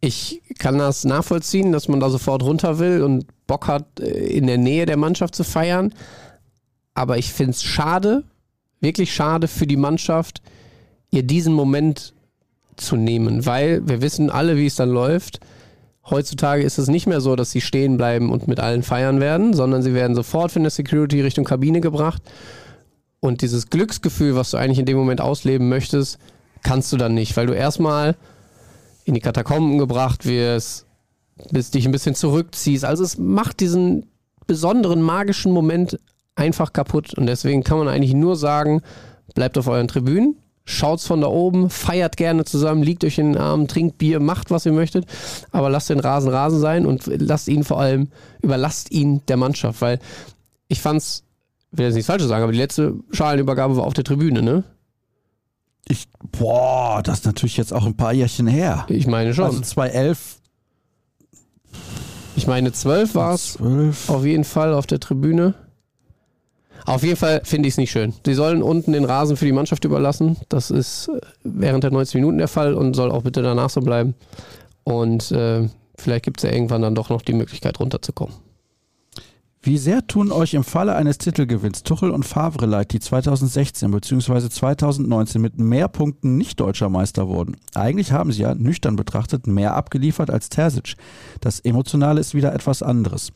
Ich 0.00 0.42
kann 0.58 0.78
das 0.78 1.04
nachvollziehen, 1.04 1.70
dass 1.70 1.88
man 1.88 2.00
da 2.00 2.10
sofort 2.10 2.42
runter 2.42 2.78
will 2.78 3.02
und 3.02 3.26
Bock 3.46 3.68
hat, 3.68 4.00
äh, 4.00 4.06
in 4.06 4.46
der 4.46 4.58
Nähe 4.58 4.86
der 4.86 4.96
Mannschaft 4.96 5.34
zu 5.34 5.44
feiern. 5.44 5.94
Aber 6.94 7.18
ich 7.18 7.32
finde 7.32 7.52
es 7.52 7.62
schade, 7.62 8.24
wirklich 8.80 9.14
schade 9.14 9.46
für 9.46 9.66
die 9.66 9.76
Mannschaft, 9.76 10.42
ihr 11.10 11.22
diesen 11.22 11.52
Moment 11.52 12.14
zu 12.76 12.96
nehmen, 12.96 13.46
weil 13.46 13.86
wir 13.86 14.02
wissen 14.02 14.30
alle, 14.30 14.56
wie 14.56 14.66
es 14.66 14.76
dann 14.76 14.90
läuft. 14.90 15.40
Heutzutage 16.08 16.62
ist 16.62 16.78
es 16.78 16.88
nicht 16.88 17.06
mehr 17.06 17.20
so, 17.20 17.36
dass 17.36 17.50
sie 17.50 17.60
stehen 17.60 17.96
bleiben 17.96 18.30
und 18.30 18.48
mit 18.48 18.58
allen 18.58 18.82
feiern 18.82 19.20
werden, 19.20 19.54
sondern 19.54 19.82
sie 19.82 19.94
werden 19.94 20.16
sofort 20.16 20.50
von 20.50 20.62
der 20.62 20.70
Security 20.70 21.20
Richtung 21.20 21.44
Kabine 21.44 21.80
gebracht. 21.80 22.22
Und 23.20 23.42
dieses 23.42 23.70
Glücksgefühl, 23.70 24.34
was 24.34 24.50
du 24.50 24.56
eigentlich 24.56 24.80
in 24.80 24.86
dem 24.86 24.96
Moment 24.96 25.20
ausleben 25.20 25.68
möchtest, 25.68 26.18
kannst 26.62 26.92
du 26.92 26.96
dann 26.96 27.14
nicht, 27.14 27.36
weil 27.36 27.46
du 27.46 27.52
erstmal 27.52 28.16
in 29.04 29.14
die 29.14 29.20
Katakomben 29.20 29.78
gebracht 29.78 30.26
wirst, 30.26 30.86
bis 31.50 31.70
dich 31.70 31.86
ein 31.86 31.92
bisschen 31.92 32.14
zurückziehst. 32.14 32.84
Also 32.84 33.04
es 33.04 33.18
macht 33.18 33.60
diesen 33.60 34.06
besonderen 34.46 35.02
magischen 35.02 35.52
Moment 35.52 35.98
einfach 36.34 36.72
kaputt. 36.72 37.14
Und 37.14 37.26
deswegen 37.26 37.62
kann 37.62 37.78
man 37.78 37.88
eigentlich 37.88 38.14
nur 38.14 38.36
sagen, 38.36 38.82
bleibt 39.34 39.58
auf 39.58 39.68
euren 39.68 39.88
Tribünen, 39.88 40.36
schaut's 40.64 41.06
von 41.06 41.20
da 41.20 41.26
oben, 41.26 41.70
feiert 41.70 42.16
gerne 42.16 42.44
zusammen, 42.44 42.82
liegt 42.82 43.04
euch 43.04 43.18
in 43.18 43.32
den 43.32 43.42
Armen, 43.42 43.68
trinkt 43.68 43.98
Bier, 43.98 44.20
macht 44.20 44.50
was 44.50 44.66
ihr 44.66 44.72
möchtet, 44.72 45.06
aber 45.50 45.70
lasst 45.70 45.90
den 45.90 46.00
Rasen 46.00 46.30
Rasen 46.30 46.60
sein 46.60 46.86
und 46.86 47.06
lasst 47.06 47.48
ihn 47.48 47.64
vor 47.64 47.80
allem, 47.80 48.08
überlasst 48.42 48.90
ihn 48.92 49.22
der 49.26 49.36
Mannschaft, 49.36 49.80
weil 49.80 49.98
ich 50.68 50.80
fand's, 50.80 51.24
will 51.72 51.86
jetzt 51.86 51.94
nichts 51.94 52.06
Falsches 52.06 52.28
sagen, 52.28 52.42
aber 52.42 52.52
die 52.52 52.58
letzte 52.58 52.94
Schalenübergabe 53.10 53.76
war 53.76 53.84
auf 53.84 53.94
der 53.94 54.04
Tribüne, 54.04 54.42
ne? 54.42 54.64
Ich, 55.88 56.06
boah, 56.30 57.02
das 57.02 57.18
ist 57.18 57.26
natürlich 57.26 57.56
jetzt 57.56 57.72
auch 57.72 57.84
ein 57.84 57.96
paar 57.96 58.12
Jährchen 58.12 58.46
her. 58.46 58.86
Ich 58.88 59.06
meine 59.06 59.34
schon. 59.34 59.46
Also 59.46 59.60
2011, 59.60 60.38
ich 62.36 62.46
meine, 62.46 62.72
zwölf 62.72 63.14
war 63.14 63.34
es 63.34 63.54
12. 63.54 64.08
auf 64.08 64.24
jeden 64.24 64.44
Fall 64.44 64.74
auf 64.74 64.86
der 64.86 65.00
Tribüne. 65.00 65.54
Auf 66.86 67.02
jeden 67.02 67.16
Fall 67.16 67.42
finde 67.44 67.68
ich 67.68 67.74
es 67.74 67.78
nicht 67.78 67.90
schön. 67.90 68.12
Sie 68.26 68.34
sollen 68.34 68.62
unten 68.62 68.92
den 68.92 69.04
Rasen 69.04 69.36
für 69.36 69.44
die 69.44 69.52
Mannschaft 69.52 69.84
überlassen. 69.84 70.36
Das 70.48 70.70
ist 70.70 71.08
äh, 71.08 71.20
während 71.44 71.84
der 71.84 71.90
90 71.92 72.16
Minuten 72.16 72.38
der 72.38 72.48
Fall 72.48 72.74
und 72.74 72.94
soll 72.94 73.10
auch 73.10 73.22
bitte 73.22 73.42
danach 73.42 73.70
so 73.70 73.80
bleiben. 73.80 74.14
Und 74.84 75.30
äh, 75.32 75.68
vielleicht 75.96 76.24
gibt 76.24 76.42
es 76.42 76.48
ja 76.48 76.54
irgendwann 76.54 76.82
dann 76.82 76.94
doch 76.94 77.08
noch 77.08 77.22
die 77.22 77.34
Möglichkeit 77.34 77.78
runterzukommen. 77.78 78.34
Wie 79.64 79.78
sehr 79.78 80.04
tun 80.08 80.32
euch 80.32 80.54
im 80.54 80.64
Falle 80.64 80.96
eines 80.96 81.18
Titelgewinns 81.18 81.84
Tuchel 81.84 82.10
und 82.10 82.24
Favre 82.24 82.66
leid, 82.66 82.92
die 82.92 82.98
2016 82.98 83.92
bzw. 83.92 84.48
2019 84.48 85.40
mit 85.40 85.60
mehr 85.60 85.86
Punkten 85.86 86.36
nicht 86.36 86.58
deutscher 86.58 86.88
Meister 86.88 87.28
wurden? 87.28 87.56
Eigentlich 87.72 88.10
haben 88.10 88.32
sie 88.32 88.42
ja, 88.42 88.56
nüchtern 88.56 88.96
betrachtet, 88.96 89.46
mehr 89.46 89.76
abgeliefert 89.76 90.30
als 90.30 90.48
Terzic. 90.48 90.96
Das 91.40 91.60
Emotionale 91.60 92.20
ist 92.20 92.34
wieder 92.34 92.52
etwas 92.52 92.82
anderes. 92.82 93.30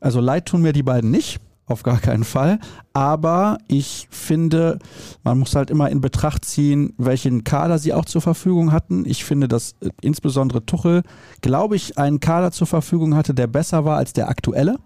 Also 0.00 0.20
leid 0.20 0.44
tun 0.44 0.60
mir 0.60 0.74
die 0.74 0.82
beiden 0.82 1.10
nicht, 1.10 1.40
auf 1.68 1.82
gar 1.82 1.98
keinen 1.98 2.24
Fall. 2.24 2.58
Aber 2.92 3.58
ich 3.68 4.08
finde, 4.10 4.78
man 5.22 5.38
muss 5.38 5.54
halt 5.54 5.70
immer 5.70 5.90
in 5.90 6.00
Betracht 6.00 6.44
ziehen, 6.44 6.94
welchen 6.98 7.44
Kader 7.44 7.78
sie 7.78 7.92
auch 7.92 8.04
zur 8.04 8.22
Verfügung 8.22 8.72
hatten. 8.72 9.04
Ich 9.06 9.24
finde, 9.24 9.48
dass 9.48 9.72
äh, 9.80 9.90
insbesondere 10.00 10.64
Tuchel, 10.64 11.02
glaube 11.40 11.76
ich, 11.76 11.98
einen 11.98 12.20
Kader 12.20 12.50
zur 12.52 12.66
Verfügung 12.66 13.14
hatte, 13.14 13.34
der 13.34 13.46
besser 13.46 13.84
war 13.84 13.96
als 13.98 14.12
der 14.12 14.28
aktuelle. 14.28 14.76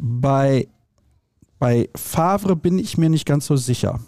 Bei, 0.00 0.66
bei 1.58 1.88
Favre 1.94 2.56
bin 2.56 2.78
ich 2.78 2.98
mir 2.98 3.10
nicht 3.10 3.26
ganz 3.26 3.46
so 3.46 3.56
sicher, 3.56 4.00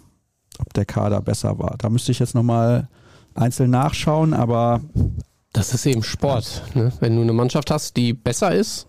ob 0.59 0.73
der 0.73 0.85
Kader 0.85 1.21
besser 1.21 1.59
war. 1.59 1.75
Da 1.77 1.89
müsste 1.89 2.11
ich 2.11 2.19
jetzt 2.19 2.35
nochmal 2.35 2.89
einzeln 3.35 3.69
nachschauen, 3.69 4.33
aber 4.33 4.81
Das 5.53 5.73
ist 5.73 5.85
eben 5.85 6.03
Sport. 6.03 6.63
Ne? 6.73 6.91
Wenn 6.99 7.15
du 7.15 7.21
eine 7.21 7.33
Mannschaft 7.33 7.71
hast, 7.71 7.95
die 7.95 8.13
besser 8.13 8.53
ist, 8.53 8.87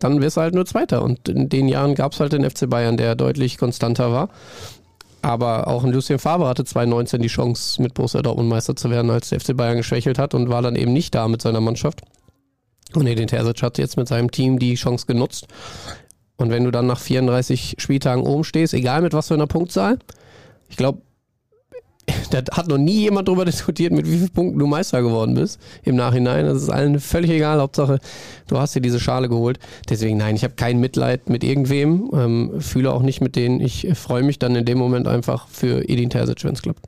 dann 0.00 0.20
wirst 0.20 0.36
du 0.36 0.40
halt 0.40 0.54
nur 0.54 0.66
Zweiter. 0.66 1.02
Und 1.02 1.28
in 1.28 1.48
den 1.48 1.68
Jahren 1.68 1.94
gab 1.94 2.12
es 2.12 2.20
halt 2.20 2.32
den 2.32 2.48
FC 2.48 2.68
Bayern, 2.68 2.96
der 2.96 3.14
deutlich 3.14 3.58
konstanter 3.58 4.12
war. 4.12 4.30
Aber 5.22 5.68
auch 5.68 5.84
ein 5.84 5.92
Lucien 5.92 6.18
Favre 6.18 6.48
hatte 6.48 6.64
2019 6.64 7.20
die 7.20 7.28
Chance, 7.28 7.80
mit 7.82 7.94
Borussia 7.94 8.22
Dortmund 8.22 8.48
Meister 8.48 8.74
zu 8.74 8.90
werden, 8.90 9.10
als 9.10 9.28
der 9.28 9.40
FC 9.40 9.54
Bayern 9.54 9.76
geschwächelt 9.76 10.18
hat 10.18 10.34
und 10.34 10.48
war 10.48 10.62
dann 10.62 10.76
eben 10.76 10.92
nicht 10.92 11.14
da 11.14 11.28
mit 11.28 11.42
seiner 11.42 11.60
Mannschaft. 11.60 12.00
Und 12.94 13.06
Edin 13.06 13.28
Terzic 13.28 13.62
hat 13.62 13.78
jetzt 13.78 13.96
mit 13.96 14.08
seinem 14.08 14.30
Team 14.30 14.58
die 14.58 14.74
Chance 14.74 15.06
genutzt. 15.06 15.46
Und 16.36 16.50
wenn 16.50 16.64
du 16.64 16.70
dann 16.70 16.86
nach 16.86 16.98
34 16.98 17.76
Spieltagen 17.78 18.24
oben 18.24 18.44
stehst, 18.44 18.72
egal 18.72 19.02
mit 19.02 19.12
was 19.12 19.28
für 19.28 19.34
einer 19.34 19.46
Punktzahl, 19.46 19.98
ich 20.68 20.76
glaube, 20.76 21.02
Da 22.30 22.38
hat 22.52 22.68
noch 22.68 22.78
nie 22.78 23.00
jemand 23.00 23.28
darüber 23.28 23.44
diskutiert, 23.46 23.92
mit 23.92 24.06
wie 24.06 24.16
vielen 24.16 24.30
Punkten 24.30 24.58
du 24.58 24.66
Meister 24.66 25.02
geworden 25.02 25.34
bist 25.34 25.60
im 25.82 25.96
Nachhinein. 25.96 26.46
Das 26.46 26.62
ist 26.62 26.70
allen 26.70 27.00
völlig 27.00 27.30
egal. 27.30 27.60
Hauptsache, 27.60 27.98
du 28.48 28.58
hast 28.58 28.74
dir 28.74 28.80
diese 28.80 29.00
Schale 29.00 29.28
geholt. 29.28 29.58
Deswegen, 29.88 30.16
nein, 30.16 30.36
ich 30.36 30.44
habe 30.44 30.54
kein 30.54 30.80
Mitleid 30.80 31.28
mit 31.28 31.44
irgendwem. 31.44 32.10
Ähm, 32.14 32.60
fühle 32.60 32.92
auch 32.92 33.02
nicht 33.02 33.20
mit 33.20 33.36
denen. 33.36 33.60
Ich 33.60 33.88
freue 33.94 34.22
mich 34.22 34.38
dann 34.38 34.54
in 34.54 34.64
dem 34.64 34.78
Moment 34.78 35.06
einfach 35.08 35.48
für 35.48 35.88
Edin 35.88 36.10
Terzic, 36.10 36.44
wenn 36.44 36.54
es 36.54 36.62
klappt. 36.62 36.86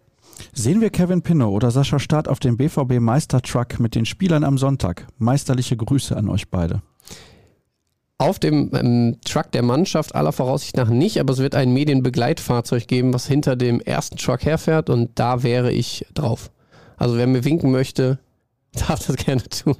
Sehen 0.52 0.80
wir 0.80 0.90
Kevin 0.90 1.22
Pinnow 1.22 1.52
oder 1.52 1.70
Sascha 1.70 1.98
Staat 1.98 2.28
auf 2.28 2.38
dem 2.38 2.56
BVB 2.56 3.00
Meistertruck 3.00 3.80
mit 3.80 3.94
den 3.94 4.04
Spielern 4.04 4.44
am 4.44 4.58
Sonntag? 4.58 5.06
Meisterliche 5.18 5.76
Grüße 5.76 6.16
an 6.16 6.28
euch 6.28 6.50
beide. 6.50 6.82
Auf 8.22 8.38
dem 8.38 8.70
ähm, 8.74 9.16
Truck 9.24 9.50
der 9.52 9.62
Mannschaft 9.62 10.14
aller 10.14 10.32
Voraussicht 10.32 10.76
nach 10.76 10.88
nicht, 10.88 11.18
aber 11.18 11.32
es 11.32 11.40
wird 11.40 11.54
ein 11.54 11.72
Medienbegleitfahrzeug 11.72 12.86
geben, 12.86 13.12
was 13.12 13.26
hinter 13.26 13.56
dem 13.56 13.80
ersten 13.80 14.16
Truck 14.16 14.44
herfährt 14.44 14.90
und 14.90 15.10
da 15.16 15.42
wäre 15.42 15.72
ich 15.72 16.06
drauf. 16.14 16.50
Also 16.96 17.16
wer 17.16 17.26
mir 17.26 17.44
winken 17.44 17.72
möchte, 17.72 18.18
darf 18.74 19.04
das 19.06 19.16
gerne 19.16 19.42
tun. 19.42 19.76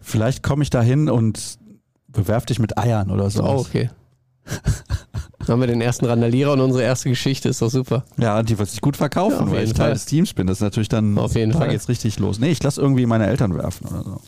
Vielleicht 0.00 0.42
komme 0.42 0.62
ich 0.62 0.70
da 0.70 0.82
hin 0.82 1.08
und 1.08 1.58
bewerf 2.08 2.44
dich 2.44 2.58
mit 2.58 2.76
Eiern 2.76 3.10
oder 3.10 3.30
so. 3.30 3.44
Oh, 3.44 3.58
okay. 3.58 3.90
Dann 5.38 5.48
haben 5.48 5.60
wir 5.60 5.66
den 5.66 5.80
ersten 5.80 6.06
Randalierer 6.06 6.52
und 6.52 6.60
unsere 6.60 6.84
erste 6.84 7.08
Geschichte, 7.08 7.48
ist 7.48 7.62
doch 7.62 7.70
super. 7.70 8.04
Ja, 8.16 8.42
die 8.42 8.58
wird 8.58 8.68
sich 8.68 8.80
gut 8.80 8.96
verkaufen, 8.96 9.48
ja, 9.48 9.52
weil 9.52 9.64
ich 9.64 9.72
Teil 9.72 9.92
des 9.92 10.04
Teams 10.06 10.34
bin. 10.34 10.46
Das 10.46 10.58
ist 10.58 10.62
natürlich 10.62 10.88
dann 10.88 11.18
auf 11.18 11.34
jeden 11.34 11.52
Fall 11.52 11.72
jetzt 11.72 11.88
richtig 11.88 12.18
los. 12.18 12.38
Nee, 12.38 12.50
ich 12.50 12.62
lasse 12.62 12.80
irgendwie 12.80 13.06
meine 13.06 13.26
Eltern 13.26 13.54
werfen 13.56 13.88
oder 13.88 14.02
so. 14.04 14.20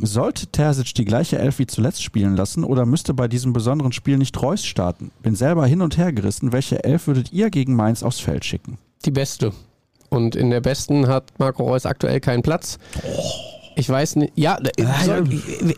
Sollte 0.00 0.46
Terzic 0.48 0.94
die 0.94 1.06
gleiche 1.06 1.38
Elf 1.38 1.58
wie 1.58 1.66
zuletzt 1.66 2.02
spielen 2.02 2.36
lassen 2.36 2.64
oder 2.64 2.84
müsste 2.84 3.14
bei 3.14 3.28
diesem 3.28 3.54
besonderen 3.54 3.92
Spiel 3.92 4.18
nicht 4.18 4.40
Reus 4.42 4.64
starten? 4.64 5.10
Bin 5.22 5.34
selber 5.34 5.66
hin 5.66 5.80
und 5.80 5.96
her 5.96 6.12
gerissen. 6.12 6.52
Welche 6.52 6.84
Elf 6.84 7.06
würdet 7.06 7.32
ihr 7.32 7.48
gegen 7.48 7.74
Mainz 7.74 8.02
aufs 8.02 8.20
Feld 8.20 8.44
schicken? 8.44 8.76
Die 9.06 9.10
beste. 9.10 9.52
Und 10.10 10.36
in 10.36 10.50
der 10.50 10.60
besten 10.60 11.08
hat 11.08 11.32
Marco 11.38 11.64
Reus 11.64 11.86
aktuell 11.86 12.20
keinen 12.20 12.42
Platz. 12.42 12.78
Ich 13.78 13.88
weiß 13.88 14.16
nicht, 14.16 14.32
ja, 14.36 14.58
soll, 15.04 15.28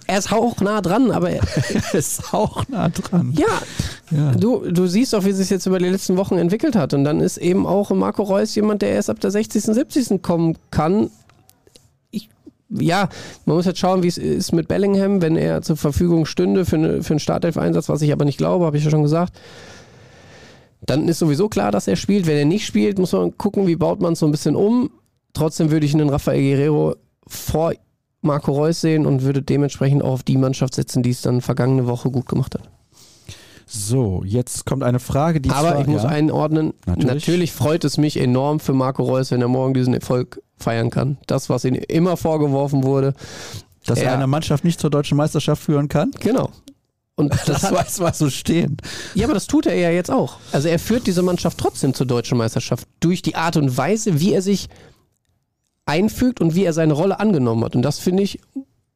er 0.07 0.19
ist 0.19 0.31
hauchnah 0.31 0.81
dran, 0.81 1.11
aber 1.11 1.31
er 1.31 1.43
ist 1.93 2.33
hauchnah 2.33 2.89
dran. 2.91 3.35
Ja, 3.37 3.47
ja, 4.17 4.33
Du, 4.33 4.71
du 4.71 4.87
siehst 4.87 5.13
doch, 5.13 5.25
wie 5.25 5.31
es 5.31 5.39
sich 5.39 5.51
jetzt 5.51 5.67
über 5.67 5.79
die 5.79 5.89
letzten 5.89 6.17
Wochen 6.17 6.39
entwickelt 6.39 6.77
hat. 6.77 6.95
Und 6.95 7.05
dann 7.05 7.21
ist 7.21 7.39
eben 7.39 7.67
auch 7.67 7.91
Marco 7.91 8.23
Reus 8.23 8.55
jemand, 8.55 8.83
der 8.83 8.91
erst 8.91 9.11
ab 9.11 9.21
der 9.21 9.31
60., 9.31 9.63
70. 9.63 10.23
kommen 10.23 10.57
kann 10.71 11.11
ja, 12.71 13.09
man 13.47 13.57
muss 13.57 13.67
jetzt 13.67 13.79
schauen, 13.79 14.03
wie 14.03 14.09
es 14.09 14.19
ist 14.19 14.53
mit 14.53 14.69
Bellingham, 14.69 15.23
wenn 15.23 15.37
er 15.37 15.63
zur 15.63 15.77
Verfügung 15.77 16.27
stünde 16.27 16.65
für, 16.65 16.77
eine, 16.77 17.03
für 17.03 17.15
einen 17.15 17.21
Startelf-Einsatz, 17.21 17.89
was 17.89 18.03
ich 18.03 18.13
aber 18.13 18.25
nicht 18.25 18.39
glaube, 18.39 18.67
habe 18.67 18.77
ich 18.77 18.85
ja 18.85 18.91
schon 18.91 19.03
gesagt. 19.03 19.39
Dann 20.83 21.09
ist 21.09 21.19
sowieso 21.19 21.49
klar, 21.49 21.73
dass 21.73 21.89
er 21.89 21.97
spielt. 21.97 22.27
Wenn 22.27 22.37
er 22.37 22.45
nicht 22.45 22.67
spielt, 22.67 22.99
muss 22.99 23.13
man 23.13 23.37
gucken, 23.37 23.67
wie 23.67 23.77
baut 23.77 24.01
man 24.01 24.13
es 24.13 24.21
so 24.21 24.27
ein 24.27 24.33
bisschen 24.33 24.55
um. 24.55 24.91
Trotzdem 25.33 25.71
würde 25.71 25.87
ich 25.87 25.95
einen 25.95 26.11
Rafael 26.11 26.41
Guerrero 26.41 26.97
vor 27.27 27.73
Marco 28.21 28.53
Reus 28.53 28.81
sehen 28.81 29.07
und 29.07 29.23
würde 29.23 29.43
dementsprechend 29.43 30.03
auch 30.03 30.13
auf 30.13 30.23
die 30.23 30.37
Mannschaft 30.37 30.75
setzen, 30.75 31.03
die 31.03 31.11
es 31.11 31.23
dann 31.23 31.41
vergangene 31.41 31.87
Woche 31.87 32.11
gut 32.11 32.29
gemacht 32.29 32.55
hat. 32.55 32.69
So, 33.71 34.23
jetzt 34.25 34.65
kommt 34.65 34.83
eine 34.83 34.99
Frage, 34.99 35.43
die 35.43 35.51
Aber 35.51 35.79
ich 35.79 35.87
muss 35.87 36.03
ja, 36.03 36.09
einordnen. 36.09 36.73
Natürlich. 36.87 37.07
natürlich. 37.07 37.53
freut 37.53 37.85
es 37.85 37.99
mich 37.99 38.17
enorm 38.17 38.61
für 38.61 38.73
Marco 38.73 39.03
Reus, 39.03 39.31
wenn 39.31 39.43
er 39.43 39.49
morgen 39.49 39.75
diesen 39.75 39.93
Erfolg 39.93 40.41
feiern 40.57 40.89
kann. 40.91 41.19
Das, 41.27 41.51
was 41.51 41.65
ihm 41.67 41.75
immer 41.75 42.17
vorgeworfen 42.17 42.83
wurde. 42.85 43.13
Dass 43.85 43.99
er, 43.99 44.07
er 44.07 44.15
eine 44.15 44.27
Mannschaft 44.27 44.65
nicht 44.65 44.81
zur 44.81 44.89
deutschen 44.89 45.19
Meisterschaft 45.19 45.63
führen 45.63 45.89
kann? 45.89 46.13
Genau. 46.21 46.51
Und 47.15 47.33
das, 47.47 47.61
das 47.61 47.73
weiß 47.73 48.01
mal 48.01 48.15
so 48.15 48.31
stehen. 48.31 48.79
Ja, 49.15 49.27
aber 49.27 49.35
das 49.35 49.47
tut 49.47 49.67
er 49.67 49.77
ja 49.77 49.91
jetzt 49.91 50.11
auch. 50.11 50.39
Also 50.53 50.69
er 50.69 50.79
führt 50.79 51.07
diese 51.07 51.23
Mannschaft 51.23 51.59
trotzdem 51.59 51.93
zur 51.93 52.07
deutschen 52.07 52.39
Meisterschaft 52.39 52.89
durch 53.01 53.21
die 53.21 53.35
Art 53.35 53.59
und 53.59 53.77
Weise, 53.77 54.19
wie 54.19 54.33
er 54.33 54.41
sich 54.41 54.69
einfügt 55.85 56.41
und 56.41 56.55
wie 56.55 56.65
er 56.65 56.73
seine 56.73 56.95
Rolle 56.95 57.21
angenommen 57.21 57.65
hat. 57.65 57.77
Und 57.77 57.83
das 57.83 57.99
finde 57.99 58.23
ich 58.23 58.41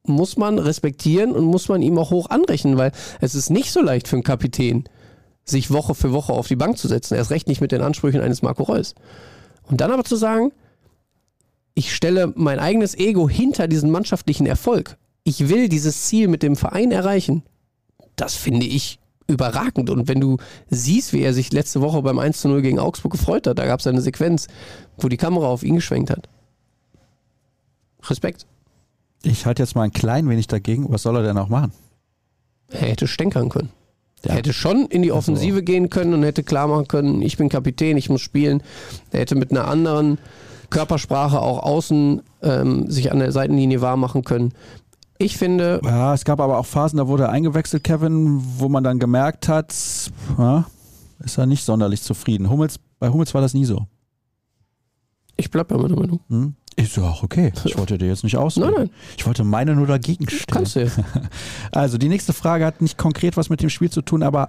muss 0.05 0.37
man 0.37 0.59
respektieren 0.59 1.33
und 1.33 1.45
muss 1.45 1.69
man 1.69 1.83
ihm 1.83 1.99
auch 1.99 2.11
hoch 2.11 2.31
anrechnen, 2.31 2.77
weil 2.77 2.93
es 3.21 3.35
ist 3.35 3.51
nicht 3.51 3.73
so 3.73 3.81
leicht 3.81 4.09
für 4.09 4.17
einen 4.17 4.25
Kapitän, 4.25 4.85
sich 5.45 5.71
Woche 5.71 5.95
für 5.95 6.13
Woche 6.13 6.33
auf 6.33 6.49
die 6.49 6.57
Bank 6.57 6.79
zu 6.79 6.89
setzen. 6.89 7.15
Erst 7.15 7.31
recht 7.31 7.49
nicht 7.49 7.61
mit 7.61 7.73
den 7.73 7.83
Ansprüchen 7.83 8.21
eines 8.21 8.43
Marco 8.43 8.65
Reus. 8.65 8.95
Und 9.63 9.81
dann 9.81 9.93
aber 9.93 10.05
zu 10.05 10.17
sagen, 10.17 10.53
ich 11.75 11.95
stelle 11.95 12.33
mein 12.37 12.59
eigenes 12.59 12.95
Ego 12.97 13.29
hinter 13.29 13.69
diesen 13.69 13.91
mannschaftlichen 13.91 14.47
Erfolg. 14.47 14.97
Ich 15.25 15.49
will 15.49 15.69
dieses 15.69 16.03
Ziel 16.03 16.29
mit 16.29 16.43
dem 16.43 16.57
Verein 16.57 16.91
erreichen. 16.91 17.43
Das 18.17 18.35
finde 18.35 18.67
ich 18.67 18.99
überragend. 19.29 19.89
Und 19.89 20.09
wenn 20.09 20.21
du 20.21 20.37
siehst, 20.69 21.13
wie 21.13 21.23
er 21.23 21.33
sich 21.33 21.53
letzte 21.53 21.81
Woche 21.81 22.03
beim 22.03 22.19
1 22.19 22.41
zu 22.41 22.49
0 22.49 22.63
gegen 22.63 22.79
Augsburg 22.79 23.13
gefreut 23.13 23.47
hat, 23.47 23.59
da 23.59 23.67
gab 23.67 23.81
es 23.81 23.87
eine 23.87 24.01
Sequenz, 24.01 24.49
wo 24.99 25.09
die 25.09 25.17
Kamera 25.17 25.47
auf 25.47 25.63
ihn 25.63 25.77
geschwenkt 25.77 26.11
hat. 26.11 26.29
Respekt. 28.05 28.47
Ich 29.25 29.47
halte 29.47 29.63
jetzt 29.63 29.75
mal 29.75 29.83
ein 29.83 29.93
klein 29.93 30.29
wenig 30.29 30.47
dagegen. 30.47 30.87
Was 30.89 31.03
soll 31.03 31.17
er 31.17 31.23
denn 31.23 31.39
auch 31.39 31.49
machen? 31.49 31.73
Er 32.71 32.89
hätte 32.89 33.07
stänkern 33.07 33.49
können. 33.49 33.71
Ja. 34.25 34.31
Er 34.31 34.37
hätte 34.37 34.53
schon 34.53 34.87
in 34.87 35.03
die 35.03 35.11
also 35.11 35.19
Offensive 35.19 35.55
also. 35.55 35.65
gehen 35.65 35.91
können 35.91 36.15
und 36.15 36.23
hätte 36.23 36.43
klar 36.43 36.69
machen 36.69 36.89
können, 36.89 37.23
ich 37.23 37.37
bin 37.37 37.49
Kapitän, 37.49 37.97
ich 37.97 38.09
muss 38.09 38.21
spielen. 38.21 38.63
Er 39.11 39.21
hätte 39.21 39.35
mit 39.35 39.51
einer 39.51 39.67
anderen 39.67 40.19
Körpersprache 40.71 41.41
auch 41.41 41.63
außen 41.63 42.23
ähm, 42.43 42.91
sich 42.91 43.13
an 43.13 43.19
der 43.19 43.33
Seitenlinie 43.33 43.81
wahr 43.81 43.97
machen 43.97 44.25
können. 44.25 44.53
Ich 45.19 45.37
finde. 45.37 45.81
Ja, 45.85 46.15
es 46.15 46.25
gab 46.25 46.41
aber 46.41 46.59
auch 46.59 46.67
Phasen, 46.67 46.97
da 46.97 47.07
wurde 47.07 47.25
er 47.25 47.31
eingewechselt, 47.31 47.85
Kevin, 47.85 48.43
wo 48.59 48.69
man 48.69 48.83
dann 48.83 48.99
gemerkt 48.99 49.49
hat, 49.49 49.75
ja, 50.39 50.67
ist 51.21 51.39
er 51.39 51.47
nicht 51.47 51.65
sonderlich 51.65 52.03
zufrieden. 52.03 52.49
Hummels, 52.49 52.79
bei 52.99 53.09
Hummels 53.09 53.35
war 53.35 53.41
das 53.41 53.55
nie 53.55 53.65
so. 53.65 53.87
Ich 55.37 55.51
bleibe 55.51 55.75
bei 55.75 55.83
meiner 55.83 55.97
Meinung. 55.97 56.21
Hm? 56.29 56.55
Ist 56.77 56.97
ja 56.97 57.05
auch 57.05 57.23
okay. 57.23 57.53
Ich 57.65 57.77
wollte 57.77 57.99
dir 57.99 58.07
jetzt 58.07 58.25
nicht 58.25 58.37
ausreden. 58.37 58.71
Nein, 58.71 58.75
nein. 58.87 58.91
Ich 59.17 59.27
wollte 59.27 59.45
meine 59.45 59.75
nur 59.75 59.87
dagegen 59.87 60.29
stellen. 60.29 60.45
Kannst 60.49 60.77
du. 60.77 60.91
Also 61.73 61.99
die 61.99 62.09
nächste 62.09 62.33
Frage 62.33 62.65
hat 62.65 62.81
nicht 62.81 62.99
konkret 62.99 63.37
was 63.37 63.49
mit 63.51 63.63
dem 63.63 63.71
Spiel 63.71 63.91
zu 63.91 64.03
tun, 64.03 64.23
aber 64.23 64.49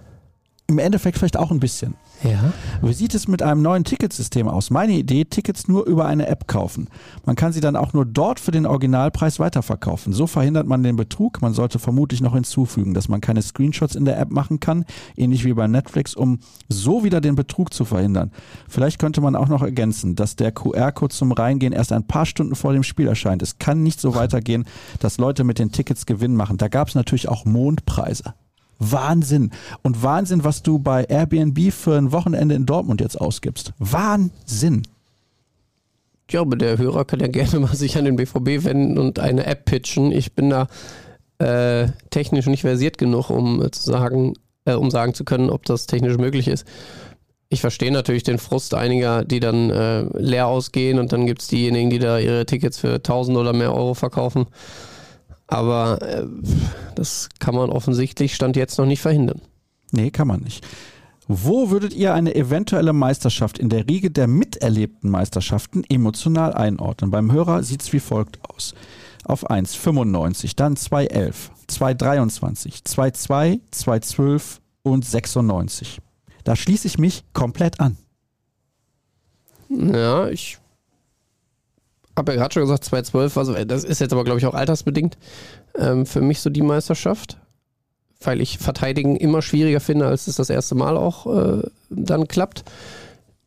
im 0.68 0.80
Endeffekt 0.80 1.18
vielleicht 1.18 1.38
auch 1.38 1.52
ein 1.52 1.60
bisschen. 1.60 1.96
Ja. 2.24 2.54
Wie 2.82 2.94
sieht 2.94 3.14
es 3.16 3.28
mit 3.28 3.42
einem 3.42 3.62
neuen 3.62 3.84
Ticketsystem 3.84 4.48
aus? 4.48 4.70
Meine 4.70 4.94
Idee, 4.94 5.26
Tickets 5.26 5.68
nur 5.68 5.86
über 5.86 6.06
eine 6.06 6.28
App 6.28 6.48
kaufen. 6.48 6.88
Man 7.26 7.36
kann 7.36 7.52
sie 7.52 7.60
dann 7.60 7.76
auch 7.76 7.92
nur 7.92 8.06
dort 8.06 8.40
für 8.40 8.52
den 8.52 8.66
Originalpreis 8.66 9.40
weiterverkaufen. 9.40 10.14
So 10.14 10.26
verhindert 10.26 10.66
man 10.66 10.84
den 10.84 10.96
Betrug. 10.96 11.42
Man 11.42 11.54
sollte 11.54 11.80
vermutlich 11.80 12.22
noch 12.22 12.34
hinzufügen, 12.34 12.94
dass 12.94 13.10
man 13.10 13.20
keine 13.20 13.42
Screenshots 13.42 13.96
in 13.96 14.06
der 14.06 14.18
App 14.20 14.32
machen 14.32 14.62
kann, 14.62 14.86
ähnlich 15.18 15.44
wie 15.44 15.54
bei 15.54 15.68
Netflix, 15.68 16.16
um 16.16 16.40
so 16.70 17.04
wieder 17.04 17.20
den 17.20 17.36
Betrug 17.36 17.74
zu 17.74 17.84
verhindern. 17.84 18.32
Vielleicht 18.70 19.00
könnte 19.00 19.20
man 19.20 19.36
auch 19.36 19.50
noch 19.50 19.62
ergänzen, 19.62 20.16
dass 20.16 20.38
der 20.38 20.54
QR-Code 20.54 21.14
zum 21.14 21.34
Reingehen 21.34 21.74
erst 21.74 21.92
ein 21.92 22.08
paar 22.08 22.26
Stunden 22.26 22.56
vor 22.56 22.72
dem 22.72 22.84
Spiel 22.84 23.08
erscheint. 23.08 23.42
Es 23.42 23.60
kann 23.60 23.84
nicht 23.84 24.00
so 24.00 24.16
weitergehen, 24.16 24.66
dass 25.00 25.18
Leute 25.18 25.44
mit 25.44 25.60
den 25.60 25.74
Tickets 25.74 26.06
Gewinn 26.06 26.36
machen. 26.36 26.58
Da 26.58 26.70
gab 26.70 26.88
es 26.88 26.96
natürlich 26.96 27.28
auch 27.28 27.44
Mondpreise. 27.44 28.34
Wahnsinn. 28.80 29.52
Und 29.82 30.04
Wahnsinn, 30.04 30.44
was 30.44 30.64
du 30.64 30.80
bei 30.80 31.04
Airbnb 31.06 31.72
für 31.72 31.98
ein 31.98 32.12
Wochenende 32.12 32.56
in 32.56 32.66
Dortmund 32.66 33.02
jetzt 33.02 33.20
ausgibst. 33.20 33.74
Wahnsinn. 33.80 34.84
Ja, 36.30 36.42
aber 36.42 36.56
der 36.56 36.78
Hörer 36.78 37.06
kann 37.06 37.20
ja 37.20 37.28
gerne 37.28 37.60
mal 37.60 37.76
sich 37.76 37.98
an 37.98 38.06
den 38.06 38.16
BVB 38.16 38.66
wenden 38.66 38.98
und 38.98 39.20
eine 39.20 39.46
App 39.46 39.66
pitchen. 39.66 40.12
Ich 40.12 40.34
bin 40.34 40.50
da 40.50 40.68
äh, 41.40 41.90
technisch 42.10 42.48
nicht 42.48 42.62
versiert 42.62 42.98
genug, 42.98 43.30
um 43.30 43.62
äh, 43.62 43.72
zu 43.72 43.84
sagen, 43.84 44.34
äh, 44.66 44.74
um 44.74 44.90
sagen 44.90 45.14
zu 45.14 45.26
können, 45.26 45.50
ob 45.50 45.66
das 45.66 45.88
technisch 45.88 46.18
möglich 46.18 46.48
ist. 46.48 46.66
Ich 47.50 47.62
verstehe 47.62 47.92
natürlich 47.92 48.24
den 48.24 48.40
Frust 48.40 48.74
einiger, 48.74 49.24
die 49.24 49.40
dann 49.40 49.70
äh, 49.70 50.02
leer 50.18 50.48
ausgehen 50.48 50.98
und 50.98 51.14
dann 51.14 51.28
gibt 51.28 51.44
es 51.44 51.48
diejenigen, 51.50 51.92
die 51.92 52.00
da 52.00 52.18
ihre 52.18 52.48
Tickets 52.48 52.80
für 52.80 52.96
1000 52.96 53.38
oder 53.38 53.54
mehr 53.54 53.76
Euro 53.76 53.94
verkaufen. 53.94 54.48
Aber 55.54 56.02
äh, 56.02 56.26
das 56.96 57.30
kann 57.38 57.54
man 57.54 57.70
offensichtlich 57.70 58.34
Stand 58.34 58.56
jetzt 58.56 58.80
noch 58.80 58.88
nicht 58.88 59.02
verhindern. 59.02 59.40
Nee, 59.92 60.10
kann 60.10 60.28
man 60.28 60.42
nicht. 60.42 60.66
Wo 61.28 61.70
würdet 61.70 61.94
ihr 61.94 62.14
eine 62.14 62.36
eventuelle 62.36 62.92
Meisterschaft 62.92 63.60
in 63.60 63.70
der 63.70 63.88
Riege 63.88 64.10
der 64.10 64.28
miterlebten 64.28 65.12
Meisterschaften 65.12 65.84
emotional 65.88 66.54
einordnen? 66.54 67.12
Beim 67.12 67.32
Hörer 67.32 67.62
sieht 67.62 67.84
es 67.84 67.94
wie 67.94 68.00
folgt 68.00 68.40
aus. 68.50 68.74
Auf 69.26 69.50
1 69.50 69.76
95, 69.76 70.56
dann 70.56 70.76
211, 70.76 71.52
223, 71.68 72.84
22, 72.84 73.62
212 73.72 74.62
und 74.82 75.06
96. 75.06 76.00
Da 76.44 76.56
schließe 76.56 76.88
ich 76.88 76.98
mich 76.98 77.24
komplett 77.32 77.80
an. 77.80 77.96
Ja, 79.70 80.28
ich 80.30 80.58
habe 82.16 82.34
ja 82.34 82.38
gerade 82.38 82.54
schon 82.54 82.64
gesagt, 82.64 82.86
2012, 82.86 83.38
also 83.38 83.54
das 83.66 83.84
ist 83.84 84.00
jetzt 84.00 84.14
aber, 84.14 84.24
glaube 84.24 84.40
ich, 84.40 84.46
auch 84.46 84.54
altersbedingt 84.54 85.18
ähm, 85.78 86.06
für 86.06 86.22
mich 86.22 86.42
so 86.42 86.50
die 86.50 86.62
Meisterschaft, 86.62 87.38
weil 88.22 88.42
ich 88.42 88.58
Verteidigen 88.58 89.16
immer 89.16 89.42
schwieriger 89.42 89.80
finde, 89.80 90.08
als 90.08 90.28
es 90.28 90.36
das 90.36 90.50
erste 90.50 90.76
Mal 90.76 90.98
auch 90.98 91.26
äh, 91.26 91.64
dann 91.90 92.28
klappt. 92.28 92.64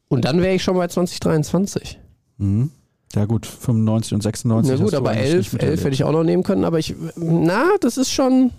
Und 0.09 0.25
dann 0.25 0.41
wäre 0.41 0.55
ich 0.55 0.62
schon 0.62 0.77
bei 0.77 0.87
2023. 0.87 1.99
Mhm. 2.39 2.71
Ja 3.14 3.25
gut, 3.25 3.47
95 3.47 4.14
und 4.14 4.23
96. 4.23 4.79
Na 4.79 4.85
gut, 4.85 4.95
aber 4.95 5.14
11, 5.14 5.55
11 5.55 5.81
hätte 5.85 5.95
ich 5.95 6.05
auch 6.05 6.12
noch 6.12 6.25
nehmen 6.25 6.43
können, 6.43 6.64
aber 6.64 6.79
ich, 6.79 6.95
na, 7.17 7.64
das 7.81 7.97
ist 7.97 8.11
schon, 8.11 8.51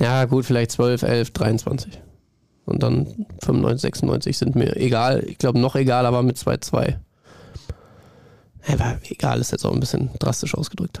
ja 0.00 0.24
gut, 0.24 0.44
vielleicht 0.44 0.72
12, 0.72 1.02
11, 1.02 1.30
23. 1.30 2.00
Und 2.64 2.82
dann 2.82 3.06
95, 3.44 3.82
96 3.82 4.38
sind 4.38 4.56
mir 4.56 4.76
egal. 4.76 5.22
Ich 5.26 5.38
glaube 5.38 5.60
noch 5.60 5.76
egal, 5.76 6.04
aber 6.04 6.22
mit 6.22 6.36
2-2. 6.36 6.96
Aber 8.68 8.98
egal 9.08 9.40
ist 9.40 9.52
jetzt 9.52 9.64
auch 9.64 9.72
ein 9.72 9.80
bisschen 9.80 10.10
drastisch 10.18 10.54
ausgedrückt. 10.54 11.00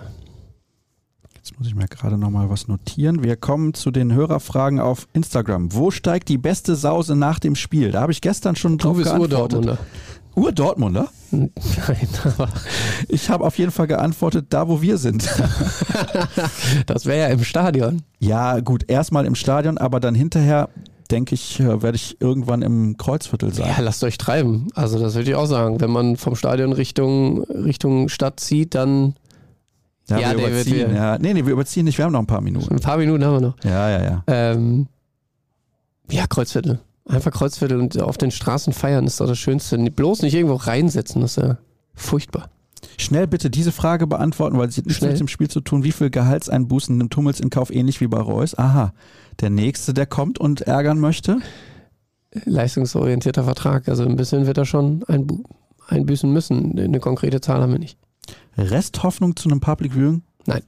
Jetzt 1.34 1.58
muss 1.58 1.68
ich 1.68 1.74
mir 1.76 1.86
gerade 1.86 2.18
nochmal 2.18 2.50
was 2.50 2.66
notieren. 2.66 3.22
Wir 3.22 3.36
kommen 3.36 3.72
zu 3.72 3.90
den 3.92 4.12
Hörerfragen 4.12 4.80
auf 4.80 5.06
Instagram. 5.12 5.72
Wo 5.72 5.90
steigt 5.92 6.28
die 6.28 6.38
beste 6.38 6.74
Sause 6.74 7.14
nach 7.14 7.38
dem 7.38 7.54
Spiel? 7.54 7.92
Da 7.92 8.00
habe 8.00 8.10
ich 8.12 8.20
gestern 8.20 8.56
schon 8.56 8.78
drauf 8.78 8.96
Du 8.96 8.98
bist 9.04 9.10
geantwortet. 9.14 9.58
Ur-Dortmunder. 9.58 9.78
Ur-Dortmunder? 10.34 11.08
Nein, 11.30 12.08
aber 12.24 12.48
Ich 13.08 13.30
habe 13.30 13.44
auf 13.44 13.58
jeden 13.58 13.70
Fall 13.70 13.86
geantwortet, 13.86 14.46
da 14.50 14.66
wo 14.68 14.82
wir 14.82 14.98
sind. 14.98 15.24
das 16.86 17.06
wäre 17.06 17.28
ja 17.28 17.28
im 17.28 17.44
Stadion. 17.44 18.02
ja, 18.18 18.58
gut, 18.60 18.88
erstmal 18.90 19.24
im 19.24 19.34
Stadion, 19.34 19.78
aber 19.78 20.00
dann 20.00 20.14
hinterher, 20.14 20.68
denke 21.08 21.34
ich, 21.34 21.60
äh, 21.60 21.82
werde 21.82 21.96
ich 21.96 22.20
irgendwann 22.20 22.62
im 22.62 22.96
Kreuzviertel 22.96 23.52
sein. 23.52 23.68
Ja, 23.68 23.80
lasst 23.80 24.02
euch 24.04 24.18
treiben. 24.18 24.68
Also 24.74 24.98
das 24.98 25.14
würde 25.14 25.30
ich 25.30 25.36
auch 25.36 25.46
sagen. 25.46 25.80
Wenn 25.80 25.90
man 25.90 26.16
vom 26.16 26.36
Stadion 26.36 26.72
Richtung, 26.72 27.42
Richtung 27.44 28.08
Stadt 28.08 28.40
zieht, 28.40 28.74
dann 28.74 29.14
Ja, 30.08 30.18
Ja, 30.20 30.30
wir 30.30 30.36
David, 30.38 30.50
überziehen. 30.52 30.90
wir- 30.90 30.96
Ja. 30.96 31.18
Nee, 31.18 31.34
nee, 31.34 31.44
wir 31.44 31.52
überziehen 31.52 31.84
nicht, 31.84 31.98
wir 31.98 32.04
haben 32.04 32.12
noch 32.12 32.20
ein 32.20 32.26
paar 32.28 32.40
Minuten. 32.40 32.72
ein 32.72 32.80
paar 32.80 32.96
Minuten 32.96 33.24
haben 33.24 33.34
wir 33.34 33.40
noch. 33.40 33.56
Ja, 33.64 33.90
ja, 33.90 34.02
ja. 34.04 34.22
Ähm, 34.28 34.86
ja, 36.10 36.26
Kreuzviertel. 36.28 36.78
Einfach 37.08 37.32
Kreuzviertel 37.32 37.80
und 37.80 38.00
auf 38.00 38.16
den 38.16 38.30
Straßen 38.30 38.72
feiern 38.72 39.06
ist 39.06 39.20
doch 39.20 39.26
das 39.26 39.38
Schönste. 39.38 39.76
Bloß 39.78 40.22
nicht 40.22 40.34
irgendwo 40.34 40.54
reinsetzen, 40.54 41.22
das 41.22 41.36
ist 41.36 41.42
ja 41.42 41.58
furchtbar. 41.94 42.50
Schnell 42.98 43.26
bitte 43.26 43.50
diese 43.50 43.72
Frage 43.72 44.06
beantworten, 44.06 44.58
weil 44.58 44.70
sie 44.70 44.80
hat 44.80 44.86
nichts 44.86 44.98
Schnell. 44.98 45.12
mit 45.12 45.20
dem 45.20 45.28
Spiel 45.28 45.48
zu 45.48 45.60
tun. 45.60 45.84
Wie 45.84 45.92
viel 45.92 46.10
Gehaltseinbußen 46.10 46.96
nimmt 46.96 47.14
Hummels 47.16 47.40
in 47.40 47.50
Kauf, 47.50 47.70
ähnlich 47.70 48.00
wie 48.00 48.06
bei 48.06 48.20
Reus? 48.20 48.56
Aha, 48.56 48.92
der 49.40 49.50
Nächste, 49.50 49.92
der 49.92 50.06
kommt 50.06 50.38
und 50.38 50.62
ärgern 50.62 50.98
möchte? 50.98 51.38
Leistungsorientierter 52.44 53.44
Vertrag. 53.44 53.88
Also 53.88 54.04
ein 54.04 54.16
bisschen 54.16 54.46
wird 54.46 54.58
er 54.58 54.64
schon 54.64 55.04
einbu 55.04 55.42
einbüßen 55.88 56.32
müssen. 56.32 56.78
Eine 56.78 56.98
konkrete 56.98 57.40
Zahl 57.40 57.60
haben 57.60 57.72
wir 57.72 57.78
nicht. 57.78 57.96
Resthoffnung 58.56 59.36
zu 59.36 59.48
einem 59.48 59.60
Public 59.60 59.92
Viewing? 59.92 60.22
Nein. 60.46 60.62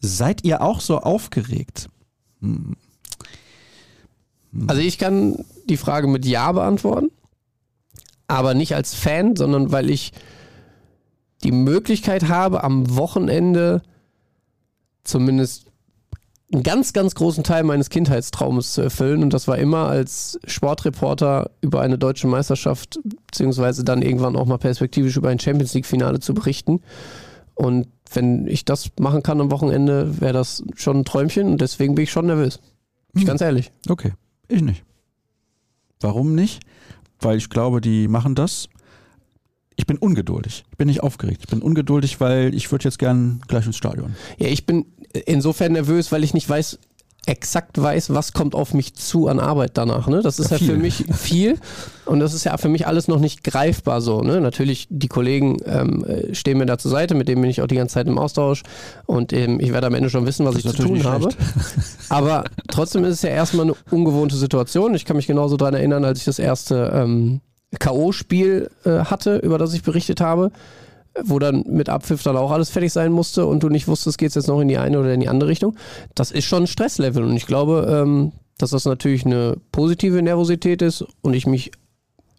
Seid 0.00 0.44
ihr 0.44 0.62
auch 0.62 0.80
so 0.80 0.98
aufgeregt? 0.98 1.88
Hm. 2.40 2.76
Also 4.68 4.80
ich 4.80 4.98
kann 4.98 5.44
die 5.68 5.76
Frage 5.76 6.06
mit 6.06 6.24
Ja 6.24 6.52
beantworten, 6.52 7.10
aber 8.28 8.54
nicht 8.54 8.74
als 8.74 8.94
Fan, 8.94 9.36
sondern 9.36 9.72
weil 9.72 9.90
ich 9.90 10.12
die 11.46 11.52
Möglichkeit 11.52 12.28
habe, 12.28 12.64
am 12.64 12.96
Wochenende 12.96 13.80
zumindest 15.04 15.66
einen 16.52 16.62
ganz, 16.62 16.92
ganz 16.92 17.14
großen 17.14 17.44
Teil 17.44 17.62
meines 17.62 17.88
Kindheitstraumes 17.88 18.72
zu 18.72 18.82
erfüllen. 18.82 19.22
Und 19.22 19.32
das 19.32 19.48
war 19.48 19.56
immer 19.58 19.86
als 19.88 20.38
Sportreporter 20.44 21.50
über 21.60 21.80
eine 21.80 21.98
deutsche 21.98 22.26
Meisterschaft, 22.26 22.98
beziehungsweise 23.28 23.84
dann 23.84 24.02
irgendwann 24.02 24.36
auch 24.36 24.46
mal 24.46 24.58
perspektivisch 24.58 25.16
über 25.16 25.28
ein 25.28 25.38
Champions 25.38 25.74
League-Finale 25.74 26.20
zu 26.20 26.34
berichten. 26.34 26.80
Und 27.54 27.88
wenn 28.12 28.46
ich 28.46 28.64
das 28.64 28.90
machen 29.00 29.22
kann 29.22 29.40
am 29.40 29.50
Wochenende, 29.50 30.20
wäre 30.20 30.32
das 30.32 30.62
schon 30.74 30.98
ein 30.98 31.04
Träumchen 31.04 31.48
und 31.48 31.60
deswegen 31.60 31.94
bin 31.94 32.04
ich 32.04 32.10
schon 32.12 32.26
nervös. 32.26 32.60
Ich 33.14 33.22
Hm. 33.22 33.28
ganz 33.28 33.40
ehrlich. 33.40 33.72
Okay, 33.88 34.12
ich 34.48 34.62
nicht. 34.62 34.84
Warum 36.00 36.34
nicht? 36.34 36.60
Weil 37.20 37.38
ich 37.38 37.48
glaube, 37.50 37.80
die 37.80 38.08
machen 38.08 38.34
das. 38.34 38.68
Ich 39.76 39.86
bin 39.86 39.98
ungeduldig. 39.98 40.64
Ich 40.70 40.76
bin 40.78 40.88
nicht 40.88 41.02
aufgeregt. 41.02 41.42
Ich 41.44 41.48
bin 41.48 41.60
ungeduldig, 41.62 42.20
weil 42.20 42.54
ich 42.54 42.72
würde 42.72 42.84
jetzt 42.84 42.98
gern 42.98 43.40
gleich 43.46 43.66
ins 43.66 43.76
Stadion. 43.76 44.16
Ja, 44.38 44.48
ich 44.48 44.66
bin 44.66 44.86
insofern 45.26 45.72
nervös, 45.72 46.12
weil 46.12 46.24
ich 46.24 46.34
nicht 46.34 46.48
weiß, 46.48 46.78
exakt 47.26 47.80
weiß, 47.80 48.14
was 48.14 48.32
kommt 48.32 48.54
auf 48.54 48.72
mich 48.72 48.94
zu 48.94 49.26
an 49.26 49.40
Arbeit 49.40 49.72
danach. 49.74 50.06
Ne? 50.06 50.22
Das 50.22 50.38
ist 50.38 50.50
Ja, 50.52 50.58
ja, 50.58 50.66
für 50.66 50.76
mich 50.78 51.04
viel 51.12 51.58
und 52.04 52.20
das 52.20 52.32
ist 52.32 52.44
ja 52.44 52.56
für 52.56 52.68
mich 52.68 52.86
alles 52.86 53.08
noch 53.08 53.18
nicht 53.18 53.42
greifbar 53.42 54.00
so. 54.00 54.22
Ne? 54.22 54.40
Natürlich, 54.40 54.86
die 54.90 55.08
Kollegen 55.08 55.56
ähm, 55.66 56.04
äh, 56.04 56.34
stehen 56.34 56.58
mir 56.58 56.66
da 56.66 56.78
zur 56.78 56.92
Seite, 56.92 57.14
mit 57.14 57.26
denen 57.26 57.42
bin 57.42 57.50
ich 57.50 57.60
auch 57.60 57.66
die 57.66 57.74
ganze 57.74 57.94
Zeit 57.94 58.06
im 58.06 58.16
Austausch 58.16 58.62
und 59.06 59.32
ähm, 59.32 59.58
ich 59.60 59.72
werde 59.72 59.88
am 59.88 59.94
Ende 59.94 60.08
schon 60.08 60.24
wissen, 60.24 60.46
was 60.46 60.54
Das 60.54 60.64
ich 60.64 60.70
zu 60.70 60.84
tun 60.84 61.02
habe. 61.04 61.28
Aber 62.08 62.44
trotzdem 62.68 63.04
ist 63.04 63.14
es 63.14 63.22
ja 63.22 63.30
erstmal 63.30 63.66
eine 63.66 63.74
ungewohnte 63.90 64.36
Situation. 64.36 64.94
Ich 64.94 65.04
kann 65.04 65.16
mich 65.16 65.26
genauso 65.26 65.56
daran 65.56 65.74
erinnern, 65.74 66.04
als 66.04 66.20
ich 66.20 66.24
das 66.24 66.38
erste 66.38 66.92
ähm, 66.94 67.40
K.O.-Spiel 67.78 68.70
äh, 68.84 69.04
hatte, 69.04 69.38
über 69.38 69.58
das 69.58 69.74
ich 69.74 69.82
berichtet 69.82 70.20
habe, 70.20 70.50
wo 71.22 71.38
dann 71.38 71.64
mit 71.66 71.88
Abpfiff 71.88 72.22
dann 72.22 72.36
auch 72.36 72.50
alles 72.50 72.70
fertig 72.70 72.92
sein 72.92 73.12
musste 73.12 73.46
und 73.46 73.62
du 73.62 73.68
nicht 73.68 73.88
wusstest, 73.88 74.18
geht 74.18 74.28
es 74.28 74.34
jetzt 74.34 74.48
noch 74.48 74.60
in 74.60 74.68
die 74.68 74.78
eine 74.78 74.98
oder 74.98 75.12
in 75.12 75.20
die 75.20 75.28
andere 75.28 75.50
Richtung. 75.50 75.76
Das 76.14 76.30
ist 76.30 76.44
schon 76.44 76.64
ein 76.64 76.66
Stresslevel 76.66 77.24
und 77.24 77.36
ich 77.36 77.46
glaube, 77.46 77.86
ähm, 77.90 78.32
dass 78.58 78.70
das 78.70 78.84
natürlich 78.84 79.26
eine 79.26 79.56
positive 79.72 80.22
Nervosität 80.22 80.82
ist 80.82 81.04
und 81.22 81.34
ich 81.34 81.46
mich 81.46 81.72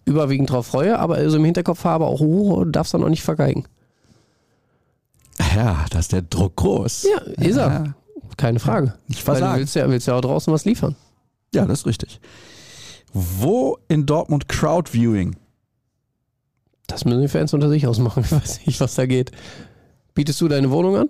überwiegend 0.05 0.49
darauf 0.49 0.67
freue, 0.67 0.97
aber 0.97 1.15
also 1.15 1.37
im 1.37 1.45
Hinterkopf 1.45 1.83
habe 1.83 2.05
auch, 2.05 2.21
oh, 2.21 2.63
du 2.63 2.71
darfst 2.71 2.93
dann 2.93 3.03
auch 3.03 3.09
nicht 3.09 3.23
vergeigen. 3.23 3.65
Ja, 5.55 5.85
da 5.89 5.99
ist 5.99 6.13
der 6.13 6.21
Druck 6.21 6.55
groß. 6.55 7.07
Ja, 7.11 7.19
ist 7.43 7.57
er. 7.57 7.67
Ja, 7.67 7.93
Keine 8.37 8.59
Frage. 8.59 8.93
Nicht 9.07 9.27
Weil 9.27 9.41
du 9.41 9.55
willst 9.55 9.75
ja, 9.75 9.89
willst 9.89 10.07
ja 10.07 10.15
auch 10.15 10.21
draußen 10.21 10.51
was 10.51 10.65
liefern. 10.65 10.95
Ja, 11.53 11.65
das 11.65 11.79
ist 11.79 11.85
richtig. 11.85 12.19
Wo 13.19 13.77
in 13.87 14.05
Dortmund 14.05 14.47
Crowdviewing? 14.47 15.35
Das 16.85 17.03
müssen 17.03 17.21
die 17.21 17.27
Fans 17.27 17.53
unter 17.53 17.69
sich 17.69 17.87
ausmachen. 17.87 18.23
Ich 18.25 18.31
weiß 18.31 18.65
nicht, 18.67 18.79
was 18.79 18.95
da 18.95 19.05
geht. 19.07 19.31
Bietest 20.13 20.39
du 20.41 20.47
deine 20.47 20.69
Wohnung 20.71 20.95
an? 20.97 21.09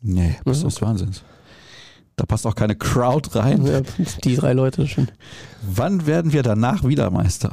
Nee, 0.00 0.36
das 0.44 0.58
ist 0.58 0.62
Mhm. 0.64 0.68
des 0.68 0.82
Wahnsinns. 0.82 1.22
Da 2.16 2.26
passt 2.26 2.46
auch 2.46 2.54
keine 2.54 2.76
Crowd 2.76 3.30
rein. 3.38 3.64
Ja, 3.66 3.80
die 4.24 4.36
drei 4.36 4.52
Leute 4.52 4.86
schon. 4.86 5.08
Wann 5.62 6.06
werden 6.06 6.32
wir 6.32 6.42
danach 6.42 6.84
wieder 6.84 7.10
Meister? 7.10 7.52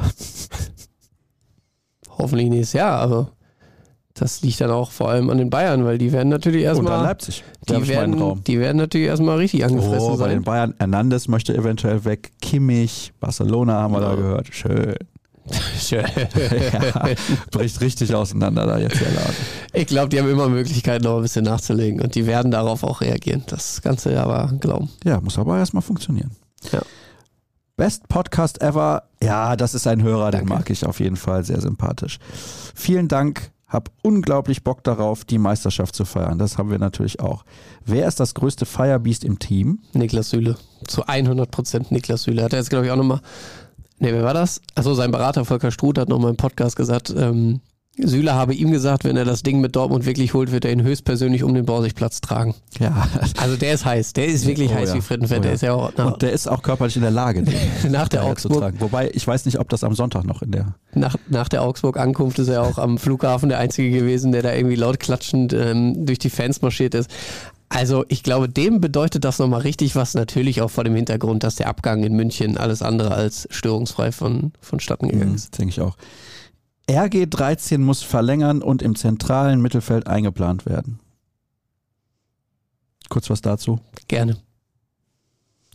Hoffentlich 2.09 2.49
nächstes 2.49 2.73
Jahr, 2.73 2.99
aber 2.99 3.31
das 4.20 4.41
liegt 4.41 4.59
dann 4.61 4.70
auch 4.72 4.91
vor 4.91 5.09
allem 5.09 5.30
an 5.30 5.38
den 5.38 5.49
Bayern, 5.49 5.86
weil 5.86 5.97
die 5.97 6.11
werden 6.11 6.30
natürlich 6.30 6.61
Und 6.63 6.67
erstmal. 6.67 7.03
Leipzig. 7.03 7.43
Da 7.65 7.76
hab 7.76 7.84
Die 7.84 7.89
werden, 7.89 8.43
die 8.45 8.59
werden 8.59 8.78
natürlich 8.78 9.07
erstmal 9.07 9.38
richtig 9.38 9.63
angefressen 9.65 10.11
Oh, 10.11 10.17
bei 10.17 10.28
den 10.28 10.38
sein. 10.39 10.43
Bayern. 10.43 10.74
Hernandez 10.78 11.28
möchte 11.28 11.55
eventuell 11.55 12.03
weg. 12.05 12.32
Kimmich, 12.41 13.13
Barcelona 13.20 13.74
haben 13.82 13.93
wir 13.93 14.01
da 14.01 14.09
Ja. 14.11 14.15
gehört. 14.15 14.47
Schön. 14.53 14.95
Schön. 15.80 16.03
ja, 16.74 17.07
bricht 17.51 17.82
richtig 17.82 18.13
auseinander 18.13 18.67
da 18.67 18.78
jetzt 18.78 18.99
der 19.01 19.09
Laden. 19.11 19.36
Ich 19.74 19.88
glaube, 19.88 20.09
die 20.09 20.20
haben 20.20 20.30
immer 20.30 20.47
Möglichkeiten, 20.47 21.03
noch 21.05 21.15
ein 21.17 21.22
bisschen 21.24 21.45
nachzulegen 21.45 22.01
und 22.01 22.13
die 22.13 22.28
werden 22.28 22.51
darauf 22.51 22.84
auch 22.84 23.01
reagieren. 23.01 23.43
Das 23.47 23.82
Ganze 23.82 24.22
aber 24.22 24.53
glauben. 24.59 24.89
Ja, 25.03 25.20
muss 25.22 25.39
aber 25.39 25.57
erstmal 25.57 25.82
funktionieren. 25.82 26.32
Ja. 26.72 26.82
Best 27.78 28.07
Podcast 28.09 28.61
ever. 28.61 29.03
Ja, 29.24 29.55
das 29.55 29.74
ist 29.74 29.88
ein 29.88 30.03
Hörer, 30.03 30.32
den 30.32 30.41
Danke. 30.41 30.53
mag 30.53 30.70
ich 30.70 30.86
auf 30.86 30.99
jeden 30.99 31.15
Fall 31.15 31.43
sehr 31.45 31.61
sympathisch. 31.61 32.20
Vielen 32.76 33.07
Dank. 33.07 33.49
Hab 33.70 33.91
unglaublich 34.01 34.63
Bock 34.63 34.84
darauf, 34.84 35.26
die 35.26 35.38
Meisterschaft 35.38 35.95
zu 35.95 36.03
feiern. 36.03 36.39
Das 36.39 36.57
haben 36.57 36.72
wir 36.72 36.80
natürlich 36.80 37.20
auch. 37.20 37.45
Wer 37.86 38.07
ist 38.07 38.20
das 38.20 38.34
größte 38.34 38.65
Firebeast 38.65 39.24
im 39.24 39.39
Team? 39.39 39.80
Niklas 39.93 40.32
Süle. 40.32 40.57
Zu 40.88 41.05
100% 41.05 41.88
Niklas 41.91 42.24
Süle. 42.24 42.43
Hat 42.43 42.53
er 42.53 42.59
jetzt, 42.59 42.70
glaube 42.70 42.86
ich, 42.86 42.91
auch 42.91 42.97
nochmal. 42.97 43.22
Ne, 43.99 44.13
wer 44.13 44.24
war 44.24 44.34
das? 44.34 44.61
Achso, 44.76 44.93
sein 44.93 45.11
Berater 45.11 45.45
Volker 45.45 45.72
Struth 45.72 45.97
hat 45.97 46.09
nochmal 46.09 46.32
im 46.32 46.38
Podcast 46.38 46.76
gesagt, 46.76 47.13
ähm, 47.15 47.61
Süle 48.02 48.34
habe 48.34 48.54
ihm 48.54 48.72
gesagt, 48.72 49.04
wenn 49.04 49.18
er 49.18 49.26
das 49.26 49.43
Ding 49.43 49.60
mit 49.62 49.76
Dortmund 49.76 50.06
wirklich 50.06 50.34
holt, 50.34 50.52
wird 50.52 50.66
er 50.66 50.72
ihn 50.72 50.84
höchstpersönlich 50.84 51.43
um 51.43 51.54
den 51.54 51.66
Borsigplatz 51.66 52.22
tragen. 52.22 52.56
Ja. 52.80 53.08
Also 53.38 53.56
der 53.58 53.74
ist 53.74 53.86
heiß. 53.86 54.14
Der 54.14 54.28
ist 54.28 54.45
wirklich 54.47 54.72
Oh 54.72 54.76
heiß 54.76 54.89
ja. 54.89 54.95
wie 54.95 55.02
Frittenfett. 55.02 55.39
Oh 55.39 55.41
Der 55.41 55.50
ja. 55.52 55.56
ist 55.56 55.62
ja 55.62 55.74
auch 55.74 55.93
Und 55.97 56.22
der 56.22 56.32
ist 56.32 56.47
auch 56.47 56.62
körperlich 56.62 56.95
in 56.95 57.02
der 57.02 57.12
Lage, 57.12 57.43
den 57.43 57.56
nach 57.91 58.08
der 58.08 58.22
daher 58.22 58.36
zu 58.36 58.47
Augsburg 58.47 58.60
tragen. 58.62 58.80
Wobei, 58.82 59.12
ich 59.14 59.28
weiß 59.28 59.45
nicht, 59.45 59.60
ob 59.60 59.70
das 59.70 59.84
am 59.84 59.95
Sonntag 59.95 60.24
noch 60.24 60.41
in 60.41 60.52
der. 60.52 60.76
Nach, 60.93 61.16
nach 61.28 61.50
der 61.50 61.62
Augsburg-Ankunft 61.64 62.39
ist 62.39 62.47
er 62.47 62.64
auch 62.64 62.78
am 62.78 62.97
Flughafen 62.97 63.50
der 63.50 63.60
Einzige 63.60 63.91
gewesen, 63.91 64.32
der 64.32 64.41
da 64.43 64.54
irgendwie 64.54 64.76
laut 64.76 65.00
klatschend 65.00 65.54
ähm, 65.54 66.06
durch 66.06 66.20
die 66.20 66.30
Fans 66.30 66.62
marschiert 66.62 66.95
ist. 66.95 67.10
Also 67.72 68.04
ich 68.08 68.24
glaube, 68.24 68.50
dem 68.50 68.82
bedeutet 68.82 69.24
das 69.26 69.38
nochmal 69.38 69.62
richtig 69.62 69.95
was, 69.95 70.16
natürlich 70.16 70.62
auch 70.64 70.72
vor 70.72 70.84
dem 70.84 70.95
Hintergrund, 70.95 71.43
dass 71.43 71.54
der 71.56 71.68
Abgang 71.68 72.04
in 72.04 72.14
München 72.14 72.58
alles 72.58 72.82
andere 72.82 73.12
als 73.12 73.47
störungsfrei 73.52 74.12
von, 74.12 74.54
vonstatten 74.60 75.08
gegangen 75.10 75.30
Mhm, 75.30 75.36
ist. 75.36 75.58
denke 75.60 75.70
ich 75.70 75.80
auch. 75.82 75.95
RG13 76.89 77.77
muss 77.77 78.01
verlängern 78.01 78.61
und 78.61 78.81
im 78.81 78.95
zentralen 78.95 79.61
Mittelfeld 79.61 80.07
eingeplant 80.07 80.65
werden. 80.65 80.99
Kurz 83.09 83.29
was 83.29 83.41
dazu. 83.41 83.79
Gerne. 84.07 84.37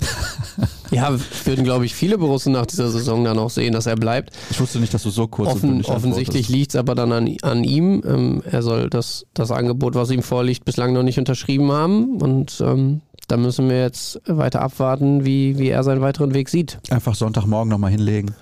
ja, 0.90 1.16
würden, 1.44 1.64
glaube 1.64 1.86
ich, 1.86 1.94
viele 1.94 2.18
Borussen 2.18 2.52
nach 2.52 2.66
dieser 2.66 2.90
Saison 2.90 3.24
dann 3.24 3.38
auch 3.38 3.50
sehen, 3.50 3.72
dass 3.72 3.86
er 3.86 3.94
bleibt. 3.94 4.36
Ich 4.50 4.60
wusste 4.60 4.80
nicht, 4.80 4.92
dass 4.92 5.04
du 5.04 5.10
so 5.10 5.28
kurz 5.28 5.50
Offen, 5.50 5.84
offensichtlich 5.84 6.48
liegt 6.48 6.70
es 6.70 6.76
aber 6.76 6.94
dann 6.94 7.12
an, 7.12 7.36
an 7.42 7.62
ihm. 7.62 8.02
Ähm, 8.06 8.42
er 8.50 8.62
soll 8.62 8.90
das, 8.90 9.24
das 9.34 9.52
Angebot, 9.52 9.94
was 9.94 10.10
ihm 10.10 10.22
vorliegt, 10.22 10.64
bislang 10.64 10.92
noch 10.92 11.04
nicht 11.04 11.18
unterschrieben 11.18 11.70
haben. 11.70 12.20
Und 12.20 12.60
ähm, 12.60 13.02
da 13.28 13.36
müssen 13.36 13.68
wir 13.68 13.80
jetzt 13.80 14.20
weiter 14.26 14.62
abwarten, 14.62 15.24
wie, 15.24 15.58
wie 15.58 15.68
er 15.68 15.84
seinen 15.84 16.00
weiteren 16.00 16.34
Weg 16.34 16.48
sieht. 16.48 16.78
Einfach 16.90 17.14
Sonntagmorgen 17.14 17.70
nochmal 17.70 17.92
hinlegen. 17.92 18.34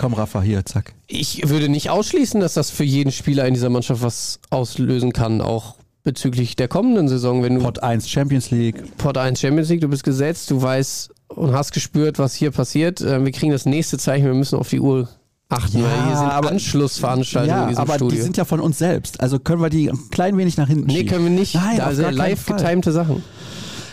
Komm, 0.00 0.14
Rafa, 0.14 0.40
hier, 0.40 0.64
zack. 0.64 0.94
Ich 1.08 1.46
würde 1.50 1.68
nicht 1.68 1.90
ausschließen, 1.90 2.40
dass 2.40 2.54
das 2.54 2.70
für 2.70 2.84
jeden 2.84 3.12
Spieler 3.12 3.46
in 3.46 3.52
dieser 3.52 3.68
Mannschaft 3.68 4.00
was 4.00 4.40
auslösen 4.48 5.12
kann, 5.12 5.42
auch 5.42 5.74
bezüglich 6.04 6.56
der 6.56 6.68
kommenden 6.68 7.06
Saison. 7.06 7.42
Wenn 7.42 7.56
du 7.56 7.60
Pot 7.60 7.82
1 7.82 8.08
Champions 8.08 8.50
League. 8.50 8.96
Pot 8.96 9.18
1 9.18 9.38
Champions 9.38 9.68
League, 9.68 9.82
du 9.82 9.88
bist 9.88 10.02
gesetzt, 10.02 10.50
du 10.50 10.62
weißt, 10.62 11.10
und 11.28 11.52
hast 11.52 11.72
gespürt, 11.72 12.18
was 12.18 12.34
hier 12.34 12.50
passiert. 12.50 13.02
Äh, 13.02 13.22
wir 13.22 13.30
kriegen 13.30 13.52
das 13.52 13.66
nächste 13.66 13.98
Zeichen, 13.98 14.24
wir 14.24 14.32
müssen 14.32 14.58
auf 14.58 14.70
die 14.70 14.80
Uhr 14.80 15.06
achten, 15.50 15.80
Ja, 15.80 15.84
weil 15.84 16.06
hier 16.06 16.16
sind 16.16 16.26
aber- 16.30 16.50
Anschlussveranstaltungen 16.50 17.54
in 17.56 17.62
Ja, 17.64 17.68
diesem 17.68 17.82
aber 17.82 17.94
Studio. 17.96 18.16
die 18.16 18.22
sind 18.22 18.36
ja 18.38 18.46
von 18.46 18.60
uns 18.60 18.78
selbst. 18.78 19.20
Also 19.20 19.38
können 19.38 19.60
wir 19.60 19.68
die 19.68 19.90
ein 19.90 19.98
klein 20.10 20.38
wenig 20.38 20.56
nach 20.56 20.68
hinten 20.68 20.86
nee, 20.86 20.94
schieben. 21.00 21.10
können 21.10 21.24
wir 21.24 21.30
nicht. 21.30 21.54
Nein, 21.56 21.76
da 21.76 21.92
sind 21.92 22.12
live 22.14 22.46
getimte 22.46 22.92
Sachen. 22.92 23.22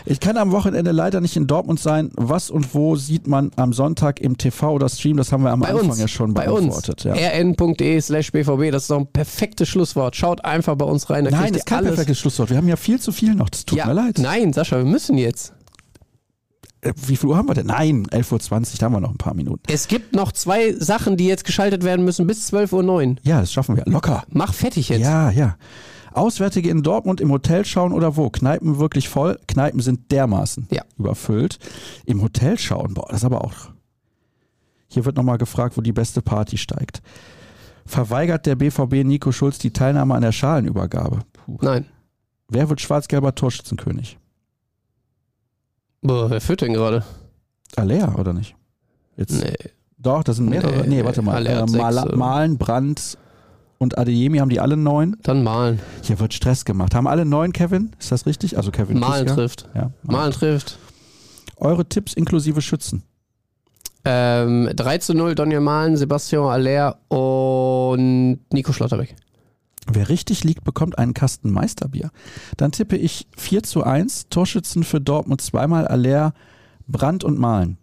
Ich 0.10 0.20
kann 0.22 0.38
am 0.38 0.52
Wochenende 0.52 0.92
leider 0.92 1.20
nicht 1.20 1.36
in 1.36 1.48
Dortmund 1.48 1.80
sein. 1.80 2.12
Was 2.16 2.50
und 2.50 2.74
wo 2.74 2.96
sieht 2.96 3.28
man 3.28 3.52
am 3.58 3.74
Sonntag 3.74 4.22
im 4.22 4.38
TV 4.38 4.72
oder 4.72 4.88
Stream? 4.88 5.18
Das 5.18 5.32
haben 5.32 5.44
wir 5.44 5.52
am 5.52 5.60
Bei 5.60 5.70
Anfang 5.70 5.90
uns. 5.90 6.00
ja 6.00 6.08
schon 6.08 6.34
bei 6.34 6.50
uns. 6.50 6.62
beantwortet. 6.62 7.04
Ja. 7.04 7.14
rn.de 7.14 8.00
slash 8.02 8.32
bvb. 8.32 8.72
Das 8.72 8.84
ist 8.84 8.92
doch 8.92 9.00
ein 9.00 9.08
perfektes 9.08 9.68
Schlusswort. 9.68 10.16
Schaut 10.16 10.46
einfach 10.46 10.76
bei 10.76 10.86
uns 10.86 11.10
rein. 11.10 11.26
Nein, 11.26 11.50
das 11.52 11.58
ist 11.58 11.66
kein 11.66 11.80
alles. 11.80 11.90
perfektes 11.92 12.20
Schlusswort. 12.20 12.50
Wir 12.50 12.58
haben 12.58 12.68
ja 12.70 12.78
viel 12.78 13.00
zu 13.02 13.12
viel 13.12 13.36
noch. 13.36 13.50
Das 13.50 13.66
tut 13.66 13.78
ja, 13.80 13.86
mir 13.88 13.94
leid. 13.94 14.18
Nein, 14.20 14.54
Sascha, 14.54 14.78
wir 14.78 14.86
müssen 14.86 15.18
jetzt. 15.18 15.54
Äh, 16.82 16.94
Wie 17.06 17.18
viel 17.18 17.30
Uhr 17.30 17.38
haben 17.38 17.48
wir 17.50 17.56
denn? 17.56 17.68
Nein, 17.68 18.06
11.20 18.08 18.52
Uhr, 18.54 18.70
da 18.80 18.86
haben 18.86 18.94
wir 18.94 19.00
noch 19.02 19.12
ein 19.12 19.18
paar 19.18 19.34
Minuten. 19.34 19.64
Es 19.68 19.88
gibt 19.88 20.16
noch 20.16 20.32
zwei 20.32 20.74
Sachen, 20.74 21.18
die 21.18 21.26
jetzt 21.28 21.44
geschaltet 21.44 21.84
werden 21.84 22.06
müssen 22.06 22.28
bis 22.28 22.52
12.09 22.54 22.84
Uhr. 23.10 23.16
Ja, 23.24 23.42
das 23.42 23.52
schaffen 23.52 23.76
wir. 23.76 23.84
Locker. 23.86 24.24
Mach 24.30 24.54
fertig 24.54 24.90
jetzt. 24.90 25.02
Ja, 25.02 25.32
ja. 25.32 25.58
Auswärtige 26.18 26.70
in 26.70 26.84
Dortmund 26.84 27.22
im 27.22 27.32
Hotel 27.32 27.64
schauen 27.66 27.94
oder 27.94 28.18
wo? 28.18 28.30
Kneipen 28.30 28.80
wirklich 28.80 29.08
voll. 29.10 29.40
Kneipen 29.48 29.80
sind 29.80 30.12
dermaßen 30.12 30.68
Ja. 30.72 30.84
überfüllt. 30.98 31.60
Im 32.06 32.22
Hotel 32.22 32.58
schauen, 32.58 32.94
boah, 32.94 33.08
das 33.10 33.18
ist 33.22 33.26
aber 33.26 33.44
auch. 33.44 33.70
Hier 34.90 35.06
wird 35.06 35.16
nochmal 35.18 35.38
gefragt, 35.38 35.78
wo 35.78 35.82
die 35.82 35.92
beste 35.94 36.22
Party 36.22 36.58
steigt. 36.58 37.02
Verweigert 37.86 38.46
der 38.46 38.56
BVB 38.56 39.04
Nico 39.04 39.32
Schulz 39.32 39.60
die 39.60 39.72
Teilnahme 39.72 40.16
an 40.16 40.22
der 40.22 40.32
Schalenübergabe? 40.32 41.20
Puh. 41.34 41.58
Nein. 41.62 41.86
Wer 42.50 42.70
wird 42.70 42.82
schwarz-gelber 42.82 43.36
Torschützenkönig? 43.36 44.18
Boah, 46.02 46.30
wer 46.30 46.42
führt 46.42 46.62
denn 46.62 46.74
gerade? 46.74 47.04
Alea, 47.76 48.16
oder 48.16 48.34
nicht? 48.34 48.56
Jetzt, 49.18 49.42
Nee. 49.44 49.54
Doch, 50.00 50.24
das 50.24 50.36
sind 50.38 50.48
mehrere. 50.50 50.82
Nee, 50.88 50.98
Nee, 50.98 51.04
warte 51.04 51.22
mal. 51.24 51.36
Alea 51.36 51.60
Äh, 51.60 51.64
oder? 51.64 52.16
Malen, 52.16 52.58
Brandt 52.58 53.18
und 53.78 53.98
Adeyemi 53.98 54.40
haben 54.40 54.50
die 54.50 54.60
alle 54.60 54.78
neun. 54.78 55.18
Dann 55.24 55.44
Malen. 55.44 55.80
Hier 56.02 56.20
wird 56.20 56.34
Stress 56.34 56.66
gemacht. 56.66 56.96
Haben 56.96 57.08
alle 57.08 57.26
neun, 57.26 57.54
Kevin? 57.54 57.92
Ist 58.00 58.12
das 58.12 58.26
richtig? 58.26 58.58
Also 58.58 58.72
Kevin 58.72 59.00
Malen 59.00 59.26
Kiska? 59.26 59.36
trifft. 59.36 59.70
Ja. 59.76 59.92
Malen 60.04 60.32
trifft. 60.32 60.80
Eure 61.58 61.86
Tipps 61.86 62.14
inklusive 62.14 62.62
Schützen. 62.62 63.04
Ähm, 64.06 64.70
3 64.74 65.00
zu 65.00 65.14
0, 65.14 65.36
Donja 65.36 65.60
Malen, 65.60 65.98
Sebastian 65.98 66.46
Aller 66.46 66.98
und 67.10 68.40
Nico 68.54 68.72
Schlotterbeck. 68.72 69.16
Wer 69.92 70.10
richtig 70.10 70.44
liegt, 70.44 70.64
bekommt 70.64 70.98
einen 70.98 71.14
Kasten 71.14 71.52
Meisterbier. 71.52 72.12
Dann 72.58 72.72
tippe 72.72 72.98
ich 72.98 73.28
4 73.38 73.64
zu 73.64 73.84
1. 73.84 74.28
Torschützen 74.30 74.84
für 74.84 75.00
Dortmund 75.02 75.42
zweimal 75.42 75.88
Aller, 75.88 76.34
Brandt 76.88 77.24
und 77.24 77.38
Malen. 77.40 77.78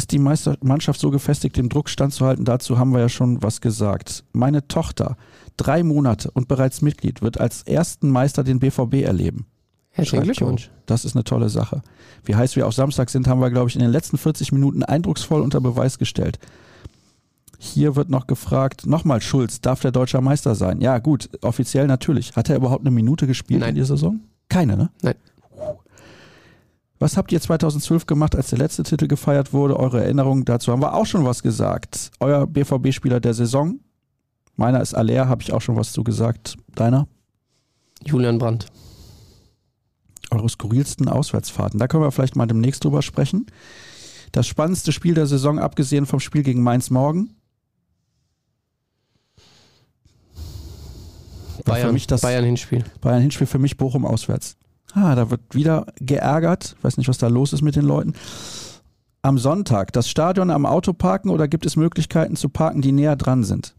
Ist 0.00 0.12
die 0.12 0.18
Meister 0.18 0.56
Mannschaft 0.62 0.98
so 0.98 1.10
gefestigt, 1.10 1.58
dem 1.58 1.68
Druck 1.68 1.90
standzuhalten? 1.90 2.46
Dazu 2.46 2.78
haben 2.78 2.94
wir 2.94 3.00
ja 3.00 3.10
schon 3.10 3.42
was 3.42 3.60
gesagt. 3.60 4.24
Meine 4.32 4.66
Tochter, 4.66 5.18
drei 5.58 5.82
Monate 5.82 6.30
und 6.30 6.48
bereits 6.48 6.80
Mitglied, 6.80 7.20
wird 7.20 7.38
als 7.38 7.64
ersten 7.64 8.08
Meister 8.08 8.42
den 8.42 8.60
BVB 8.60 9.02
erleben. 9.04 9.44
Herzlichen 9.90 10.24
Glückwunsch. 10.24 10.70
Das 10.86 11.04
ist 11.04 11.16
eine 11.16 11.24
tolle 11.24 11.50
Sache. 11.50 11.82
Wie 12.24 12.34
heiß 12.34 12.56
wir 12.56 12.66
auf 12.66 12.72
Samstag 12.72 13.10
sind, 13.10 13.28
haben 13.28 13.42
wir, 13.42 13.50
glaube 13.50 13.68
ich, 13.68 13.76
in 13.76 13.82
den 13.82 13.90
letzten 13.90 14.16
40 14.16 14.52
Minuten 14.52 14.82
eindrucksvoll 14.82 15.42
unter 15.42 15.60
Beweis 15.60 15.98
gestellt. 15.98 16.38
Hier 17.58 17.94
wird 17.94 18.08
noch 18.08 18.26
gefragt, 18.26 18.86
nochmal 18.86 19.20
Schulz, 19.20 19.60
darf 19.60 19.80
der 19.80 19.92
deutscher 19.92 20.22
Meister 20.22 20.54
sein? 20.54 20.80
Ja, 20.80 20.96
gut, 20.96 21.28
offiziell 21.42 21.86
natürlich. 21.86 22.34
Hat 22.36 22.48
er 22.48 22.56
überhaupt 22.56 22.86
eine 22.86 22.90
Minute 22.90 23.26
gespielt 23.26 23.60
Nein. 23.60 23.68
in 23.68 23.74
dieser 23.74 23.96
Saison? 23.96 24.20
Keine, 24.48 24.78
ne? 24.78 24.88
Nein. 25.02 25.16
Was 27.00 27.16
habt 27.16 27.32
ihr 27.32 27.40
2012 27.40 28.04
gemacht, 28.04 28.36
als 28.36 28.50
der 28.50 28.58
letzte 28.58 28.82
Titel 28.82 29.08
gefeiert 29.08 29.54
wurde? 29.54 29.78
Eure 29.78 30.04
Erinnerungen 30.04 30.44
dazu 30.44 30.70
haben 30.70 30.82
wir 30.82 30.92
auch 30.94 31.06
schon 31.06 31.24
was 31.24 31.42
gesagt. 31.42 32.10
Euer 32.20 32.46
BVB-Spieler 32.46 33.20
der 33.20 33.32
Saison? 33.32 33.80
Meiner 34.56 34.82
ist 34.82 34.92
Aller, 34.92 35.26
habe 35.26 35.40
ich 35.42 35.54
auch 35.54 35.62
schon 35.62 35.76
was 35.76 35.92
zu 35.92 36.04
gesagt. 36.04 36.56
Deiner? 36.74 37.08
Julian 38.04 38.36
Brandt. 38.38 38.66
eure 40.30 40.48
skurrilsten 40.50 41.08
Auswärtsfahrten. 41.08 41.80
Da 41.80 41.88
können 41.88 42.02
wir 42.02 42.12
vielleicht 42.12 42.36
mal 42.36 42.46
demnächst 42.46 42.84
drüber 42.84 43.00
sprechen. 43.00 43.46
Das 44.32 44.46
spannendste 44.46 44.92
Spiel 44.92 45.14
der 45.14 45.26
Saison, 45.26 45.58
abgesehen 45.58 46.04
vom 46.04 46.20
Spiel 46.20 46.42
gegen 46.42 46.62
Mainz 46.62 46.90
morgen. 46.90 47.34
Für 51.56 51.62
Bayern, 51.64 51.94
mich 51.94 52.06
das 52.06 52.20
Bayern 52.20 52.44
Hinspiel. 52.44 52.84
Bayern 53.00 53.22
Hinspiel 53.22 53.46
für 53.46 53.58
mich 53.58 53.78
Bochum 53.78 54.04
auswärts. 54.04 54.58
Ah, 54.94 55.14
da 55.14 55.30
wird 55.30 55.54
wieder 55.54 55.86
geärgert. 55.96 56.76
Weiß 56.82 56.96
nicht, 56.96 57.08
was 57.08 57.18
da 57.18 57.28
los 57.28 57.52
ist 57.52 57.62
mit 57.62 57.76
den 57.76 57.84
Leuten. 57.84 58.14
Am 59.22 59.38
Sonntag 59.38 59.92
das 59.92 60.08
Stadion 60.08 60.50
am 60.50 60.66
Auto 60.66 60.92
parken 60.92 61.30
oder 61.30 61.46
gibt 61.46 61.66
es 61.66 61.76
Möglichkeiten 61.76 62.36
zu 62.36 62.48
parken, 62.48 62.80
die 62.80 62.92
näher 62.92 63.16
dran 63.16 63.44
sind? 63.44 63.74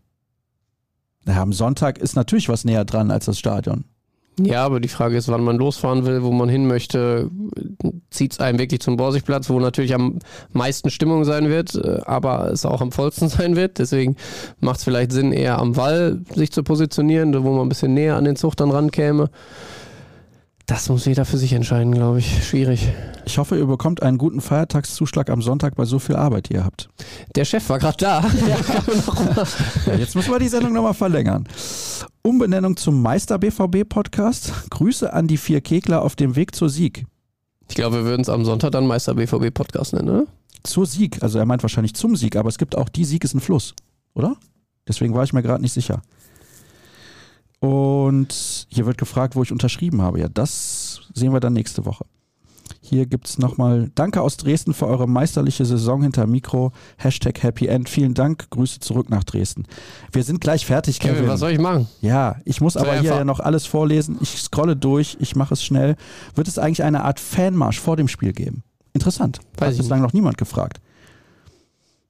Ja, 1.25 1.41
am 1.41 1.53
Sonntag 1.53 1.97
ist 1.97 2.15
natürlich 2.15 2.49
was 2.49 2.65
näher 2.65 2.85
dran 2.85 3.11
als 3.11 3.25
das 3.25 3.39
Stadion. 3.39 3.85
Ja, 4.39 4.63
aber 4.65 4.79
die 4.79 4.87
Frage 4.87 5.17
ist, 5.17 5.27
wann 5.27 5.43
man 5.43 5.57
losfahren 5.57 6.05
will, 6.05 6.23
wo 6.23 6.31
man 6.31 6.47
hin 6.47 6.65
möchte. 6.65 7.29
Zieht 8.09 8.33
es 8.33 8.39
einen 8.39 8.59
wirklich 8.59 8.79
zum 8.79 8.95
Borsigplatz, 8.95 9.49
wo 9.49 9.59
natürlich 9.59 9.93
am 9.93 10.19
meisten 10.53 10.89
Stimmung 10.89 11.25
sein 11.25 11.49
wird, 11.49 11.75
äh, 11.75 11.99
aber 12.05 12.49
es 12.51 12.65
auch 12.65 12.81
am 12.81 12.91
vollsten 12.91 13.29
sein 13.29 13.55
wird. 13.55 13.77
Deswegen 13.77 14.15
macht 14.59 14.77
es 14.77 14.83
vielleicht 14.83 15.11
Sinn, 15.11 15.33
eher 15.33 15.59
am 15.59 15.75
Wall 15.75 16.21
sich 16.33 16.51
zu 16.51 16.63
positionieren, 16.63 17.33
wo 17.43 17.51
man 17.51 17.65
ein 17.65 17.69
bisschen 17.69 17.93
näher 17.93 18.15
an 18.15 18.23
den 18.23 18.35
Zug 18.35 18.55
dann 18.55 18.71
rankäme. 18.71 19.29
Das 20.71 20.87
muss 20.87 21.03
jeder 21.03 21.25
für 21.25 21.37
sich 21.37 21.51
entscheiden, 21.51 21.93
glaube 21.93 22.19
ich. 22.19 22.47
Schwierig. 22.47 22.87
Ich 23.25 23.37
hoffe, 23.37 23.57
ihr 23.57 23.65
bekommt 23.65 24.01
einen 24.01 24.17
guten 24.17 24.39
Feiertagszuschlag 24.39 25.29
am 25.29 25.41
Sonntag 25.41 25.75
bei 25.75 25.83
so 25.83 25.99
viel 25.99 26.15
Arbeit, 26.15 26.47
die 26.47 26.53
ihr 26.53 26.63
habt. 26.63 26.87
Der 27.35 27.43
Chef 27.43 27.67
war 27.67 27.77
gerade 27.77 27.97
da. 27.97 28.23
Ja, 29.85 29.95
jetzt 29.95 30.15
müssen 30.15 30.31
wir 30.31 30.39
die 30.39 30.47
Sendung 30.47 30.71
nochmal 30.71 30.93
verlängern. 30.93 31.45
Umbenennung 32.21 32.77
zum 32.77 33.01
Meister 33.01 33.37
BVB 33.37 33.83
Podcast. 33.89 34.53
Grüße 34.69 35.11
an 35.11 35.27
die 35.27 35.35
vier 35.35 35.59
Kegler 35.59 36.03
auf 36.03 36.15
dem 36.15 36.37
Weg 36.37 36.55
zur 36.55 36.69
Sieg. 36.69 37.05
Ich 37.67 37.75
glaube, 37.75 37.97
wir 37.97 38.05
würden 38.05 38.21
es 38.21 38.29
am 38.29 38.45
Sonntag 38.45 38.71
dann 38.71 38.87
Meister 38.87 39.15
BVB 39.15 39.53
Podcast 39.53 39.91
nennen, 39.91 40.07
oder? 40.07 40.25
Zur 40.63 40.85
Sieg. 40.85 41.21
Also 41.21 41.37
er 41.37 41.45
meint 41.45 41.63
wahrscheinlich 41.63 41.95
zum 41.95 42.15
Sieg, 42.15 42.37
aber 42.37 42.47
es 42.47 42.57
gibt 42.57 42.77
auch 42.77 42.87
die 42.87 43.03
Sieg 43.03 43.25
ist 43.25 43.33
ein 43.33 43.41
Fluss, 43.41 43.75
oder? 44.13 44.37
Deswegen 44.87 45.13
war 45.15 45.25
ich 45.25 45.33
mir 45.33 45.41
gerade 45.43 45.61
nicht 45.61 45.73
sicher. 45.73 46.01
Und 47.61 48.65
hier 48.69 48.87
wird 48.87 48.97
gefragt, 48.97 49.35
wo 49.35 49.43
ich 49.43 49.51
unterschrieben 49.51 50.01
habe. 50.01 50.19
Ja, 50.19 50.27
das 50.27 51.01
sehen 51.13 51.31
wir 51.31 51.39
dann 51.39 51.53
nächste 51.53 51.85
Woche. 51.85 52.05
Hier 52.81 53.05
gibt 53.05 53.27
es 53.27 53.37
nochmal 53.37 53.91
Danke 53.93 54.19
aus 54.21 54.37
Dresden 54.37 54.73
für 54.73 54.87
eure 54.87 55.07
meisterliche 55.07 55.63
Saison 55.63 56.01
hinter 56.01 56.25
Mikro. 56.25 56.71
Hashtag 56.97 57.43
Happy 57.43 57.67
End. 57.67 57.87
Vielen 57.87 58.15
Dank. 58.15 58.49
Grüße 58.49 58.79
zurück 58.79 59.11
nach 59.11 59.23
Dresden. 59.23 59.67
Wir 60.11 60.23
sind 60.23 60.41
gleich 60.41 60.65
fertig, 60.65 60.99
Kevin. 60.99 61.17
Kevin, 61.17 61.29
was 61.29 61.39
soll 61.39 61.51
ich 61.51 61.59
machen? 61.59 61.87
Ja, 62.01 62.37
ich 62.45 62.61
muss 62.61 62.73
Soll 62.73 62.81
aber 62.81 62.99
hier 62.99 63.11
ja 63.11 63.23
noch 63.23 63.39
alles 63.39 63.67
vorlesen. 63.67 64.17
Ich 64.21 64.41
scrolle 64.41 64.75
durch, 64.75 65.17
ich 65.19 65.35
mache 65.35 65.53
es 65.53 65.63
schnell. 65.63 65.97
Wird 66.33 66.47
es 66.47 66.57
eigentlich 66.57 66.83
eine 66.83 67.03
Art 67.03 67.19
Fanmarsch 67.19 67.79
vor 67.79 67.95
dem 67.95 68.07
Spiel 68.07 68.33
geben? 68.33 68.63
Interessant. 68.93 69.39
Weiß 69.57 69.73
Hat 69.73 69.77
bislang 69.77 70.01
noch 70.01 70.13
niemand 70.13 70.39
gefragt. 70.39 70.81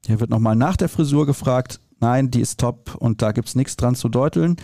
Hier 0.05 0.21
wird 0.21 0.29
nochmal 0.29 0.55
nach 0.55 0.77
der 0.77 0.87
Frisur 0.87 1.25
gefragt. 1.25 1.81
Nein, 1.99 2.31
die 2.31 2.39
ist 2.39 2.59
top 2.59 2.95
und 2.95 3.21
da 3.21 3.33
gibt 3.33 3.49
es 3.49 3.55
nichts 3.55 3.75
dran 3.75 3.95
zu 3.95 4.07
deuteln. 4.07 4.55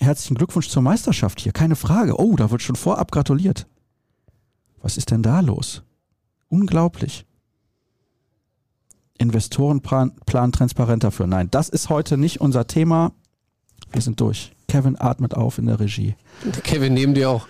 Herzlichen 0.00 0.36
Glückwunsch 0.36 0.68
zur 0.68 0.82
Meisterschaft 0.82 1.40
hier, 1.40 1.52
keine 1.52 1.76
Frage. 1.76 2.18
Oh, 2.18 2.34
da 2.36 2.50
wird 2.50 2.62
schon 2.62 2.76
vorab 2.76 3.12
gratuliert. 3.12 3.66
Was 4.82 4.96
ist 4.96 5.10
denn 5.10 5.22
da 5.22 5.40
los? 5.40 5.82
Unglaublich. 6.48 7.26
Investorenplan 9.18 10.12
Plan 10.24 10.52
transparenter 10.52 11.10
für. 11.10 11.26
Nein, 11.26 11.48
das 11.50 11.68
ist 11.68 11.90
heute 11.90 12.16
nicht 12.16 12.40
unser 12.40 12.66
Thema. 12.66 13.12
Wir 13.92 14.00
sind 14.00 14.18
durch. 14.20 14.52
Kevin 14.68 14.96
atmet 14.98 15.34
auf 15.34 15.58
in 15.58 15.66
der 15.66 15.78
Regie. 15.78 16.14
Kevin, 16.62 16.94
neben 16.94 17.12
dir 17.12 17.28
auch. 17.28 17.46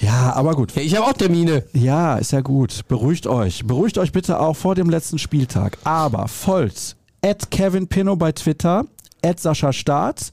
Ja, 0.00 0.32
aber 0.32 0.54
gut. 0.54 0.74
Ja, 0.74 0.82
ich 0.82 0.96
habe 0.96 1.06
auch 1.06 1.12
Termine. 1.12 1.64
Ja, 1.72 2.16
ist 2.16 2.32
ja 2.32 2.40
gut. 2.40 2.88
Beruhigt 2.88 3.26
euch. 3.26 3.66
Beruhigt 3.66 3.98
euch 3.98 4.12
bitte 4.12 4.40
auch 4.40 4.54
vor 4.56 4.74
dem 4.74 4.88
letzten 4.88 5.18
Spieltag. 5.18 5.78
Aber 5.84 6.28
folgt 6.28 6.96
at 7.22 7.50
Kevin 7.50 7.88
Pino 7.88 8.16
bei 8.16 8.32
Twitter, 8.32 8.86
at 9.22 9.40
Sascha 9.40 9.72
Staat, 9.72 10.32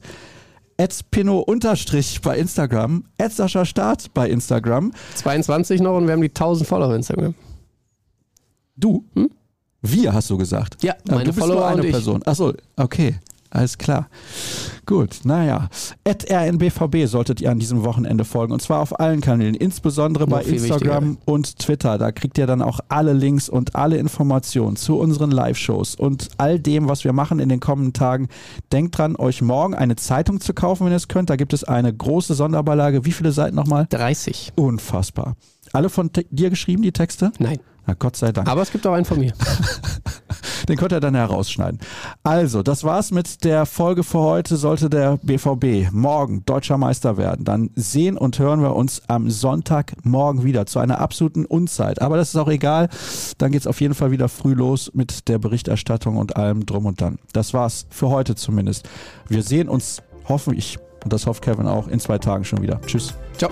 unterstrich 1.46 2.20
bei 2.22 2.38
Instagram, 2.38 3.04
at 3.18 3.32
Sascha 3.32 3.64
Staat 3.64 4.12
bei 4.14 4.28
Instagram. 4.28 4.92
22 5.14 5.80
noch 5.80 5.96
und 5.96 6.06
wir 6.06 6.12
haben 6.12 6.22
die 6.22 6.28
1000 6.28 6.68
Follower 6.68 6.88
auf 6.88 6.94
Instagram. 6.94 7.34
Du? 8.76 9.04
Hm? 9.14 9.30
Wir, 9.82 10.12
hast 10.12 10.30
du 10.30 10.36
gesagt. 10.36 10.82
Ja, 10.82 10.94
Aber 11.06 11.16
meine 11.16 11.24
du 11.24 11.32
bist 11.32 11.38
Follower 11.40 11.60
nur 11.60 11.66
eine 11.66 11.80
und 11.80 11.86
ich. 11.86 11.92
Person. 11.92 12.22
Achso, 12.24 12.52
okay. 12.76 13.16
Alles 13.54 13.76
klar. 13.76 14.08
Gut, 14.86 15.20
naja. 15.24 15.68
At 16.08 16.24
RNBVB 16.30 17.04
solltet 17.04 17.42
ihr 17.42 17.50
an 17.50 17.58
diesem 17.58 17.84
Wochenende 17.84 18.24
folgen. 18.24 18.50
Und 18.54 18.62
zwar 18.62 18.80
auf 18.80 18.98
allen 18.98 19.20
Kanälen, 19.20 19.54
insbesondere 19.54 20.24
Noch 20.24 20.38
bei 20.38 20.42
Instagram 20.42 21.18
und 21.26 21.58
Twitter. 21.58 21.98
Da 21.98 22.12
kriegt 22.12 22.38
ihr 22.38 22.46
dann 22.46 22.62
auch 22.62 22.80
alle 22.88 23.12
Links 23.12 23.50
und 23.50 23.76
alle 23.76 23.98
Informationen 23.98 24.76
zu 24.76 24.98
unseren 24.98 25.30
Live-Shows 25.30 25.96
und 25.96 26.30
all 26.38 26.58
dem, 26.58 26.88
was 26.88 27.04
wir 27.04 27.12
machen 27.12 27.40
in 27.40 27.50
den 27.50 27.60
kommenden 27.60 27.92
Tagen. 27.92 28.28
Denkt 28.72 28.96
dran, 28.96 29.16
euch 29.16 29.42
morgen 29.42 29.74
eine 29.74 29.96
Zeitung 29.96 30.40
zu 30.40 30.54
kaufen, 30.54 30.86
wenn 30.86 30.92
ihr 30.94 30.96
es 30.96 31.08
könnt. 31.08 31.28
Da 31.28 31.36
gibt 31.36 31.52
es 31.52 31.62
eine 31.62 31.92
große 31.92 32.32
Sonderbeilage. 32.32 33.04
Wie 33.04 33.12
viele 33.12 33.32
Seiten 33.32 33.54
nochmal? 33.54 33.86
30. 33.90 34.54
Unfassbar. 34.56 35.36
alle 35.74 35.90
von 35.90 36.10
dir 36.30 36.48
geschrieben, 36.48 36.82
die 36.82 36.92
Texte? 36.92 37.32
Nein. 37.38 37.58
Na 37.86 37.94
Gott 37.98 38.16
sei 38.16 38.32
Dank. 38.32 38.48
Aber 38.48 38.62
es 38.62 38.70
gibt 38.70 38.86
auch 38.86 38.94
einen 38.94 39.04
von 39.04 39.18
mir. 39.18 39.32
Den 40.68 40.76
könnt 40.76 40.92
ihr 40.92 41.00
dann 41.00 41.14
herausschneiden. 41.14 41.80
Also, 42.22 42.62
das 42.62 42.84
war's 42.84 43.10
mit 43.10 43.44
der 43.44 43.66
Folge 43.66 44.02
für 44.02 44.20
heute. 44.20 44.56
Sollte 44.56 44.90
der 44.90 45.18
BVB 45.22 45.92
morgen 45.92 46.44
deutscher 46.44 46.78
Meister 46.78 47.16
werden, 47.16 47.44
dann 47.44 47.70
sehen 47.74 48.16
und 48.16 48.38
hören 48.38 48.62
wir 48.62 48.74
uns 48.74 49.02
am 49.08 49.30
Sonntagmorgen 49.30 50.44
wieder 50.44 50.66
zu 50.66 50.78
einer 50.78 51.00
absoluten 51.00 51.44
Unzeit. 51.44 52.00
Aber 52.00 52.16
das 52.16 52.30
ist 52.30 52.36
auch 52.36 52.48
egal. 52.48 52.88
Dann 53.38 53.52
geht's 53.52 53.66
auf 53.66 53.80
jeden 53.80 53.94
Fall 53.94 54.10
wieder 54.10 54.28
früh 54.28 54.54
los 54.54 54.90
mit 54.94 55.28
der 55.28 55.38
Berichterstattung 55.38 56.16
und 56.16 56.36
allem 56.36 56.66
drum 56.66 56.86
und 56.86 57.00
dann. 57.00 57.18
Das 57.32 57.54
war's 57.54 57.86
für 57.90 58.08
heute 58.08 58.34
zumindest. 58.34 58.88
Wir 59.28 59.42
sehen 59.42 59.68
uns, 59.68 60.02
hoffe 60.28 60.54
ich, 60.54 60.78
und 61.04 61.12
das 61.12 61.26
hofft 61.26 61.42
Kevin 61.42 61.66
auch, 61.66 61.88
in 61.88 62.00
zwei 62.00 62.18
Tagen 62.18 62.44
schon 62.44 62.62
wieder. 62.62 62.80
Tschüss. 62.82 63.14
Ciao. 63.36 63.50